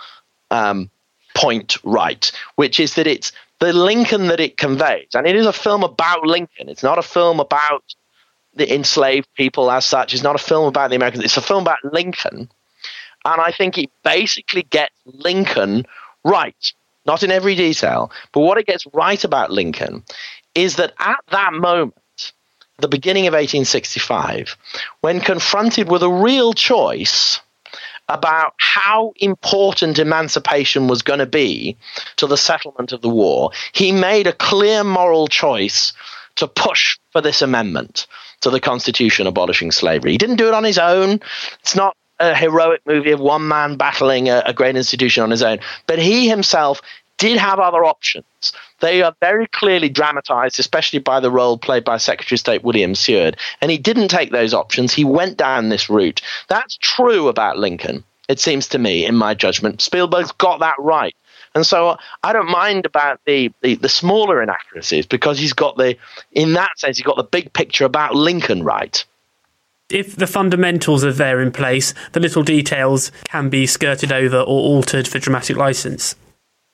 um, 0.52 0.90
point 1.38 1.78
right, 1.84 2.32
which 2.56 2.80
is 2.80 2.96
that 2.96 3.08
it's 3.08 3.32
the 3.60 3.74
Lincoln 3.74 4.28
that 4.28 4.40
it 4.40 4.58
conveys. 4.58 5.10
And 5.14 5.26
it 5.28 5.36
is 5.36 5.46
a 5.46 5.54
film 5.54 5.84
about 5.84 6.24
Lincoln. 6.26 6.70
It's 6.70 6.84
not 6.84 6.98
a 6.98 7.04
film 7.04 7.40
about 7.40 7.84
the 8.56 8.74
enslaved 8.74 9.28
people 9.36 9.70
as 9.72 9.86
such. 9.86 10.14
It's 10.14 10.24
not 10.24 10.36
a 10.36 10.40
film 10.40 10.68
about 10.68 10.90
the 10.90 10.96
Americans. 10.96 11.24
It's 11.24 11.38
a 11.38 11.42
film 11.42 11.64
about 11.64 11.80
Lincoln 11.84 12.50
and 13.28 13.42
I 13.42 13.52
think 13.52 13.78
it 13.78 13.92
basically 14.04 14.64
gets 14.64 14.96
Lincoln 15.06 15.86
right. 16.24 16.74
Not 17.06 17.24
in 17.24 17.32
every 17.32 17.56
detail, 17.56 18.12
but 18.32 18.42
what 18.42 18.58
it 18.58 18.66
gets 18.66 18.86
right 18.94 19.22
about 19.24 19.52
Lincoln 19.52 20.04
is 20.56 20.78
that 20.78 20.94
at 21.00 21.20
that 21.32 21.54
moment, 21.54 22.34
the 22.80 22.88
beginning 22.88 23.28
of 23.28 23.34
1865, 23.34 24.56
when 25.02 25.20
confronted 25.20 25.90
with 25.90 26.04
a 26.04 26.10
real 26.10 26.54
choice 26.54 27.42
about 28.10 28.54
how 28.58 29.14
important 29.18 30.00
emancipation 30.00 30.88
was 30.88 31.02
going 31.02 31.20
to 31.20 31.26
be 31.26 31.78
to 32.16 32.28
the 32.28 32.38
settlement 32.38 32.92
of 32.92 33.02
the 33.02 33.10
war, 33.10 33.52
he 33.74 33.92
made 33.92 34.28
a 34.28 34.34
clear 34.34 34.84
moral 34.84 35.28
choice 35.28 35.94
to 36.36 36.48
push 36.48 36.98
for 37.12 37.22
this 37.22 37.42
amendment 37.42 38.08
to 38.42 38.50
the 38.50 38.60
Constitution 38.60 39.28
abolishing 39.28 39.72
slavery. 39.72 40.12
He 40.12 40.18
didn't 40.18 40.36
do 40.38 40.48
it 40.48 40.54
on 40.54 40.64
his 40.64 40.78
own. 40.78 41.20
It's 41.60 41.76
not 41.76 41.98
a 42.20 42.36
heroic 42.36 42.82
movie 42.86 43.12
of 43.12 43.20
one 43.20 43.48
man 43.48 43.76
battling 43.76 44.30
a, 44.30 44.44
a 44.46 44.54
great 44.54 44.76
institution 44.76 45.24
on 45.24 45.32
his 45.32 45.44
own, 45.44 45.60
but 45.86 46.00
he 46.00 46.28
himself 46.28 46.82
did 47.18 47.38
have 47.38 47.60
other 47.60 47.84
options. 47.84 48.26
They 48.80 49.02
are 49.02 49.16
very 49.20 49.48
clearly 49.48 49.90
dramatized, 49.90 50.60
especially 50.60 51.00
by 51.00 51.20
the 51.20 51.32
role 51.32 51.58
played 51.58 51.84
by 51.84 51.98
Secretary 51.98 52.36
of 52.36 52.40
State 52.40 52.64
William 52.64 52.96
Seward. 52.96 53.38
And 53.62 53.72
he 53.72 53.78
didn't 53.78 54.10
take 54.10 54.32
those 54.32 54.54
options. 54.54 54.94
He 54.94 55.04
went 55.04 55.38
down 55.38 55.70
this 55.70 55.90
route. 55.90 56.22
That's 56.48 56.78
true 56.78 57.28
about 57.28 57.58
Lincoln, 57.58 58.04
it 58.30 58.40
seems 58.40 58.68
to 58.70 58.78
me, 58.78 59.06
in 59.06 59.16
my 59.16 59.34
judgment. 59.34 59.82
Spielberg's 59.82 60.32
got 60.34 60.60
that 60.60 60.76
right. 60.80 61.16
And 61.56 61.66
so 61.66 61.90
uh, 61.90 61.98
I 62.24 62.34
don't 62.34 62.52
mind 62.52 62.86
about 62.86 63.20
the, 63.26 63.52
the, 63.62 63.76
the 63.76 63.90
smaller 63.90 64.44
inaccuracies 64.44 65.08
because 65.08 65.40
he's 65.40 65.54
got 65.54 65.76
the, 65.78 65.98
in 66.32 66.54
that 66.54 66.78
sense, 66.78 66.98
he's 66.98 67.06
got 67.06 67.18
the 67.18 67.24
big 67.24 67.52
picture 67.54 67.86
about 67.86 68.16
Lincoln 68.16 68.64
right 68.64 69.04
if 69.90 70.18
the 70.18 70.28
fundamentals 70.28 71.06
are 71.06 71.14
there 71.14 71.40
in 71.40 71.52
place, 71.52 71.94
the 72.12 72.20
little 72.20 72.44
details 72.44 73.12
can 73.30 73.50
be 73.50 73.66
skirted 73.66 74.12
over 74.12 74.38
or 74.38 74.46
altered 74.46 75.08
for 75.08 75.18
dramatic 75.18 75.56
license. 75.56 76.16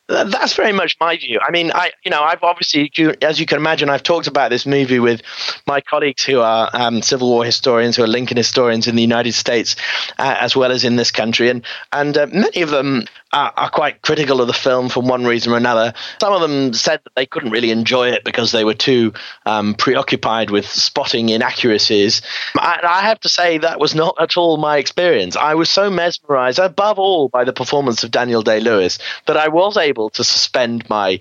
That's 0.10 0.54
very 0.54 0.74
much 0.74 0.98
my 1.00 1.16
view. 1.16 1.40
I 1.42 1.50
mean, 1.52 1.72
I 1.74 1.92
you 2.04 2.12
know 2.12 2.22
I've 2.22 2.44
obviously, 2.44 2.92
as 3.22 3.40
you 3.40 3.46
can 3.46 3.58
imagine, 3.58 3.90
I've 3.90 4.04
talked 4.04 4.28
about 4.28 4.50
this 4.50 4.66
movie 4.66 5.00
with 5.00 5.22
my 5.66 5.80
colleagues 5.80 6.24
who 6.24 6.42
are 6.42 6.70
um, 6.74 7.02
Civil 7.02 7.30
War 7.30 7.46
historians, 7.46 7.96
who 7.96 8.04
are 8.04 8.08
Lincoln 8.08 8.36
historians 8.36 8.86
in 8.86 8.98
the 8.98 9.02
United 9.02 9.34
States, 9.34 9.78
uh, 10.20 10.36
as 10.40 10.58
well 10.58 10.74
as 10.74 10.84
in 10.84 10.98
this 10.98 11.10
country, 11.10 11.50
and 11.50 11.64
and 11.94 12.18
uh, 12.18 12.28
many 12.34 12.62
of 12.62 12.70
them 12.70 13.06
are, 13.34 13.52
are, 13.58 13.70
quite 13.70 14.02
critical 14.04 14.40
of 14.40 14.48
the 14.48 14.54
film 14.54 14.90
for 14.90 15.02
one 15.02 15.26
reason 15.26 15.52
or 15.52 15.58
another. 15.58 15.94
Some 16.22 16.34
of 16.34 16.42
them 16.42 16.74
said 16.74 17.02
that 17.04 17.16
they 17.16 17.26
couldn't 17.26 17.52
really 17.52 17.72
enjoy 17.72 18.10
it 18.10 18.24
because 18.24 18.52
they 18.52 18.64
were 18.64 18.76
too 18.76 19.14
um, 19.46 19.74
preoccupied 19.74 20.52
with 20.52 20.66
spotting 20.66 21.30
inaccuracies. 21.30 22.22
I, 22.56 22.80
I 22.84 23.02
have 23.02 23.20
to 23.22 23.30
say 23.30 23.58
that 23.58 23.80
was 23.80 23.96
not 23.96 24.16
at 24.20 24.38
all 24.38 24.58
my 24.58 24.78
experience. 24.78 25.36
I 25.36 25.56
was 25.56 25.70
so 25.70 25.90
mesmerized, 25.90 26.60
above 26.60 27.00
all, 27.00 27.30
by 27.30 27.44
the 27.44 27.54
performance 27.54 28.04
of 28.04 28.12
Daniel 28.12 28.44
Day 28.44 28.60
Lewis 28.60 29.00
that 29.26 29.38
I 29.38 29.48
was 29.48 29.78
able 29.78 30.10
to 30.12 30.24
suspend 30.24 30.88
my 30.90 31.20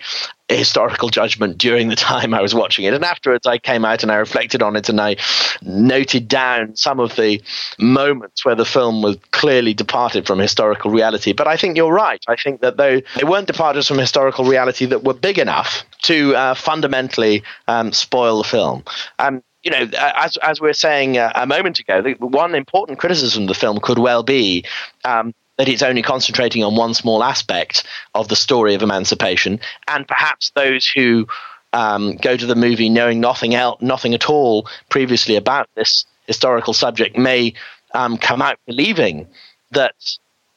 historical 0.57 1.09
judgment 1.09 1.59
during 1.59 1.88
the 1.88 1.96
time 1.96 2.34
I 2.34 2.42
was 2.42 2.55
watching 2.55 2.84
it. 2.84 2.94
And 2.94 3.05
afterwards, 3.05 3.46
I 3.46 3.59
came 3.59 3.84
out 3.84 4.03
and 4.03 4.12
I 4.12 4.16
reflected 4.16 4.62
on 4.62 4.76
it 4.76 4.88
and 4.88 5.00
I 5.00 5.16
noted 5.62 6.28
down 6.28 6.76
some 6.76 7.00
of 7.00 7.16
the 7.16 7.42
moments 7.78 8.44
where 8.44 8.55
the 8.55 8.64
film 8.64 9.03
was 9.03 9.16
clearly 9.30 9.74
departed 9.74 10.26
from 10.26 10.38
historical 10.38 10.90
reality. 10.90 11.32
But 11.32 11.46
I 11.46 11.57
think 11.57 11.76
you're 11.76 11.92
right. 11.92 12.22
I 12.28 12.36
think 12.36 12.61
that 12.61 12.76
though 12.76 13.00
they 13.16 13.24
weren't 13.24 13.46
departures 13.46 13.88
from 13.88 13.98
historical 13.98 14.44
reality 14.44 14.86
that 14.86 15.05
were 15.05 15.14
big 15.14 15.38
enough 15.38 15.84
to 16.03 16.34
uh, 16.34 16.55
fundamentally 16.55 17.42
um, 17.68 17.92
spoil 17.92 18.38
the 18.38 18.48
film. 18.48 18.84
Um, 19.18 19.42
you 19.62 19.70
know, 19.70 19.88
as 19.96 20.36
as 20.38 20.61
we 20.61 20.68
were 20.68 20.74
saying 20.74 21.18
uh, 21.18 21.32
a 21.36 21.46
moment 21.46 21.78
ago, 21.78 22.03
the 22.03 22.14
one 22.26 22.55
important 22.55 22.98
criticism 22.98 23.44
of 23.44 23.48
the 23.48 23.55
film 23.55 23.78
could 23.80 23.98
well 23.98 24.24
be 24.24 24.64
um, 25.05 25.32
that 25.62 25.68
it's 25.68 25.82
only 25.84 26.02
concentrating 26.02 26.64
on 26.64 26.74
one 26.74 26.92
small 26.92 27.22
aspect 27.22 27.84
of 28.16 28.26
the 28.26 28.34
story 28.34 28.74
of 28.74 28.82
emancipation, 28.82 29.60
and 29.86 30.08
perhaps 30.08 30.50
those 30.56 30.88
who 30.88 31.28
um, 31.72 32.16
go 32.16 32.36
to 32.36 32.46
the 32.46 32.56
movie 32.56 32.88
knowing 32.88 33.20
nothing 33.20 33.54
else, 33.54 33.80
nothing 33.80 34.12
at 34.12 34.28
all 34.28 34.68
previously 34.88 35.36
about 35.36 35.68
this 35.76 36.04
historical 36.26 36.74
subject 36.74 37.16
may 37.16 37.54
um, 37.94 38.16
come 38.16 38.42
out 38.42 38.58
believing 38.66 39.28
that 39.70 39.94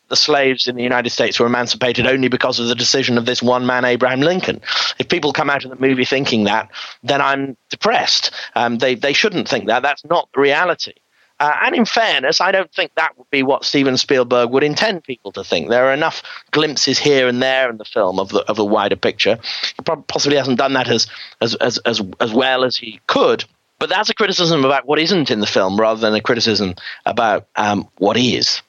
the 0.07 0.15
slaves 0.15 0.65
in 0.65 0.75
the 0.75 0.81
United 0.81 1.11
States 1.11 1.39
were 1.39 1.45
emancipated 1.45 2.07
only 2.07 2.27
because 2.27 2.59
of 2.59 2.65
the 2.67 2.73
decision 2.73 3.19
of 3.19 3.27
this 3.27 3.43
one 3.43 3.67
man, 3.67 3.85
Abraham 3.85 4.21
Lincoln. 4.21 4.59
If 4.97 5.07
people 5.07 5.33
come 5.33 5.51
out 5.51 5.65
of 5.65 5.69
the 5.69 5.77
movie 5.77 6.05
thinking 6.05 6.45
that, 6.45 6.71
then 7.03 7.21
I'm 7.21 7.57
depressed. 7.69 8.31
Um, 8.55 8.79
they, 8.79 8.95
they 8.95 9.13
shouldn't 9.13 9.47
think 9.47 9.67
that. 9.67 9.83
That's 9.83 10.03
not 10.03 10.29
the 10.33 10.41
reality. 10.41 10.93
Uh, 11.39 11.53
and 11.63 11.75
in 11.75 11.85
fairness, 11.85 12.39
I 12.39 12.51
don't 12.51 12.71
think 12.73 12.91
that 12.95 13.17
would 13.17 13.29
be 13.29 13.43
what 13.43 13.65
Steven 13.65 13.97
Spielberg 13.97 14.51
would 14.51 14.63
intend 14.63 15.03
people 15.03 15.31
to 15.33 15.43
think. 15.43 15.69
There 15.69 15.85
are 15.85 15.93
enough 15.93 16.23
glimpses 16.51 16.97
here 16.97 17.27
and 17.27 17.41
there 17.41 17.69
in 17.69 17.77
the 17.77 17.85
film 17.85 18.19
of 18.19 18.29
the 18.29 18.39
of 18.49 18.55
the 18.55 18.65
wider 18.65 18.95
picture. 18.95 19.37
He 19.75 19.83
possibly 20.07 20.37
hasn't 20.37 20.57
done 20.57 20.73
that 20.73 20.87
as 20.87 21.07
as 21.41 21.55
as 21.55 21.77
as, 21.79 22.01
as 22.21 22.33
well 22.33 22.63
as 22.63 22.77
he 22.77 23.01
could. 23.07 23.43
But 23.79 23.89
that's 23.89 24.09
a 24.09 24.13
criticism 24.13 24.63
about 24.63 24.85
what 24.85 24.99
isn't 24.99 25.29
in 25.29 25.41
the 25.41 25.47
film 25.47 25.77
rather 25.77 25.99
than 25.99 26.13
a 26.13 26.21
criticism 26.21 26.75
about 27.05 27.47
um, 27.57 27.89
what 27.97 28.15
is. 28.15 28.61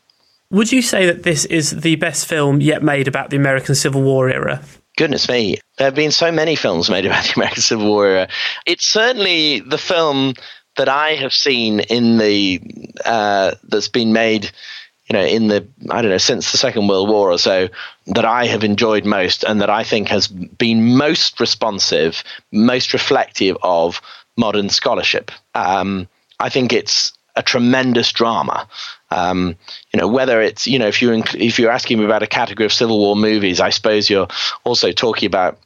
Would 0.51 0.73
you 0.73 0.83
say 0.83 1.07
that 1.07 1.23
this 1.23 1.45
is 1.45 1.71
the 1.71 1.97
best 1.97 2.27
film 2.27 2.61
yet 2.61 2.83
made 2.83 3.07
about 3.07 3.31
the 3.31 3.37
American 3.37 3.75
Civil 3.75 4.03
War 4.03 4.29
era? 4.29 4.63
Goodness 4.97 5.29
me, 5.29 5.59
there 5.77 5.87
have 5.87 5.95
been 5.95 6.11
so 6.11 6.33
many 6.33 6.57
films 6.57 6.89
made 6.89 7.05
about 7.07 7.25
the 7.25 7.35
American 7.37 7.63
Civil 7.63 7.87
War 7.87 8.07
era. 8.07 8.29
It's 8.65 8.87
certainly 8.87 9.61
the 9.61 9.79
film 9.79 10.35
that 10.77 10.89
I 10.89 11.15
have 11.15 11.33
seen 11.33 11.81
in 11.81 12.19
the 12.19 12.61
uh, 13.05 13.53
that's 13.65 13.89
been 13.89 14.13
made, 14.13 14.51
you 15.07 15.15
know, 15.15 15.25
in 15.25 15.49
the 15.49 15.67
I 15.91 16.03
don't 16.03 16.11
know 16.11 16.19
since 16.19 16.53
the 16.53 16.59
Second 16.59 16.89
World 16.89 17.09
War 17.09 17.31
or 17.31 17.39
so 17.39 17.69
that 18.09 18.25
I 18.25 18.47
have 18.47 18.65
enjoyed 18.65 19.05
most 19.05 19.43
and 19.45 19.61
that 19.61 19.71
I 19.71 19.83
think 19.85 20.09
has 20.09 20.29
been 20.29 20.97
most 20.97 21.41
responsive, 21.41 22.23
most 22.53 22.93
reflective 22.93 23.57
of 23.63 24.01
modern 24.37 24.69
scholarship. 24.69 25.31
Um, 25.55 26.09
I 26.39 26.49
think 26.49 26.73
it's 26.73 27.13
a 27.37 27.43
tremendous 27.43 28.13
drama. 28.13 28.67
Um, 29.11 29.57
you 29.93 30.01
know, 30.01 30.09
whether 30.09 30.41
it's 30.41 30.67
you 30.67 30.79
know 30.79 30.89
if 30.89 31.01
you 31.01 31.23
if 31.35 31.59
you're 31.59 31.71
asking 31.71 31.99
me 31.99 32.05
about 32.05 32.23
a 32.23 32.27
category 32.27 32.67
of 32.67 32.73
Civil 32.73 32.99
War 32.99 33.17
movies, 33.17 33.61
I 33.61 33.71
suppose 33.71 34.11
you're 34.11 34.29
also 34.65 34.93
talking 34.93 35.27
about 35.27 35.59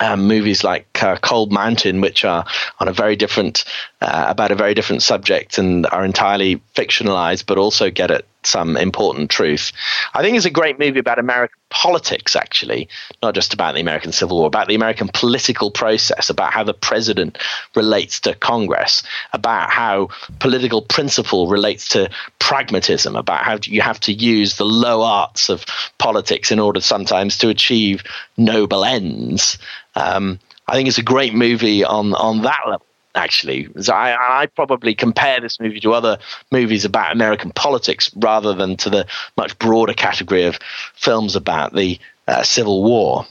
um, 0.00 0.26
movies 0.26 0.64
like 0.64 1.02
uh, 1.02 1.16
Cold 1.16 1.52
Mountain, 1.52 2.00
which 2.00 2.24
are 2.24 2.44
on 2.80 2.88
a 2.88 2.92
very 2.92 3.16
different, 3.16 3.64
uh, 4.00 4.26
about 4.28 4.52
a 4.52 4.54
very 4.54 4.74
different 4.74 5.02
subject 5.02 5.58
and 5.58 5.86
are 5.86 6.04
entirely 6.04 6.60
fictionalized, 6.76 7.46
but 7.46 7.58
also 7.58 7.90
get 7.90 8.10
at 8.10 8.24
some 8.44 8.76
important 8.76 9.30
truth. 9.30 9.72
I 10.14 10.22
think 10.22 10.36
it's 10.36 10.46
a 10.46 10.50
great 10.50 10.78
movie 10.78 11.00
about 11.00 11.18
American 11.18 11.58
politics, 11.70 12.36
actually, 12.36 12.88
not 13.22 13.34
just 13.34 13.52
about 13.52 13.74
the 13.74 13.80
American 13.80 14.12
Civil 14.12 14.38
War, 14.38 14.46
about 14.46 14.68
the 14.68 14.76
American 14.76 15.10
political 15.12 15.70
process, 15.70 16.30
about 16.30 16.52
how 16.52 16.62
the 16.62 16.74
president 16.74 17.38
relates 17.74 18.20
to 18.20 18.34
Congress, 18.34 19.02
about 19.32 19.70
how 19.70 20.08
political 20.38 20.80
principle 20.80 21.48
relates 21.48 21.88
to 21.88 22.08
pragmatism, 22.38 23.16
about 23.16 23.44
how 23.44 23.58
you 23.64 23.82
have 23.82 24.00
to 24.00 24.12
use 24.12 24.56
the 24.56 24.64
low 24.64 25.02
arts 25.02 25.50
of 25.50 25.66
politics 25.98 26.52
in 26.52 26.60
order 26.60 26.80
sometimes 26.80 27.36
to 27.38 27.48
achieve 27.48 28.04
noble 28.36 28.84
ends. 28.84 29.58
Um, 29.96 30.38
I 30.68 30.74
think 30.74 30.88
it's 30.88 30.98
a 30.98 31.02
great 31.02 31.34
movie 31.34 31.84
on 31.84 32.14
on 32.14 32.42
that 32.42 32.60
level. 32.66 32.87
Actually, 33.18 33.68
so 33.80 33.92
I, 33.92 34.42
I 34.42 34.46
probably 34.46 34.94
compare 34.94 35.40
this 35.40 35.58
movie 35.58 35.80
to 35.80 35.92
other 35.92 36.18
movies 36.52 36.84
about 36.84 37.10
American 37.12 37.50
politics 37.50 38.12
rather 38.14 38.54
than 38.54 38.76
to 38.76 38.90
the 38.90 39.06
much 39.36 39.58
broader 39.58 39.92
category 39.92 40.44
of 40.44 40.56
films 40.94 41.34
about 41.34 41.74
the 41.74 41.98
uh, 42.28 42.44
Civil 42.44 42.84
War. 42.84 43.26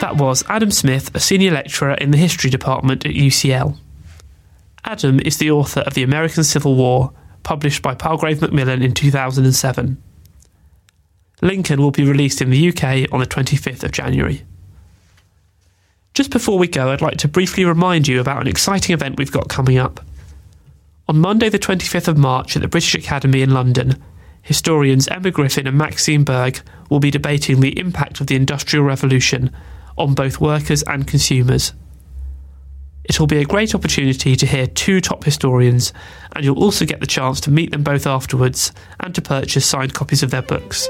That 0.00 0.14
was 0.18 0.44
Adam 0.48 0.70
Smith, 0.70 1.12
a 1.16 1.20
senior 1.20 1.50
lecturer 1.50 1.94
in 1.94 2.12
the 2.12 2.16
history 2.16 2.48
department 2.48 3.04
at 3.04 3.10
UCL. 3.10 3.76
Adam 4.84 5.18
is 5.18 5.38
the 5.38 5.50
author 5.50 5.80
of 5.80 5.94
The 5.94 6.04
American 6.04 6.44
Civil 6.44 6.76
War, 6.76 7.12
published 7.42 7.82
by 7.82 7.96
Palgrave 7.96 8.40
Macmillan 8.40 8.82
in 8.82 8.94
2007. 8.94 10.00
Lincoln 11.40 11.82
will 11.82 11.90
be 11.90 12.04
released 12.04 12.40
in 12.40 12.50
the 12.50 12.68
UK 12.68 13.12
on 13.12 13.18
the 13.18 13.26
25th 13.26 13.82
of 13.82 13.90
January. 13.90 14.44
Just 16.14 16.30
before 16.30 16.58
we 16.58 16.68
go, 16.68 16.90
I'd 16.90 17.00
like 17.00 17.16
to 17.18 17.28
briefly 17.28 17.64
remind 17.64 18.06
you 18.06 18.20
about 18.20 18.42
an 18.42 18.46
exciting 18.46 18.92
event 18.92 19.18
we've 19.18 19.32
got 19.32 19.48
coming 19.48 19.78
up. 19.78 20.00
On 21.08 21.18
Monday, 21.18 21.48
the 21.48 21.58
25th 21.58 22.08
of 22.08 22.18
March, 22.18 22.54
at 22.54 22.60
the 22.60 22.68
British 22.68 22.94
Academy 22.94 23.40
in 23.40 23.50
London, 23.50 24.02
historians 24.42 25.08
Emma 25.08 25.30
Griffin 25.30 25.66
and 25.66 25.78
Maxine 25.78 26.22
Berg 26.22 26.60
will 26.90 27.00
be 27.00 27.10
debating 27.10 27.60
the 27.60 27.78
impact 27.78 28.20
of 28.20 28.26
the 28.26 28.36
Industrial 28.36 28.84
Revolution 28.84 29.50
on 29.96 30.12
both 30.12 30.38
workers 30.38 30.82
and 30.82 31.06
consumers. 31.06 31.72
It'll 33.04 33.26
be 33.26 33.38
a 33.38 33.46
great 33.46 33.74
opportunity 33.74 34.36
to 34.36 34.46
hear 34.46 34.66
two 34.66 35.00
top 35.00 35.24
historians, 35.24 35.94
and 36.36 36.44
you'll 36.44 36.62
also 36.62 36.84
get 36.84 37.00
the 37.00 37.06
chance 37.06 37.40
to 37.40 37.50
meet 37.50 37.70
them 37.70 37.82
both 37.82 38.06
afterwards 38.06 38.70
and 39.00 39.14
to 39.14 39.22
purchase 39.22 39.64
signed 39.64 39.94
copies 39.94 40.22
of 40.22 40.30
their 40.30 40.42
books. 40.42 40.88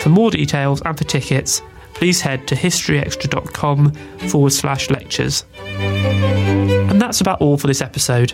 For 0.00 0.08
more 0.08 0.30
details 0.30 0.80
and 0.80 0.96
for 0.96 1.04
tickets, 1.04 1.60
please 1.94 2.20
head 2.20 2.46
to 2.48 2.54
historyextra.com 2.54 3.92
forward 4.28 4.52
slash 4.52 4.90
lectures. 4.90 5.44
And 5.66 7.00
that's 7.00 7.20
about 7.20 7.40
all 7.40 7.56
for 7.56 7.66
this 7.66 7.80
episode. 7.80 8.32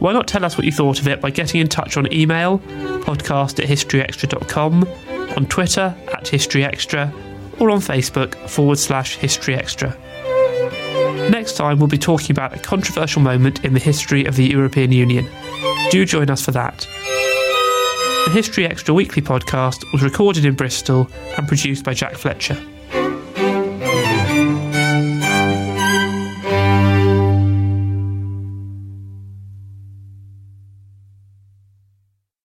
Why 0.00 0.12
not 0.12 0.28
tell 0.28 0.44
us 0.44 0.56
what 0.56 0.66
you 0.66 0.72
thought 0.72 1.00
of 1.00 1.08
it 1.08 1.20
by 1.20 1.30
getting 1.30 1.60
in 1.60 1.68
touch 1.68 1.96
on 1.96 2.12
email, 2.12 2.58
podcast 2.58 3.62
at 3.62 3.68
historyextra.com, 3.68 4.86
on 5.36 5.46
Twitter 5.46 5.94
at 6.12 6.24
historyextra, 6.24 7.12
or 7.60 7.70
on 7.70 7.78
Facebook 7.78 8.34
forward 8.48 8.78
slash 8.78 9.18
historyextra. 9.18 9.98
Next 11.30 11.56
time, 11.56 11.78
we'll 11.78 11.88
be 11.88 11.98
talking 11.98 12.32
about 12.32 12.54
a 12.54 12.58
controversial 12.58 13.22
moment 13.22 13.64
in 13.64 13.74
the 13.74 13.80
history 13.80 14.24
of 14.24 14.36
the 14.36 14.44
European 14.44 14.92
Union. 14.92 15.28
Do 15.90 16.04
join 16.04 16.28
us 16.28 16.44
for 16.44 16.50
that. 16.52 16.86
The 18.32 18.38
History 18.38 18.64
Extra 18.66 18.94
Weekly 18.94 19.20
podcast 19.20 19.84
was 19.92 20.02
recorded 20.02 20.46
in 20.46 20.54
Bristol 20.54 21.06
and 21.36 21.46
produced 21.46 21.84
by 21.84 21.92
Jack 21.92 22.14
Fletcher. 22.14 22.58